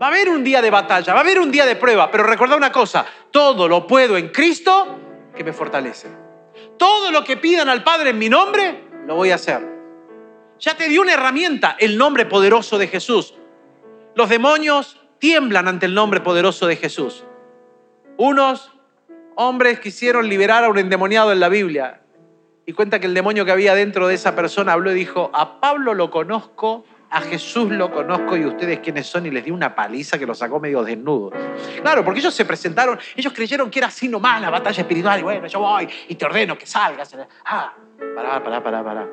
Va 0.00 0.06
a 0.06 0.08
haber 0.08 0.28
un 0.28 0.42
día 0.42 0.60
de 0.60 0.70
batalla, 0.70 1.12
va 1.12 1.20
a 1.20 1.22
haber 1.22 1.38
un 1.38 1.52
día 1.52 1.66
de 1.66 1.76
prueba, 1.76 2.10
pero 2.10 2.24
recuerda 2.24 2.56
una 2.56 2.72
cosa, 2.72 3.06
todo 3.30 3.68
lo 3.68 3.86
puedo 3.86 4.16
en 4.16 4.28
Cristo 4.28 4.98
que 5.34 5.44
me 5.44 5.52
fortalece. 5.52 6.08
Todo 6.76 7.10
lo 7.12 7.22
que 7.22 7.36
pidan 7.36 7.68
al 7.68 7.84
Padre 7.84 8.10
en 8.10 8.18
mi 8.18 8.28
nombre, 8.28 8.88
lo 9.06 9.14
voy 9.14 9.30
a 9.30 9.36
hacer. 9.36 9.74
Ya 10.58 10.76
te 10.76 10.88
dio 10.88 11.02
una 11.02 11.14
herramienta, 11.14 11.76
el 11.78 11.96
nombre 11.96 12.26
poderoso 12.26 12.78
de 12.78 12.88
Jesús. 12.88 13.34
Los 14.14 14.28
demonios 14.28 15.00
tiemblan 15.18 15.68
ante 15.68 15.86
el 15.86 15.94
nombre 15.94 16.20
poderoso 16.20 16.66
de 16.66 16.76
Jesús. 16.76 17.24
Unos 18.16 18.72
hombres 19.36 19.80
quisieron 19.80 20.28
liberar 20.28 20.64
a 20.64 20.68
un 20.68 20.78
endemoniado 20.78 21.32
en 21.32 21.40
la 21.40 21.48
Biblia 21.48 22.02
y 22.66 22.72
cuenta 22.72 23.00
que 23.00 23.06
el 23.06 23.14
demonio 23.14 23.44
que 23.44 23.52
había 23.52 23.74
dentro 23.74 24.08
de 24.08 24.14
esa 24.14 24.34
persona 24.34 24.72
habló 24.72 24.90
y 24.92 24.94
dijo, 24.94 25.30
a 25.34 25.60
Pablo 25.60 25.94
lo 25.94 26.10
conozco, 26.10 26.84
a 27.10 27.20
Jesús 27.20 27.70
lo 27.70 27.90
conozco 27.92 28.36
y 28.36 28.44
ustedes 28.44 28.80
quiénes 28.80 29.06
son 29.06 29.26
y 29.26 29.30
les 29.30 29.44
dio 29.44 29.54
una 29.54 29.74
paliza 29.74 30.18
que 30.18 30.26
lo 30.26 30.34
sacó 30.34 30.58
medio 30.60 30.82
desnudo. 30.82 31.30
Claro, 31.80 32.04
porque 32.04 32.20
ellos 32.20 32.34
se 32.34 32.44
presentaron, 32.44 32.98
ellos 33.14 33.32
creyeron 33.32 33.70
que 33.70 33.78
era 33.78 33.88
así 33.88 34.08
nomás 34.08 34.40
la 34.40 34.50
batalla 34.50 34.80
espiritual 34.80 35.20
y 35.20 35.22
bueno, 35.22 35.46
yo 35.46 35.60
voy 35.60 35.88
y 36.08 36.14
te 36.14 36.24
ordeno 36.24 36.58
que 36.58 36.66
salgas. 36.66 37.16
Ah, 37.44 37.74
pará, 38.14 38.42
pará, 38.42 38.62
pará, 38.62 38.84
pará. 38.84 39.08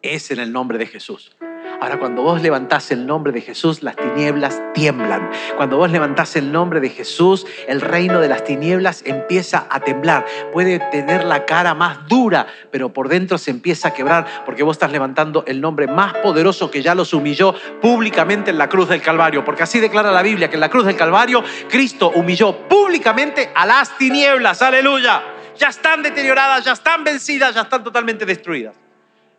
Es 0.00 0.30
en 0.30 0.40
el 0.40 0.52
nombre 0.52 0.78
de 0.78 0.86
Jesús. 0.86 1.36
Ahora, 1.82 1.98
cuando 1.98 2.22
vos 2.22 2.40
levantás 2.40 2.92
el 2.92 3.06
nombre 3.06 3.32
de 3.32 3.40
Jesús, 3.40 3.82
las 3.82 3.96
tinieblas 3.96 4.62
tiemblan. 4.72 5.28
Cuando 5.56 5.78
vos 5.78 5.90
levantás 5.90 6.36
el 6.36 6.52
nombre 6.52 6.78
de 6.78 6.90
Jesús, 6.90 7.44
el 7.66 7.80
reino 7.80 8.20
de 8.20 8.28
las 8.28 8.44
tinieblas 8.44 9.02
empieza 9.04 9.66
a 9.68 9.80
temblar. 9.80 10.24
Puede 10.52 10.78
tener 10.92 11.24
la 11.24 11.44
cara 11.44 11.74
más 11.74 12.06
dura, 12.06 12.46
pero 12.70 12.92
por 12.92 13.08
dentro 13.08 13.36
se 13.36 13.50
empieza 13.50 13.88
a 13.88 13.94
quebrar 13.94 14.44
porque 14.44 14.62
vos 14.62 14.76
estás 14.76 14.92
levantando 14.92 15.42
el 15.48 15.60
nombre 15.60 15.88
más 15.88 16.14
poderoso 16.18 16.70
que 16.70 16.82
ya 16.82 16.94
los 16.94 17.12
humilló 17.14 17.52
públicamente 17.80 18.52
en 18.52 18.58
la 18.58 18.68
cruz 18.68 18.88
del 18.88 19.02
Calvario. 19.02 19.44
Porque 19.44 19.64
así 19.64 19.80
declara 19.80 20.12
la 20.12 20.22
Biblia 20.22 20.48
que 20.48 20.54
en 20.54 20.60
la 20.60 20.70
cruz 20.70 20.86
del 20.86 20.94
Calvario 20.94 21.42
Cristo 21.68 22.12
humilló 22.14 22.68
públicamente 22.68 23.50
a 23.56 23.66
las 23.66 23.98
tinieblas. 23.98 24.62
Aleluya. 24.62 25.20
Ya 25.58 25.66
están 25.66 26.04
deterioradas, 26.04 26.64
ya 26.64 26.74
están 26.74 27.02
vencidas, 27.02 27.56
ya 27.56 27.62
están 27.62 27.82
totalmente 27.82 28.24
destruidas 28.24 28.76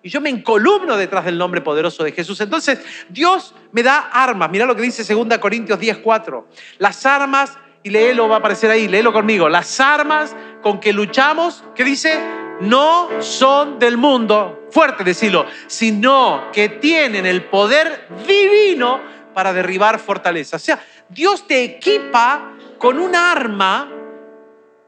y 0.03 0.09
yo 0.09 0.19
me 0.19 0.29
encolumno 0.29 0.97
detrás 0.97 1.23
del 1.23 1.37
nombre 1.37 1.61
poderoso 1.61 2.03
de 2.03 2.11
Jesús. 2.11 2.39
Entonces, 2.41 2.79
Dios 3.07 3.55
me 3.71 3.81
da 3.81 4.09
armas. 4.11 4.49
Mira 4.51 4.65
lo 4.65 4.75
que 4.75 4.81
dice 4.81 5.03
2 5.11 5.37
Corintios 5.39 5.79
10:4. 5.79 6.45
Las 6.77 7.05
armas, 7.05 7.57
y 7.81 7.89
léelo, 7.89 8.27
va 8.27 8.35
a 8.35 8.39
aparecer 8.39 8.69
ahí, 8.69 8.89
léelo 8.89 9.13
conmigo. 9.13 9.47
Las 9.47 9.79
armas 9.79 10.35
con 10.61 10.81
que 10.81 10.91
luchamos, 10.91 11.63
¿qué 11.73 11.85
dice? 11.85 12.19
No 12.59 13.09
son 13.21 13.79
del 13.79 13.97
mundo, 13.97 14.67
fuerte 14.71 15.05
decirlo, 15.05 15.45
sino 15.67 16.49
que 16.51 16.67
tienen 16.69 17.25
el 17.25 17.45
poder 17.45 18.07
divino 18.27 19.01
para 19.33 19.53
derribar 19.53 19.99
fortalezas. 19.99 20.61
O 20.61 20.65
sea, 20.65 20.85
Dios 21.09 21.47
te 21.47 21.63
equipa 21.63 22.51
con 22.77 22.99
un 22.99 23.15
arma 23.15 23.89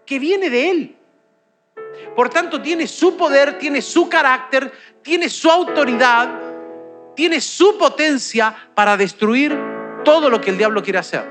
que 0.05 0.19
viene 0.19 0.49
de 0.49 0.69
Él. 0.69 0.95
Por 2.15 2.29
tanto, 2.29 2.61
tiene 2.61 2.87
su 2.87 3.17
poder, 3.17 3.57
tiene 3.57 3.81
su 3.81 4.07
carácter, 4.07 4.71
tiene 5.05 5.29
su 5.29 5.51
autoridad, 5.51 6.27
tiene 7.15 7.39
su 7.39 7.77
potencia 7.77 8.71
para 8.73 8.97
destruir 8.97 9.55
todo 10.03 10.31
lo 10.31 10.41
que 10.41 10.49
el 10.49 10.57
diablo 10.57 10.81
quiere 10.81 10.97
hacer. 10.97 11.23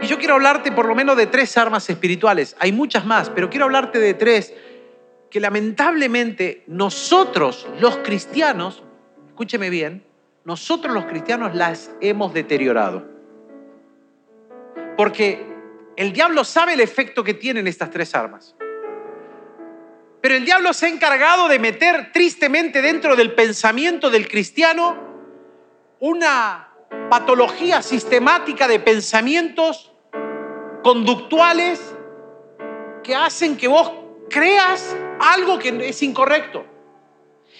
Y 0.00 0.06
yo 0.06 0.16
quiero 0.16 0.34
hablarte 0.34 0.70
por 0.70 0.86
lo 0.86 0.94
menos 0.94 1.16
de 1.16 1.26
tres 1.26 1.58
armas 1.58 1.90
espirituales. 1.90 2.54
Hay 2.60 2.70
muchas 2.70 3.04
más, 3.04 3.30
pero 3.30 3.50
quiero 3.50 3.64
hablarte 3.64 3.98
de 3.98 4.14
tres 4.14 4.54
que 5.28 5.40
lamentablemente 5.40 6.62
nosotros 6.68 7.66
los 7.80 7.96
cristianos, 7.96 8.84
escúcheme 9.26 9.70
bien, 9.70 10.04
nosotros 10.44 10.94
los 10.94 11.06
cristianos 11.06 11.56
las 11.56 11.90
hemos 12.00 12.32
deteriorado. 12.32 13.04
Porque 14.96 15.44
el 15.96 16.12
diablo 16.12 16.44
sabe 16.44 16.74
el 16.74 16.80
efecto 16.80 17.24
que 17.24 17.34
tienen 17.34 17.66
estas 17.66 17.90
tres 17.90 18.14
armas. 18.14 18.54
Pero 20.24 20.36
el 20.36 20.46
diablo 20.46 20.72
se 20.72 20.86
ha 20.86 20.88
encargado 20.88 21.48
de 21.48 21.58
meter 21.58 22.10
tristemente 22.10 22.80
dentro 22.80 23.14
del 23.14 23.34
pensamiento 23.34 24.08
del 24.08 24.26
cristiano 24.26 24.96
una 26.00 26.70
patología 27.10 27.82
sistemática 27.82 28.66
de 28.66 28.80
pensamientos 28.80 29.92
conductuales 30.82 31.94
que 33.02 33.14
hacen 33.14 33.58
que 33.58 33.68
vos 33.68 33.92
creas 34.30 34.96
algo 35.20 35.58
que 35.58 35.68
es 35.86 36.02
incorrecto 36.02 36.64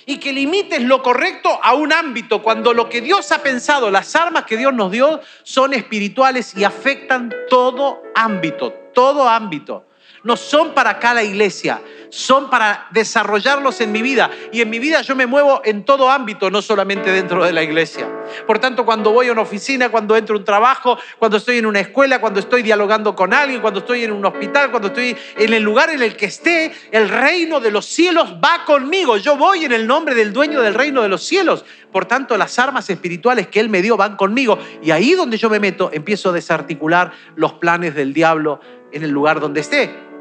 y 0.07 0.17
que 0.17 0.33
limites 0.33 0.81
lo 0.81 1.03
correcto 1.03 1.61
a 1.63 1.75
un 1.75 1.93
ámbito 1.93 2.43
cuando 2.43 2.73
lo 2.73 2.89
que 2.89 3.03
Dios 3.03 3.31
ha 3.31 3.43
pensado, 3.43 3.91
las 3.91 4.17
armas 4.17 4.47
que 4.47 4.57
Dios 4.57 4.73
nos 4.73 4.91
dio 4.91 5.21
son 5.43 5.75
espirituales 5.75 6.57
y 6.57 6.65
afectan 6.65 7.31
todo 7.51 8.03
ámbito, 8.15 8.73
todo 8.95 9.29
ámbito 9.29 9.85
no 10.25 10.37
son 10.37 10.75
para 10.75 10.99
cada 10.99 11.23
iglesia, 11.23 11.81
son 12.09 12.49
para 12.49 12.87
desarrollarlos 12.91 13.81
en 13.81 13.93
mi 13.93 14.03
vida. 14.03 14.31
Y 14.53 14.63
en 14.63 14.71
mi 14.71 14.79
vida 14.79 15.03
yo 15.03 15.15
me 15.15 15.27
muevo 15.27 15.61
en 15.65 15.85
todo 15.85 16.11
ámbito, 16.11 16.51
no 16.51 16.63
solamente 16.63 17.11
dentro 17.11 17.45
de 17.45 17.53
la 17.53 17.63
iglesia. 17.63 18.09
Por 18.47 18.59
tanto, 18.59 18.85
cuando 18.85 19.13
voy 19.13 19.29
a 19.29 19.33
una 19.33 19.43
oficina, 19.43 19.91
cuando 19.91 20.17
entro 20.17 20.37
a 20.37 20.39
un 20.39 20.45
trabajo, 20.45 20.99
cuando 21.19 21.37
estoy 21.37 21.59
en 21.59 21.67
una 21.67 21.81
escuela, 21.81 22.21
cuando 22.21 22.41
estoy 22.41 22.63
dialogando 22.63 23.15
con 23.15 23.35
alguien, 23.35 23.61
cuando 23.61 23.81
estoy 23.81 24.05
en 24.05 24.13
un 24.13 24.25
hospital, 24.25 24.71
cuando 24.71 24.89
estoy 24.89 25.17
en 25.37 25.53
el 25.53 25.63
lugar 25.63 25.91
en 25.91 26.03
el 26.03 26.17
que 26.17 26.27
esté, 26.27 26.73
el 26.91 27.09
reino 27.09 27.61
de 27.61 27.71
los 27.71 27.85
cielos 27.85 28.35
va 28.43 28.65
conmigo. 28.65 29.19
Yo 29.19 29.37
voy 29.37 29.65
en 29.65 29.73
el 29.73 29.87
nombre 29.87 30.15
del 30.15 30.33
dueño 30.33 30.63
del 30.63 30.75
reino 30.75 31.03
de 31.03 31.09
los 31.09 31.23
cielos. 31.23 31.65
Por 31.93 32.07
tanto, 32.07 32.37
las 32.37 32.59
armas 32.59 32.89
espirituales 32.89 33.49
que 33.49 33.61
Él 33.61 33.69
me 33.69 33.83
dio 33.83 33.97
van 33.97 34.17
conmigo. 34.17 34.59
Y 34.83 34.91
ahí 34.91 35.13
donde 35.13 35.37
yo 35.37 35.51
me 35.51 35.61
meto, 35.61 35.91
empiezo 35.93 36.31
a 36.31 36.33
desarticular 36.33 37.13
los 37.37 37.55
planes 37.55 37.95
del 37.95 38.15
diablo 38.15 38.61
en 38.91 39.03
el 39.03 39.11
lugar 39.11 39.41
donde 39.41 39.61
esté. 39.61 40.14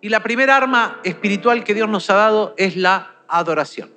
Y 0.00 0.08
la 0.08 0.22
primera 0.22 0.56
arma 0.56 1.00
espiritual 1.02 1.64
que 1.64 1.74
Dios 1.74 1.88
nos 1.88 2.08
ha 2.10 2.14
dado 2.14 2.54
es 2.56 2.76
la 2.76 3.16
adoración. 3.26 3.90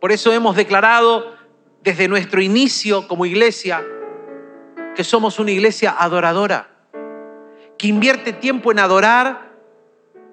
Por 0.00 0.12
eso 0.12 0.32
hemos 0.32 0.56
declarado 0.56 1.36
desde 1.82 2.08
nuestro 2.08 2.40
inicio 2.40 3.08
como 3.08 3.26
iglesia 3.26 3.84
que 4.94 5.04
somos 5.04 5.38
una 5.38 5.50
iglesia 5.50 5.94
adoradora, 5.98 6.68
que 7.76 7.88
invierte 7.88 8.32
tiempo 8.32 8.72
en 8.72 8.78
adorar 8.78 9.50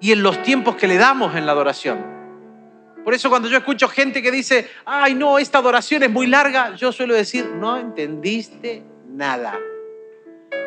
y 0.00 0.12
en 0.12 0.22
los 0.22 0.42
tiempos 0.42 0.76
que 0.76 0.86
le 0.86 0.96
damos 0.96 1.34
en 1.34 1.46
la 1.46 1.52
adoración. 1.52 2.18
Por 3.04 3.14
eso 3.14 3.30
cuando 3.30 3.48
yo 3.48 3.58
escucho 3.58 3.88
gente 3.88 4.22
que 4.22 4.30
dice, 4.30 4.68
ay 4.84 5.14
no, 5.14 5.38
esta 5.38 5.58
adoración 5.58 6.02
es 6.02 6.10
muy 6.10 6.26
larga, 6.26 6.74
yo 6.74 6.92
suelo 6.92 7.14
decir, 7.14 7.46
no 7.46 7.78
entendiste 7.78 8.82
nada. 9.08 9.58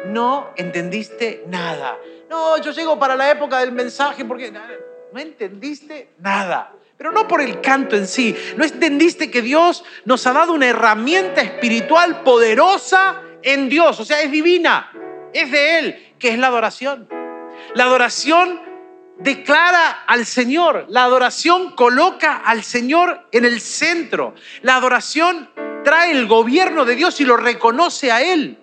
No 0.08 0.50
entendiste 0.58 1.44
nada. 1.48 1.98
No, 2.32 2.58
yo 2.60 2.72
llego 2.72 2.98
para 2.98 3.18
la 3.18 3.30
época 3.30 3.60
del 3.60 3.74
mensaje 3.74 4.24
porque 4.24 4.50
no 4.52 5.20
entendiste 5.20 6.14
nada. 6.20 6.74
Pero 6.98 7.12
no 7.12 7.28
por 7.28 7.42
el 7.42 7.60
canto 7.60 7.98
en 7.98 8.08
sí. 8.08 8.34
No 8.56 8.64
entendiste 8.64 9.30
que 9.30 9.42
Dios 9.42 9.84
nos 10.06 10.26
ha 10.26 10.32
dado 10.32 10.54
una 10.54 10.68
herramienta 10.68 11.42
espiritual 11.42 12.24
poderosa 12.24 13.22
en 13.44 13.68
Dios. 13.68 14.00
O 14.00 14.06
sea, 14.06 14.22
es 14.22 14.32
divina. 14.32 14.94
Es 15.34 15.52
de 15.52 15.80
Él, 15.80 16.14
que 16.18 16.30
es 16.30 16.40
la 16.40 16.48
adoración. 16.48 17.10
La 17.76 17.84
adoración 17.84 18.62
declara 19.18 20.04
al 20.08 20.26
Señor. 20.26 20.86
La 20.88 21.04
adoración 21.04 21.76
coloca 21.76 22.38
al 22.38 22.64
Señor 22.64 23.28
en 23.34 23.44
el 23.44 23.60
centro. 23.60 24.36
La 24.62 24.78
adoración 24.78 25.50
trae 25.84 26.12
el 26.12 26.28
gobierno 26.28 26.86
de 26.86 26.96
Dios 26.96 27.20
y 27.20 27.26
lo 27.26 27.36
reconoce 27.36 28.10
a 28.10 28.22
Él. 28.22 28.61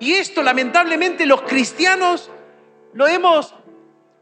Y 0.00 0.14
esto 0.14 0.42
lamentablemente 0.42 1.26
los 1.26 1.42
cristianos 1.42 2.30
lo 2.94 3.06
hemos 3.06 3.54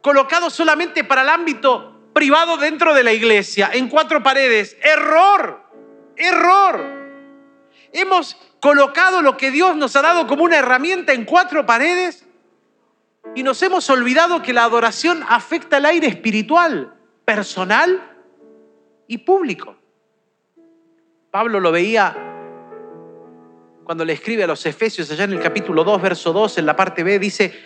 colocado 0.02 0.50
solamente 0.50 1.04
para 1.04 1.22
el 1.22 1.28
ámbito 1.28 1.94
privado 2.12 2.56
dentro 2.56 2.94
de 2.94 3.04
la 3.04 3.12
iglesia, 3.12 3.70
en 3.72 3.88
cuatro 3.88 4.22
paredes. 4.22 4.76
Error, 4.82 5.62
error. 6.16 6.98
Hemos 7.92 8.36
colocado 8.60 9.22
lo 9.22 9.36
que 9.36 9.52
Dios 9.52 9.76
nos 9.76 9.94
ha 9.94 10.02
dado 10.02 10.26
como 10.26 10.42
una 10.42 10.56
herramienta 10.56 11.12
en 11.12 11.24
cuatro 11.24 11.64
paredes 11.64 12.26
y 13.36 13.44
nos 13.44 13.62
hemos 13.62 13.88
olvidado 13.88 14.42
que 14.42 14.52
la 14.52 14.64
adoración 14.64 15.24
afecta 15.28 15.76
el 15.76 15.86
aire 15.86 16.08
espiritual, 16.08 16.92
personal 17.24 18.02
y 19.06 19.18
público. 19.18 19.76
Pablo 21.30 21.60
lo 21.60 21.70
veía 21.70 22.27
cuando 23.88 24.04
le 24.04 24.12
escribe 24.12 24.44
a 24.44 24.46
los 24.46 24.66
Efesios, 24.66 25.10
allá 25.10 25.24
en 25.24 25.32
el 25.32 25.40
capítulo 25.40 25.82
2, 25.82 26.02
verso 26.02 26.30
2, 26.30 26.58
en 26.58 26.66
la 26.66 26.76
parte 26.76 27.02
B, 27.02 27.18
dice 27.18 27.58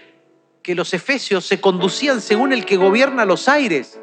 que 0.63 0.73
los 0.73 0.95
Efesios 0.95 1.45
se 1.45 1.61
conducían 1.61 2.21
según 2.21 2.53
el 2.53 2.65
que 2.65 2.77
gobierna 2.77 3.25
los 3.25 3.49
aires. 3.49 4.01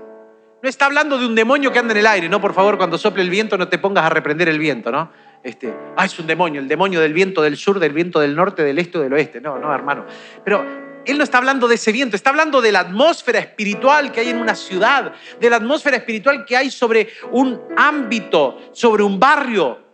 No 0.62 0.68
está 0.68 0.88
hablando 0.88 1.18
de 1.18 1.26
un 1.26 1.34
demonio 1.34 1.72
que 1.72 1.80
anda 1.80 1.94
en 1.94 2.00
el 2.00 2.08
aire, 2.08 2.28
¿no? 2.28 2.42
Por 2.42 2.54
favor, 2.54 2.78
cuando 2.78 2.98
sople 2.98 3.24
el 3.24 3.30
viento 3.30 3.58
no 3.58 3.70
te 3.70 3.78
pongas 3.78 4.04
a 4.04 4.10
reprender 4.10 4.50
el 4.50 4.60
viento, 4.60 4.92
¿no? 4.92 5.14
Este, 5.46 5.74
ah, 5.96 6.04
es 6.04 6.20
un 6.20 6.28
demonio, 6.28 6.60
el 6.60 6.68
demonio 6.68 7.00
del 7.00 7.14
viento 7.14 7.42
del 7.42 7.56
sur, 7.56 7.80
del 7.80 7.94
viento 7.94 8.20
del 8.20 8.36
norte, 8.36 8.64
del 8.64 8.80
este 8.80 8.98
o 8.98 9.02
del 9.02 9.14
oeste. 9.14 9.40
No, 9.40 9.58
no, 9.58 9.74
hermano. 9.74 10.06
Pero 10.44 10.66
él 11.06 11.18
no 11.18 11.24
está 11.24 11.38
hablando 11.38 11.70
de 11.70 11.76
ese 11.76 11.94
viento, 11.94 12.18
está 12.18 12.32
hablando 12.32 12.60
de 12.60 12.74
la 12.74 12.82
atmósfera 12.82 13.40
espiritual 13.40 14.12
que 14.12 14.20
hay 14.20 14.30
en 14.32 14.40
una 14.40 14.56
ciudad, 14.56 15.14
de 15.40 15.50
la 15.50 15.56
atmósfera 15.56 15.96
espiritual 15.96 16.44
que 16.44 16.58
hay 16.58 16.70
sobre 16.70 17.08
un 17.32 17.62
ámbito, 17.78 18.58
sobre 18.74 19.04
un 19.04 19.18
barrio. 19.22 19.88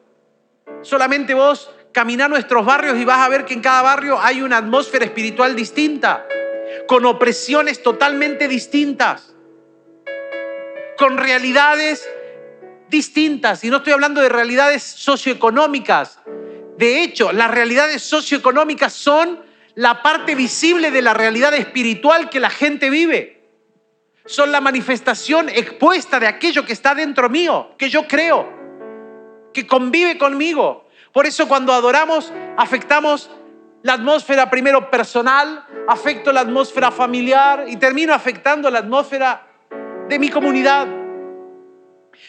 Solamente 0.82 1.36
vos 1.36 1.75
caminar 1.96 2.30
nuestros 2.30 2.66
barrios 2.66 2.98
y 2.98 3.06
vas 3.06 3.20
a 3.20 3.30
ver 3.30 3.46
que 3.46 3.54
en 3.54 3.62
cada 3.62 3.82
barrio 3.82 4.20
hay 4.22 4.42
una 4.42 4.58
atmósfera 4.58 5.06
espiritual 5.06 5.56
distinta, 5.56 6.28
con 6.90 7.06
opresiones 7.06 7.82
totalmente 7.82 8.50
distintas, 8.50 9.34
con 10.98 11.18
realidades 11.18 12.06
distintas. 12.90 13.64
Y 13.64 13.70
no 13.70 13.78
estoy 13.78 13.94
hablando 13.94 14.20
de 14.20 14.28
realidades 14.28 14.84
socioeconómicas. 14.84 16.20
De 16.78 17.02
hecho, 17.02 17.32
las 17.32 17.50
realidades 17.50 18.02
socioeconómicas 18.02 18.92
son 18.92 19.40
la 19.76 20.04
parte 20.04 20.36
visible 20.36 20.92
de 20.92 21.02
la 21.02 21.14
realidad 21.14 21.54
espiritual 21.54 22.30
que 22.30 22.42
la 22.42 22.50
gente 22.50 22.90
vive. 22.90 23.42
Son 24.26 24.52
la 24.52 24.60
manifestación 24.60 25.48
expuesta 25.48 26.20
de 26.20 26.28
aquello 26.28 26.66
que 26.66 26.74
está 26.74 26.94
dentro 26.94 27.30
mío, 27.30 27.70
que 27.78 27.90
yo 27.90 28.06
creo, 28.06 28.52
que 29.54 29.66
convive 29.66 30.18
conmigo. 30.18 30.85
Por 31.16 31.26
eso 31.26 31.48
cuando 31.48 31.72
adoramos 31.72 32.34
afectamos 32.58 33.30
la 33.84 33.94
atmósfera 33.94 34.50
primero 34.50 34.92
personal, 34.92 35.66
afecto 35.88 36.34
la 36.34 36.42
atmósfera 36.42 36.92
familiar 36.92 37.64
y 37.70 37.78
termino 37.78 38.14
afectando 38.14 38.70
la 38.70 38.80
atmósfera 38.80 39.48
de 40.10 40.20
mi 40.20 40.28
comunidad. 40.28 40.90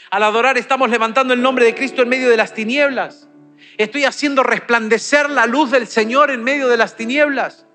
Al 0.08 0.22
adorar 0.22 0.56
estamos 0.56 0.88
levantando 0.88 1.34
el 1.34 1.42
nombre 1.42 1.64
de 1.64 1.74
Cristo 1.74 2.02
en 2.02 2.10
medio 2.10 2.30
de 2.30 2.36
las 2.36 2.54
tinieblas. 2.54 3.28
Estoy 3.76 4.04
haciendo 4.04 4.44
resplandecer 4.44 5.30
la 5.30 5.46
luz 5.46 5.72
del 5.72 5.88
Señor 5.88 6.30
en 6.30 6.44
medio 6.44 6.68
de 6.68 6.76
las 6.76 6.94
tinieblas, 6.94 7.66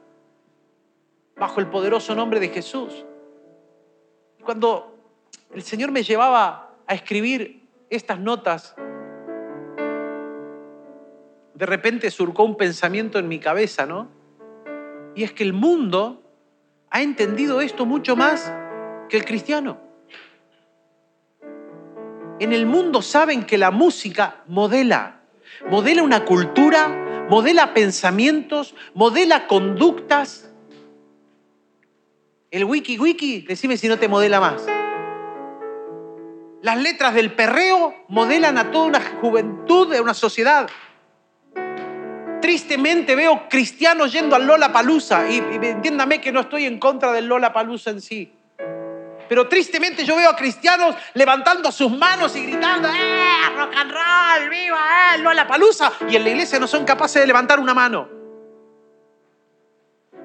bajo 1.36 1.60
el 1.60 1.68
poderoso 1.68 2.16
nombre 2.16 2.40
de 2.40 2.48
Jesús. 2.48 3.06
Cuando 4.46 4.98
el 5.54 5.64
Señor 5.64 5.92
me 5.92 6.04
llevaba 6.04 6.74
a 6.88 6.94
escribir 6.94 7.68
estas 7.90 8.18
notas, 8.18 8.76
de 11.62 11.68
repente 11.68 12.10
surcó 12.10 12.44
un 12.44 12.58
pensamiento 12.58 13.20
en 13.20 13.28
mi 13.28 13.38
cabeza, 13.38 13.86
¿no? 13.86 14.10
Y 15.14 15.24
es 15.24 15.32
que 15.32 15.44
el 15.44 15.54
mundo 15.54 16.24
ha 16.90 17.04
entendido 17.04 17.62
esto 17.62 17.86
mucho 17.86 18.16
más 18.16 18.52
que 19.10 19.18
el 19.18 19.26
cristiano. 19.26 19.78
En 22.40 22.52
el 22.52 22.66
mundo 22.66 23.04
saben 23.04 23.46
que 23.46 23.60
la 23.60 23.70
música 23.70 24.42
modela, 24.48 25.22
modela 25.70 26.02
una 26.02 26.26
cultura, 26.26 27.28
modela 27.30 27.76
pensamientos, 27.76 28.74
modela 28.96 29.46
conductas. 29.46 30.52
El 32.50 32.66
wiki 32.66 32.98
wiki, 32.98 33.42
decime 33.42 33.78
si 33.78 33.88
no 33.88 34.00
te 34.00 34.08
modela 34.08 34.40
más. 34.40 34.66
Las 36.64 36.82
letras 36.82 37.14
del 37.14 37.32
perreo 37.34 37.94
modelan 38.08 38.58
a 38.58 38.72
toda 38.72 38.88
una 38.88 39.02
juventud 39.22 39.92
de 39.92 40.02
una 40.02 40.16
sociedad. 40.16 40.68
Tristemente 42.42 43.16
veo 43.16 43.48
cristianos 43.48 44.12
yendo 44.12 44.36
al 44.36 44.46
Lola 44.46 44.74
Palusa 44.74 45.30
y, 45.30 45.38
entiéndame 45.38 46.20
que 46.20 46.32
no 46.32 46.42
estoy 46.42 46.66
en 46.66 46.80
contra 46.80 47.12
del 47.12 47.28
Lola 47.28 47.54
Palusa 47.54 47.92
en 47.92 48.02
sí. 48.02 48.34
Pero 49.30 49.48
tristemente 49.48 50.04
yo 50.04 50.16
veo 50.16 50.30
a 50.30 50.36
cristianos 50.36 50.96
levantando 51.14 51.72
sus 51.72 51.92
manos 51.92 52.36
y 52.36 52.44
gritando, 52.44 52.90
¡eh! 52.90 53.56
¡Rock 53.56 53.74
and 53.78 53.92
roll! 53.92 54.50
¡Viva! 54.50 55.16
¡Eh! 55.16 55.20
¡Lola 55.20 55.48
Palusa! 55.48 55.94
Y 56.10 56.16
en 56.18 56.24
la 56.24 56.30
iglesia 56.32 56.60
no 56.60 56.68
son 56.68 56.84
capaces 56.84 57.22
de 57.22 57.28
levantar 57.28 57.60
una 57.60 57.74
mano. 57.74 58.21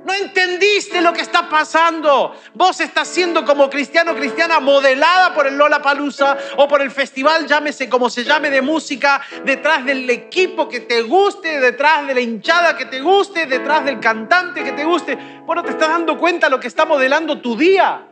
No 0.06 0.14
entendiste 0.14 1.00
lo 1.00 1.12
que 1.12 1.20
está 1.20 1.48
pasando. 1.48 2.40
Vos 2.54 2.78
estás 2.78 3.08
siendo 3.08 3.44
como 3.44 3.68
cristiano 3.68 4.14
cristiana 4.14 4.60
modelada 4.60 5.34
por 5.34 5.48
el 5.48 5.58
Lola 5.58 5.82
Palusa 5.82 6.38
o 6.58 6.68
por 6.68 6.80
el 6.80 6.92
festival, 6.92 7.48
llámese 7.48 7.88
como 7.88 8.08
se 8.08 8.22
llame, 8.22 8.48
de 8.48 8.62
música, 8.62 9.20
detrás 9.44 9.84
del 9.84 10.08
equipo 10.08 10.68
que 10.68 10.78
te 10.78 11.02
guste, 11.02 11.58
detrás 11.58 12.06
de 12.06 12.14
la 12.14 12.20
hinchada 12.20 12.76
que 12.76 12.84
te 12.84 13.00
guste, 13.00 13.46
detrás 13.46 13.84
del 13.84 13.98
cantante 13.98 14.62
que 14.62 14.70
te 14.70 14.84
guste. 14.84 15.16
Bueno, 15.44 15.64
te 15.64 15.70
estás 15.70 15.88
dando 15.88 16.16
cuenta 16.16 16.48
lo 16.48 16.60
que 16.60 16.68
está 16.68 16.84
modelando 16.84 17.40
tu 17.40 17.56
día. 17.56 18.06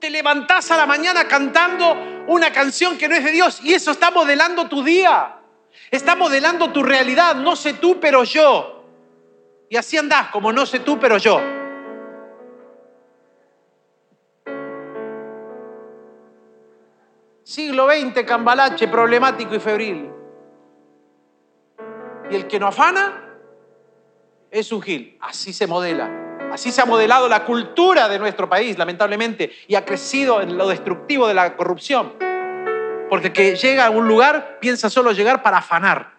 Te 0.00 0.10
levantás 0.10 0.72
a 0.72 0.76
la 0.76 0.86
mañana 0.86 1.28
cantando 1.28 2.24
una 2.26 2.52
canción 2.52 2.98
que 2.98 3.06
no 3.06 3.14
es 3.14 3.22
de 3.22 3.30
Dios 3.30 3.60
y 3.62 3.74
eso 3.74 3.92
está 3.92 4.10
modelando 4.10 4.68
tu 4.68 4.82
día. 4.82 5.36
Está 5.92 6.16
modelando 6.16 6.72
tu 6.72 6.82
realidad. 6.82 7.36
No 7.36 7.54
sé 7.54 7.74
tú, 7.74 8.00
pero 8.00 8.24
yo. 8.24 8.77
Y 9.70 9.76
así 9.76 9.98
andás, 9.98 10.28
como 10.30 10.52
no 10.52 10.64
sé 10.64 10.80
tú, 10.80 10.98
pero 10.98 11.18
yo. 11.18 11.40
Siglo 17.42 17.88
XX, 17.90 18.24
cambalache, 18.24 18.88
problemático 18.88 19.54
y 19.54 19.60
febril. 19.60 20.10
Y 22.30 22.34
el 22.34 22.46
que 22.46 22.58
no 22.58 22.68
afana 22.68 23.36
es 24.50 24.72
un 24.72 24.82
gil. 24.82 25.18
Así 25.20 25.52
se 25.52 25.66
modela. 25.66 26.10
Así 26.52 26.72
se 26.72 26.80
ha 26.80 26.86
modelado 26.86 27.28
la 27.28 27.44
cultura 27.44 28.08
de 28.08 28.18
nuestro 28.18 28.48
país, 28.48 28.78
lamentablemente, 28.78 29.52
y 29.66 29.74
ha 29.74 29.84
crecido 29.84 30.40
en 30.40 30.56
lo 30.56 30.68
destructivo 30.68 31.28
de 31.28 31.34
la 31.34 31.56
corrupción. 31.56 32.14
Porque 33.10 33.28
el 33.28 33.32
que 33.32 33.56
llega 33.56 33.86
a 33.86 33.90
un 33.90 34.08
lugar 34.08 34.58
piensa 34.60 34.88
solo 34.88 35.12
llegar 35.12 35.42
para 35.42 35.58
afanar, 35.58 36.12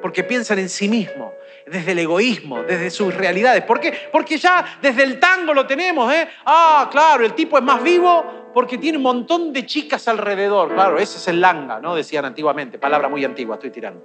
porque 0.00 0.22
piensan 0.22 0.58
en 0.58 0.68
sí 0.68 0.88
mismo 0.88 1.32
desde 1.66 1.92
el 1.92 1.98
egoísmo, 1.98 2.62
desde 2.62 2.90
sus 2.90 3.12
realidades. 3.12 3.64
¿Por 3.64 3.80
qué? 3.80 3.92
Porque 4.12 4.38
ya 4.38 4.78
desde 4.80 5.02
el 5.02 5.18
tango 5.18 5.52
lo 5.52 5.66
tenemos, 5.66 6.12
¿eh? 6.12 6.28
Ah, 6.44 6.88
claro, 6.90 7.24
el 7.24 7.34
tipo 7.34 7.58
es 7.58 7.64
más 7.64 7.82
vivo 7.82 8.50
porque 8.54 8.78
tiene 8.78 8.98
un 8.98 9.02
montón 9.02 9.52
de 9.52 9.66
chicas 9.66 10.06
alrededor. 10.06 10.72
Claro, 10.72 10.98
ese 10.98 11.18
es 11.18 11.26
el 11.26 11.40
langa, 11.40 11.80
¿no? 11.80 11.96
Decían 11.96 12.24
antiguamente, 12.24 12.78
palabra 12.78 13.08
muy 13.08 13.24
antigua, 13.24 13.56
estoy 13.56 13.70
tirando. 13.70 14.02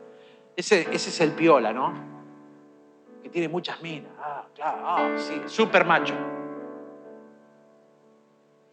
Ese, 0.56 0.88
ese 0.92 1.10
es 1.10 1.22
el 1.22 1.32
piola, 1.34 1.72
¿no? 1.72 1.94
Que 3.22 3.30
tiene 3.30 3.48
muchas 3.48 3.80
minas. 3.82 4.12
Ah, 4.20 4.44
claro, 4.56 4.78
ah, 4.84 5.16
sí, 5.18 5.42
súper 5.46 5.86
macho. 5.86 6.16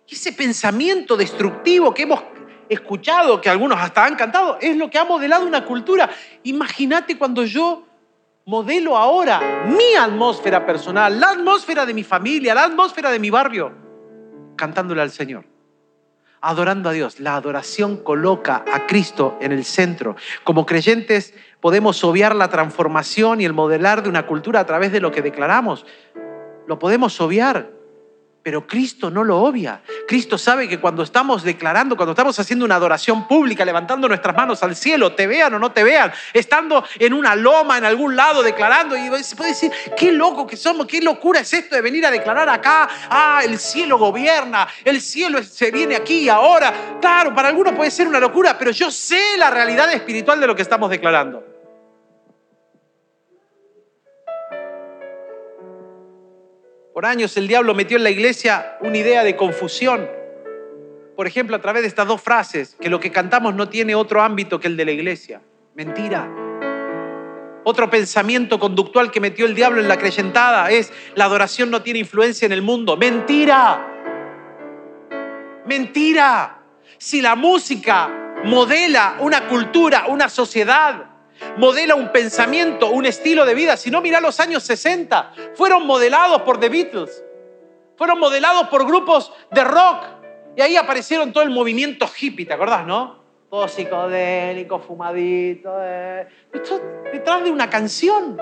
Ese 0.09 0.33
pensamiento 0.33 1.15
destructivo 1.15 1.93
que 1.93 2.05
hemos 2.05 2.23
escuchado, 2.71 3.39
que 3.39 3.51
algunos 3.51 3.79
hasta 3.79 4.07
han 4.07 4.17
cantado, 4.17 4.57
es 4.63 4.75
lo 4.77 4.89
que 4.89 4.99
ha 4.99 5.05
modelado 5.05 5.47
una 5.47 5.67
cultura. 5.67 6.09
Imagínate 6.45 7.19
cuando 7.19 7.45
yo 7.45 7.88
modelo 8.49 8.97
ahora 8.97 9.67
mi 9.67 9.95
atmósfera 9.95 10.65
personal, 10.65 11.21
la 11.21 11.33
atmósfera 11.33 11.85
de 11.85 11.93
mi 11.93 12.03
familia, 12.03 12.55
la 12.55 12.65
atmósfera 12.65 13.11
de 13.11 13.19
mi 13.19 13.29
barrio, 13.29 13.75
cantándole 14.57 15.03
al 15.03 15.11
Señor, 15.11 15.45
adorando 16.41 16.89
a 16.89 16.93
Dios. 16.93 17.21
La 17.21 17.37
adoración 17.37 17.99
coloca 17.99 18.65
a 18.73 18.87
Cristo 18.87 19.37
en 19.43 19.53
el 19.53 19.67
centro. 19.67 20.17
Como 20.45 20.65
creyentes 20.65 21.35
podemos 21.61 22.03
obviar 22.05 22.35
la 22.35 22.49
transformación 22.49 23.43
y 23.43 23.45
el 23.45 23.53
modelar 23.53 24.03
de 24.03 24.09
una 24.09 24.27
cultura 24.27 24.61
a 24.61 24.67
través 24.67 24.93
de 24.93 25.01
lo 25.01 25.13
que 25.13 25.21
declaramos. 25.21 25.85
Lo 26.67 26.79
podemos 26.79 27.21
obviar 27.21 27.71
pero 28.49 28.67
Cristo 28.67 29.11
no 29.11 29.25
lo 29.25 29.43
obvia. 29.43 29.83
Cristo 30.07 30.39
sabe 30.39 30.67
que 30.67 30.81
cuando 30.81 31.03
estamos 31.03 31.43
declarando, 31.43 31.99
cuando 31.99 32.13
estamos 32.13 32.39
haciendo 32.39 32.65
una 32.65 32.77
adoración 32.77 33.29
pública, 33.29 33.63
levantando 33.63 34.09
nuestras 34.09 34.35
manos 34.35 34.63
al 34.63 34.75
cielo, 34.75 35.13
te 35.13 35.27
vean 35.27 35.53
o 35.53 35.59
no 35.59 35.71
te 35.71 35.85
vean, 35.85 36.11
estando 36.33 36.83
en 36.99 37.13
una 37.13 37.37
loma, 37.37 37.77
en 37.77 37.85
algún 37.85 38.17
lado, 38.17 38.43
declarando, 38.43 38.97
y 38.97 39.23
se 39.23 39.37
puede 39.37 39.51
decir, 39.51 39.71
qué 39.99 40.13
loco 40.13 40.47
que 40.47 40.57
somos, 40.57 40.87
qué 40.87 41.03
locura 41.03 41.41
es 41.41 41.53
esto 41.53 41.75
de 41.75 41.83
venir 41.83 42.07
a 42.07 42.11
declarar 42.11 42.49
acá, 42.49 42.89
ah, 43.11 43.43
el 43.45 43.59
cielo 43.59 43.99
gobierna, 43.99 44.67
el 44.83 45.03
cielo 45.03 45.43
se 45.43 45.71
viene 45.71 45.95
aquí 45.95 46.21
y 46.21 46.29
ahora. 46.31 46.73
Claro, 47.03 47.35
para 47.35 47.49
algunos 47.49 47.75
puede 47.75 47.91
ser 47.91 48.09
una 48.09 48.19
locura, 48.19 48.57
pero 48.57 48.71
yo 48.71 48.91
sé 48.91 49.37
la 49.37 49.51
realidad 49.51 49.93
espiritual 49.93 50.41
de 50.41 50.47
lo 50.47 50.57
que 50.57 50.63
estamos 50.63 50.89
declarando. 50.89 51.58
Por 56.99 57.07
años 57.07 57.37
el 57.37 57.47
diablo 57.47 57.77
metió 57.77 57.97
en 57.97 58.03
la 58.03 58.11
iglesia 58.11 58.77
una 58.81 58.99
idea 58.99 59.23
de 59.23 59.37
confusión. 59.37 60.11
Por 61.15 61.29
ejemplo, 61.29 61.55
a 61.55 61.61
través 61.61 61.83
de 61.83 61.87
estas 61.87 62.09
dos 62.09 62.21
frases, 62.21 62.77
que 62.81 62.91
lo 62.91 62.99
que 62.99 63.13
cantamos 63.13 63.55
no 63.55 63.69
tiene 63.69 63.95
otro 63.95 64.21
ámbito 64.21 64.59
que 64.59 64.67
el 64.67 64.77
de 64.77 64.85
la 64.85 64.91
iglesia. 64.91 65.41
Mentira. 65.77 66.29
Otro 67.63 67.89
pensamiento 67.89 68.59
conductual 68.59 69.13
que 69.13 69.21
metió 69.21 69.47
el 69.47 69.55
diablo 69.55 69.81
en 69.81 69.87
la 69.87 69.97
creyentada 69.97 70.73
es 70.73 70.93
la 71.15 71.27
adoración 71.27 71.71
no 71.71 71.83
tiene 71.83 72.01
influencia 72.01 72.47
en 72.47 72.53
el 72.53 72.63
mundo. 72.63 72.97
Mentira. 72.97 73.87
Mentira. 75.67 76.63
Si 76.99 77.23
la 77.23 77.37
música 77.37 78.11
modela 78.43 79.19
una 79.21 79.47
cultura, 79.47 80.07
una 80.09 80.29
sociedad, 80.29 81.08
modela 81.59 81.95
un 81.95 82.13
pensamiento, 82.13 82.91
un 82.91 83.05
estilo 83.05 83.45
de 83.45 83.55
vida. 83.55 83.77
Si 83.77 83.91
no, 83.91 84.01
mira 84.01 84.21
los 84.21 84.41
años 84.41 84.63
60. 84.63 85.33
Fueron 85.55 85.87
modelados 85.87 86.43
por 86.43 86.59
The 86.59 86.69
Beatles. 86.69 87.25
Fueron 87.97 88.19
modelados 88.21 88.69
por 88.69 88.87
grupos 88.87 89.33
de 89.51 89.65
rock. 89.65 90.05
Y 90.57 90.63
ahí 90.63 90.77
aparecieron 90.77 91.33
todo 91.33 91.43
el 91.43 91.51
movimiento 91.51 92.07
hippie, 92.07 92.47
¿te 92.47 92.55
acordás, 92.55 92.87
no? 92.87 93.19
Todo 93.51 93.67
psicodélico, 93.67 94.79
fumadito. 94.79 95.73
Eh. 95.81 96.27
Esto 96.53 96.81
detrás 97.13 97.45
de 97.45 97.51
una 97.51 97.69
canción. 97.69 98.41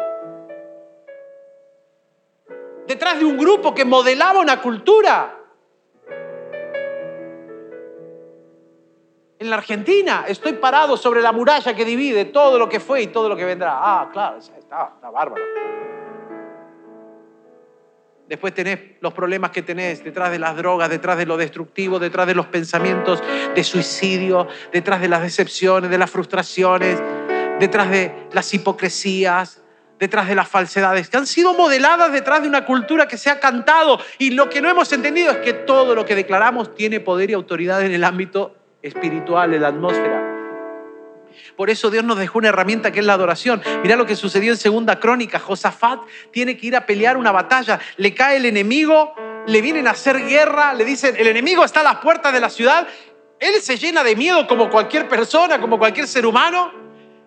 Detrás 2.86 3.18
de 3.18 3.24
un 3.24 3.36
grupo 3.36 3.74
que 3.74 3.84
modelaba 3.84 4.40
una 4.40 4.60
cultura. 4.60 5.35
En 9.38 9.50
la 9.50 9.56
Argentina 9.56 10.24
estoy 10.26 10.54
parado 10.54 10.96
sobre 10.96 11.20
la 11.20 11.30
muralla 11.30 11.76
que 11.76 11.84
divide 11.84 12.24
todo 12.24 12.58
lo 12.58 12.68
que 12.68 12.80
fue 12.80 13.02
y 13.02 13.06
todo 13.08 13.28
lo 13.28 13.36
que 13.36 13.44
vendrá. 13.44 13.72
Ah, 13.74 14.08
claro, 14.10 14.38
está, 14.38 14.92
está 14.94 15.10
bárbaro. 15.10 15.42
Después 18.28 18.54
tenés 18.54 18.80
los 19.00 19.12
problemas 19.12 19.50
que 19.50 19.62
tenés 19.62 20.02
detrás 20.02 20.30
de 20.30 20.38
las 20.38 20.56
drogas, 20.56 20.88
detrás 20.88 21.18
de 21.18 21.26
lo 21.26 21.36
destructivo, 21.36 21.98
detrás 21.98 22.26
de 22.26 22.34
los 22.34 22.46
pensamientos 22.46 23.22
de 23.54 23.62
suicidio, 23.62 24.48
detrás 24.72 25.00
de 25.00 25.08
las 25.08 25.22
decepciones, 25.22 25.90
de 25.90 25.98
las 25.98 26.10
frustraciones, 26.10 27.00
detrás 27.60 27.90
de 27.90 28.28
las 28.32 28.52
hipocresías, 28.52 29.62
detrás 29.98 30.28
de 30.28 30.34
las 30.34 30.48
falsedades, 30.48 31.08
que 31.08 31.18
han 31.18 31.26
sido 31.26 31.54
modeladas 31.54 32.10
detrás 32.10 32.42
de 32.42 32.48
una 32.48 32.64
cultura 32.64 33.06
que 33.06 33.18
se 33.18 33.30
ha 33.30 33.38
cantado. 33.38 34.00
Y 34.18 34.30
lo 34.30 34.48
que 34.48 34.60
no 34.60 34.68
hemos 34.70 34.92
entendido 34.92 35.30
es 35.30 35.38
que 35.38 35.52
todo 35.52 35.94
lo 35.94 36.04
que 36.04 36.14
declaramos 36.14 36.74
tiene 36.74 37.00
poder 37.00 37.30
y 37.30 37.34
autoridad 37.34 37.82
en 37.82 37.92
el 37.92 38.02
ámbito 38.02 38.56
espiritual, 38.86 39.54
en 39.54 39.62
la 39.62 39.68
atmósfera. 39.68 40.36
Por 41.56 41.70
eso 41.70 41.90
Dios 41.90 42.04
nos 42.04 42.18
dejó 42.18 42.38
una 42.38 42.48
herramienta 42.48 42.92
que 42.92 43.00
es 43.00 43.06
la 43.06 43.14
adoración. 43.14 43.62
Mirá 43.82 43.96
lo 43.96 44.06
que 44.06 44.16
sucedió 44.16 44.52
en 44.52 44.58
Segunda 44.58 44.98
Crónica. 45.00 45.38
Josafat 45.38 46.00
tiene 46.30 46.56
que 46.56 46.66
ir 46.66 46.76
a 46.76 46.86
pelear 46.86 47.16
una 47.16 47.32
batalla. 47.32 47.80
Le 47.96 48.14
cae 48.14 48.36
el 48.36 48.46
enemigo, 48.46 49.14
le 49.46 49.60
vienen 49.60 49.86
a 49.86 49.90
hacer 49.90 50.26
guerra, 50.26 50.74
le 50.74 50.84
dicen, 50.84 51.14
el 51.18 51.26
enemigo 51.26 51.64
está 51.64 51.80
a 51.80 51.84
las 51.84 51.96
puertas 51.96 52.32
de 52.32 52.40
la 52.40 52.50
ciudad. 52.50 52.86
Él 53.38 53.54
se 53.60 53.76
llena 53.76 54.02
de 54.02 54.16
miedo 54.16 54.46
como 54.46 54.70
cualquier 54.70 55.08
persona, 55.08 55.60
como 55.60 55.78
cualquier 55.78 56.06
ser 56.06 56.26
humano. 56.26 56.72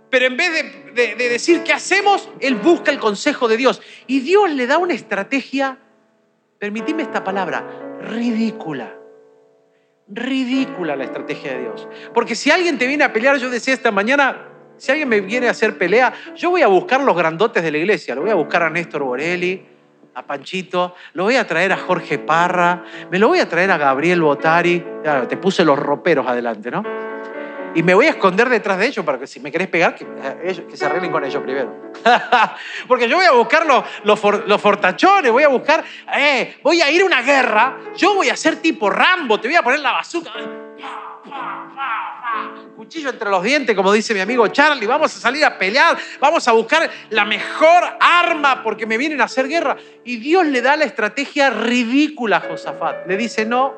Pero 0.09 0.25
en 0.25 0.37
vez 0.37 0.51
de, 0.93 1.15
de 1.15 1.29
decir 1.29 1.63
qué 1.63 1.71
hacemos, 1.71 2.29
él 2.39 2.55
busca 2.55 2.91
el 2.91 2.97
consejo 2.97 3.47
de 3.47 3.57
Dios. 3.57 3.81
Y 4.07 4.21
Dios 4.21 4.49
le 4.49 4.65
da 4.65 4.79
una 4.79 4.95
estrategia, 4.95 5.77
permitime 6.57 7.03
esta 7.03 7.23
palabra, 7.23 7.63
ridícula 8.01 8.98
ridícula 10.09 10.95
la 10.95 11.03
estrategia 11.03 11.53
de 11.53 11.61
Dios. 11.61 11.87
Porque 12.13 12.35
si 12.35 12.51
alguien 12.51 12.77
te 12.77 12.87
viene 12.87 13.03
a 13.03 13.13
pelear, 13.13 13.37
yo 13.37 13.49
decía 13.49 13.73
esta 13.73 13.91
mañana, 13.91 14.47
si 14.77 14.91
alguien 14.91 15.09
me 15.09 15.21
viene 15.21 15.47
a 15.47 15.51
hacer 15.51 15.77
pelea, 15.77 16.13
yo 16.35 16.49
voy 16.49 16.61
a 16.61 16.67
buscar 16.67 17.01
los 17.01 17.15
grandotes 17.15 17.63
de 17.63 17.71
la 17.71 17.77
iglesia, 17.77 18.15
lo 18.15 18.21
voy 18.21 18.31
a 18.31 18.35
buscar 18.35 18.63
a 18.63 18.69
Néstor 18.69 19.03
Borelli, 19.03 19.65
a 20.15 20.25
Panchito, 20.25 20.95
lo 21.13 21.23
voy 21.25 21.35
a 21.35 21.45
traer 21.45 21.71
a 21.71 21.77
Jorge 21.77 22.17
Parra, 22.17 22.83
me 23.09 23.19
lo 23.19 23.27
voy 23.27 23.39
a 23.39 23.47
traer 23.47 23.71
a 23.71 23.77
Gabriel 23.77 24.21
Botari, 24.21 24.83
te 25.27 25.37
puse 25.37 25.63
los 25.63 25.77
roperos 25.77 26.27
adelante, 26.27 26.71
¿no? 26.71 27.08
Y 27.75 27.83
me 27.83 27.93
voy 27.93 28.07
a 28.07 28.11
esconder 28.11 28.49
detrás 28.49 28.79
de 28.79 28.87
ellos 28.87 29.05
para 29.05 29.19
que 29.19 29.27
si 29.27 29.39
me 29.39 29.51
querés 29.51 29.67
pegar, 29.67 29.95
que, 29.95 30.03
eh, 30.03 30.65
que 30.67 30.75
se 30.75 30.85
arreglen 30.85 31.11
con 31.11 31.23
ellos 31.23 31.41
primero. 31.43 31.91
Porque 32.87 33.07
yo 33.07 33.17
voy 33.17 33.25
a 33.25 33.31
buscar 33.31 33.65
los, 33.65 33.83
los, 34.03 34.61
fortachones, 34.61 35.31
voy 35.31 35.43
a 35.43 35.49
buscar, 35.49 35.83
eh, 36.15 36.57
voy 36.63 36.81
a 36.81 36.89
ir 36.89 37.01
a 37.01 37.05
una 37.05 37.21
guerra, 37.21 37.77
yo 37.95 38.15
voy 38.15 38.29
a 38.29 38.35
ser 38.35 38.57
tipo 38.57 38.89
Rambo, 38.89 39.39
te 39.39 39.47
voy 39.47 39.55
a 39.55 39.61
poner 39.61 39.79
la 39.79 39.91
bazooka. 39.91 40.31
Cuchillo 42.75 43.09
entre 43.09 43.29
los 43.29 43.43
dientes, 43.43 43.75
como 43.75 43.91
dice 43.91 44.13
mi 44.13 44.19
amigo 44.21 44.47
Charlie, 44.47 44.87
vamos 44.87 45.15
a 45.15 45.19
salir 45.19 45.45
a 45.45 45.57
pelear, 45.57 45.97
vamos 46.19 46.47
a 46.47 46.53
buscar 46.53 46.89
la 47.09 47.25
mejor 47.25 47.83
arma 47.99 48.63
porque 48.63 48.87
me 48.87 48.97
vienen 48.97 49.21
a 49.21 49.25
hacer 49.25 49.47
guerra. 49.47 49.77
Y 50.03 50.17
Dios 50.17 50.45
le 50.47 50.61
da 50.61 50.75
la 50.75 50.85
estrategia 50.85 51.49
ridícula 51.49 52.37
a 52.37 52.41
Josafat. 52.41 53.05
Le 53.05 53.15
dice, 53.17 53.45
no, 53.45 53.75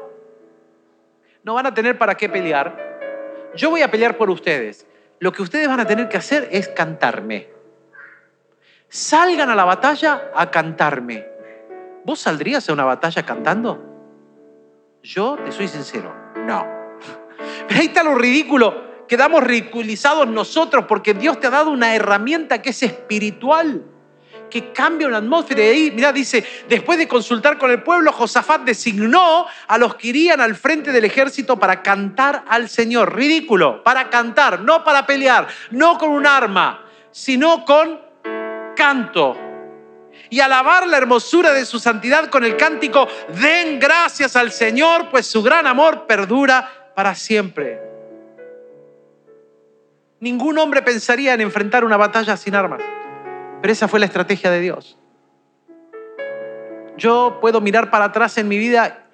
no 1.44 1.56
van 1.56 1.66
a 1.66 1.74
tener 1.74 1.98
para 1.98 2.16
qué 2.16 2.30
pelear 2.30 2.91
yo 3.56 3.70
voy 3.70 3.82
a 3.82 3.92
pelear 3.92 4.18
por 4.18 4.30
ustedes. 4.30 4.86
Lo 5.20 5.32
que 5.32 5.42
ustedes 5.42 5.68
van 5.68 5.80
a 5.80 5.86
tener 5.86 6.10
que 6.10 6.18
hacer 6.18 6.48
es 6.52 6.68
cantarme. 6.68 7.50
Salgan 8.90 9.50
a 9.50 9.56
la 9.56 9.66
batalla 9.66 10.32
a 10.36 10.50
cantarme. 10.50 11.26
¿Vos 12.04 12.20
saldrías 12.20 12.68
a 12.68 12.74
una 12.74 12.86
batalla 12.86 13.24
cantando? 13.24 13.88
Yo 15.04 15.38
te 15.44 15.52
soy 15.52 15.68
sincero, 15.68 16.14
no. 16.46 16.66
Pero 17.68 17.80
ahí 17.80 17.88
está 17.88 18.04
lo 18.04 18.16
ridículo. 18.16 19.06
Quedamos 19.08 19.44
ridiculizados 19.44 20.28
nosotros 20.28 20.86
porque 20.88 21.14
Dios 21.14 21.40
te 21.40 21.48
ha 21.48 21.52
dado 21.52 21.70
una 21.70 21.96
herramienta 21.96 22.62
que 22.62 22.72
es 22.72 22.82
espiritual 22.82 23.84
que 24.52 24.72
cambia 24.72 25.08
una 25.08 25.18
atmósfera. 25.18 25.64
Y 25.64 25.68
ahí, 25.68 25.92
mira, 25.92 26.12
dice, 26.12 26.46
después 26.70 27.00
de 27.00 27.08
consultar 27.08 27.58
con 27.58 27.72
el 27.72 27.82
pueblo, 27.82 28.12
Josafat 28.12 28.62
designó 28.62 29.48
a 29.68 29.78
los 29.80 29.96
que 29.96 30.10
irían 30.10 30.40
al 30.42 30.56
frente 30.56 30.92
del 30.92 31.06
ejército 31.06 31.58
para 31.58 31.82
cantar 31.82 32.44
al 32.48 32.70
Señor. 32.70 33.16
Ridículo, 33.16 33.84
para 33.84 34.12
cantar, 34.12 34.60
no 34.60 34.84
para 34.84 35.08
pelear, 35.08 35.48
no 35.72 35.98
con 35.98 36.12
un 36.12 36.28
arma, 36.28 36.86
sino 37.10 37.66
con 37.66 38.00
canto. 38.76 39.36
Y 40.30 40.40
alabar 40.40 40.88
la 40.88 40.98
hermosura 40.98 41.52
de 41.52 41.66
su 41.66 41.80
santidad 41.80 42.30
con 42.30 42.44
el 42.44 42.56
cántico, 42.58 43.08
den 43.42 43.80
gracias 43.80 44.36
al 44.36 44.52
Señor, 44.52 45.10
pues 45.10 45.26
su 45.26 45.42
gran 45.42 45.66
amor 45.66 46.06
perdura 46.06 46.92
para 46.96 47.16
siempre. 47.16 47.82
Ningún 50.20 50.60
hombre 50.60 50.84
pensaría 50.84 51.34
en 51.34 51.42
enfrentar 51.42 51.84
una 51.84 51.98
batalla 51.98 52.38
sin 52.38 52.54
armas. 52.54 52.82
Pero 53.62 53.72
esa 53.72 53.88
fue 53.88 54.00
la 54.00 54.08
estrategia 54.08 54.50
de 54.50 54.60
Dios. 54.60 54.98
Yo 56.98 57.38
puedo 57.40 57.62
mirar 57.62 57.90
para 57.90 58.06
atrás 58.06 58.38
en 58.38 58.48
mi 58.48 58.58
vida 58.58 59.06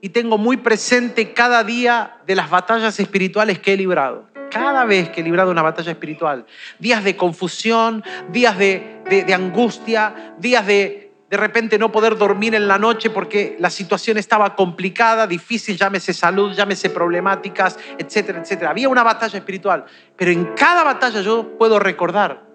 y 0.00 0.10
tengo 0.10 0.38
muy 0.38 0.56
presente 0.56 1.32
cada 1.32 1.64
día 1.64 2.18
de 2.26 2.36
las 2.36 2.50
batallas 2.50 2.98
espirituales 3.00 3.58
que 3.58 3.74
he 3.74 3.76
librado. 3.76 4.26
Cada 4.50 4.84
vez 4.84 5.10
que 5.10 5.20
he 5.20 5.24
librado 5.24 5.50
una 5.50 5.62
batalla 5.62 5.92
espiritual. 5.92 6.46
Días 6.78 7.04
de 7.04 7.16
confusión, 7.16 8.02
días 8.30 8.56
de, 8.56 9.32
angustia, 9.34 10.34
días 10.38 10.66
de 10.66 11.04
de 11.28 11.36
repente 11.36 11.78
no 11.78 11.92
poder 11.92 12.16
dormir 12.16 12.54
en 12.54 12.66
la 12.66 12.78
noche 12.78 13.10
porque 13.10 13.54
la 13.58 13.68
situación 13.68 14.16
estaba 14.16 14.56
complicada, 14.56 15.26
difícil, 15.26 15.76
llámese 15.76 16.14
salud, 16.14 16.54
llámese 16.54 16.88
problemáticas, 16.88 17.78
etcétera, 17.98 18.40
etcétera. 18.40 18.70
Había 18.70 18.88
una 18.88 19.02
batalla 19.02 19.38
espiritual, 19.38 19.84
pero 20.16 20.30
en 20.30 20.46
cada 20.54 20.84
batalla 20.84 21.20
yo 21.20 21.58
puedo 21.58 21.78
recordar 21.78 22.48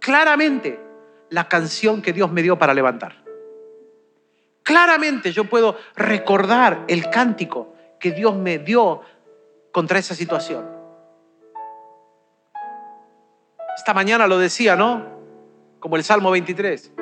claramente 0.00 0.85
la 1.30 1.48
canción 1.48 2.02
que 2.02 2.12
Dios 2.12 2.30
me 2.30 2.42
dio 2.42 2.58
para 2.58 2.74
levantar. 2.74 3.24
Claramente 4.62 5.32
yo 5.32 5.44
puedo 5.44 5.76
recordar 5.94 6.84
el 6.88 7.08
cántico 7.10 7.74
que 8.00 8.10
Dios 8.12 8.34
me 8.36 8.58
dio 8.58 9.00
contra 9.72 9.98
esa 9.98 10.14
situación. 10.14 10.68
Esta 13.76 13.94
mañana 13.94 14.26
lo 14.26 14.38
decía, 14.38 14.74
¿no? 14.74 15.04
Como 15.78 15.96
el 15.96 16.04
Salmo 16.04 16.30
23. 16.30 16.92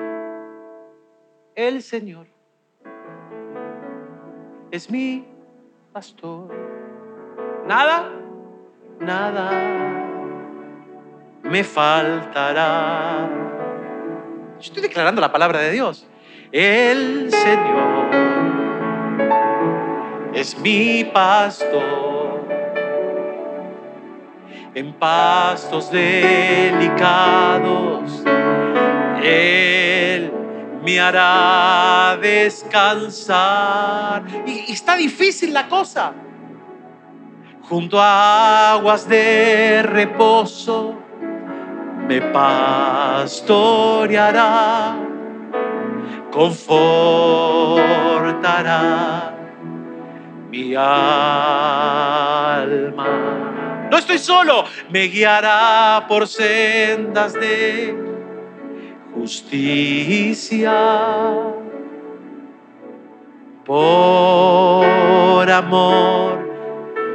El 1.55 1.83
Señor 1.83 2.27
es 4.71 4.91
mi 4.91 5.25
pastor. 5.93 6.53
Nada, 7.67 8.11
nada 8.99 9.95
me 11.45 11.63
faltará 11.63 13.44
estoy 14.65 14.83
declarando 14.83 15.21
la 15.21 15.33
palabra 15.33 15.61
de 15.61 15.73
Dios. 15.73 16.07
El 16.51 17.31
Señor 17.31 18.09
es 20.35 20.59
mi 20.59 21.05
pastor 21.05 22.49
en 24.75 24.93
pastos 24.95 25.91
delicados. 25.91 28.11
Él 29.23 30.33
me 30.83 30.99
hará 31.01 32.19
descansar. 32.21 34.25
Y, 34.47 34.73
está 34.73 34.97
difícil 34.97 35.53
la 35.53 35.69
cosa. 35.69 36.15
Junto 37.63 38.01
a 38.01 38.73
aguas 38.73 39.09
de 39.09 39.83
reposo 39.83 41.04
me 42.07 42.21
pastoreará, 42.21 43.39
confortará 46.31 47.35
mi 50.51 50.75
alma. 50.75 50.85
No 53.91 53.97
estoy 53.99 54.19
solo, 54.19 54.65
me 54.91 55.09
guiará 55.09 56.05
por 56.09 56.29
sendas 56.29 57.33
de 57.33 57.97
justicia. 59.15 60.75
Por 63.65 65.51
amor 65.51 66.39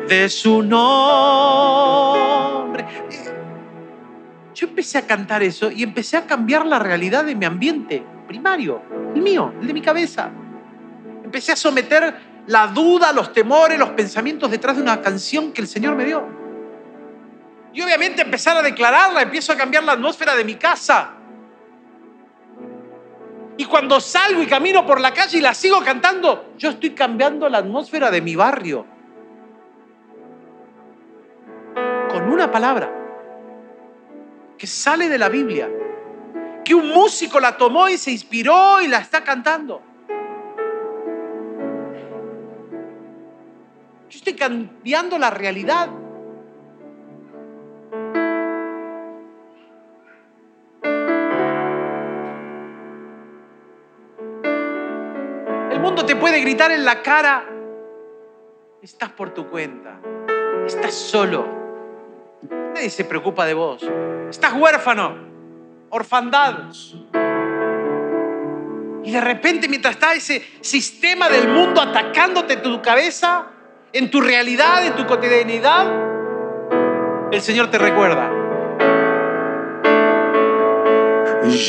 de 0.07 0.27
su 0.29 0.63
nombre 0.63 2.08
empecé 4.65 4.97
a 4.97 5.07
cantar 5.07 5.43
eso 5.43 5.71
y 5.71 5.83
empecé 5.83 6.17
a 6.17 6.25
cambiar 6.25 6.65
la 6.65 6.79
realidad 6.79 7.23
de 7.23 7.35
mi 7.35 7.45
ambiente 7.45 8.03
primario, 8.27 8.81
el 9.15 9.21
mío, 9.21 9.53
el 9.61 9.67
de 9.67 9.73
mi 9.73 9.81
cabeza. 9.81 10.29
Empecé 11.23 11.51
a 11.51 11.55
someter 11.55 12.15
la 12.47 12.67
duda, 12.67 13.11
los 13.11 13.31
temores, 13.31 13.77
los 13.77 13.89
pensamientos 13.89 14.49
detrás 14.49 14.77
de 14.77 14.81
una 14.81 15.01
canción 15.01 15.51
que 15.51 15.61
el 15.61 15.67
Señor 15.67 15.95
me 15.95 16.05
dio. 16.05 16.27
Y 17.73 17.81
obviamente 17.81 18.21
empezar 18.21 18.57
a 18.57 18.61
declararla, 18.61 19.21
empiezo 19.21 19.53
a 19.53 19.55
cambiar 19.55 19.83
la 19.83 19.93
atmósfera 19.93 20.35
de 20.35 20.43
mi 20.43 20.55
casa. 20.55 21.11
Y 23.57 23.65
cuando 23.65 23.99
salgo 23.99 24.41
y 24.41 24.47
camino 24.47 24.85
por 24.85 24.99
la 24.99 25.13
calle 25.13 25.37
y 25.37 25.41
la 25.41 25.53
sigo 25.53 25.83
cantando, 25.83 26.53
yo 26.57 26.69
estoy 26.69 26.91
cambiando 26.91 27.47
la 27.49 27.59
atmósfera 27.59 28.09
de 28.09 28.21
mi 28.21 28.35
barrio. 28.35 28.85
Con 32.09 32.31
una 32.31 32.51
palabra 32.51 32.98
que 34.59 34.67
sale 34.67 35.07
de 35.07 35.17
la 35.17 35.29
Biblia, 35.29 35.69
que 36.65 36.75
un 36.75 36.89
músico 36.89 37.39
la 37.39 37.55
tomó 37.57 37.87
y 37.87 37.97
se 37.97 38.11
inspiró 38.11 38.81
y 38.81 38.89
la 38.89 38.99
está 38.99 39.23
cantando. 39.23 39.81
Yo 44.09 44.17
estoy 44.17 44.33
cambiando 44.33 45.17
la 45.17 45.29
realidad. 45.29 45.87
El 55.71 55.79
mundo 55.79 56.05
te 56.05 56.17
puede 56.17 56.41
gritar 56.41 56.71
en 56.71 56.83
la 56.83 57.01
cara, 57.01 57.45
estás 58.81 59.09
por 59.11 59.33
tu 59.33 59.47
cuenta, 59.47 60.01
estás 60.67 60.93
solo, 60.93 61.58
nadie 62.41 62.89
se 62.89 63.05
preocupa 63.05 63.45
de 63.45 63.53
vos, 63.53 63.85
estás 64.29 64.53
huérfano, 64.53 65.15
orfandad. 65.89 66.69
Y 69.03 69.11
de 69.11 69.21
repente 69.21 69.67
mientras 69.67 69.95
está 69.95 70.13
ese 70.13 70.43
sistema 70.61 71.29
del 71.29 71.47
mundo 71.47 71.81
atacándote 71.81 72.53
en 72.53 72.61
tu 72.61 72.81
cabeza, 72.81 73.47
en 73.91 74.11
tu 74.11 74.21
realidad, 74.21 74.85
en 74.85 74.95
tu 74.95 75.05
cotidianidad, 75.05 75.87
el 77.31 77.41
Señor 77.41 77.71
te 77.71 77.77
recuerda. 77.77 78.31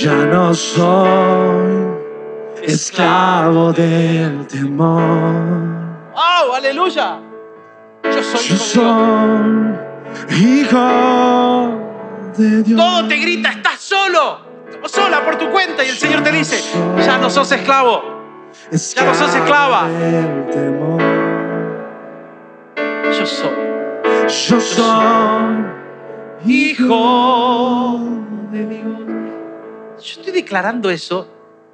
Ya 0.02 0.14
no 0.14 0.52
soy 0.52 1.90
esclavo 2.62 3.72
del 3.72 4.46
temor. 4.46 5.32
¡Oh, 6.14 6.52
aleluya! 6.54 7.20
Yo 8.04 8.22
soy 8.22 8.48
Yo 8.48 8.56
soy 8.56 9.69
hijo 10.30 11.78
de 12.36 12.62
Dios. 12.62 12.78
Todo 12.78 13.08
te 13.08 13.16
grita, 13.16 13.50
estás 13.50 13.80
solo 13.80 14.40
o 14.82 14.88
sola 14.88 15.24
por 15.24 15.36
tu 15.36 15.50
cuenta 15.50 15.84
y 15.84 15.88
el 15.88 15.96
Señor 15.96 16.22
te 16.22 16.32
dice, 16.32 16.62
ya 17.04 17.18
no 17.18 17.28
sos 17.28 17.50
esclavo, 17.52 18.48
ya 18.70 19.04
no 19.04 19.14
sos 19.14 19.34
esclava. 19.34 19.88
yo 23.12 23.26
soy 23.26 23.50
Yo 24.48 24.60
soy 24.60 25.64
hijo 26.46 28.00
de 28.50 28.66
Dios. 28.66 28.84
Yo 30.02 30.20
estoy 30.20 30.32
declarando 30.32 30.90
eso 30.90 31.28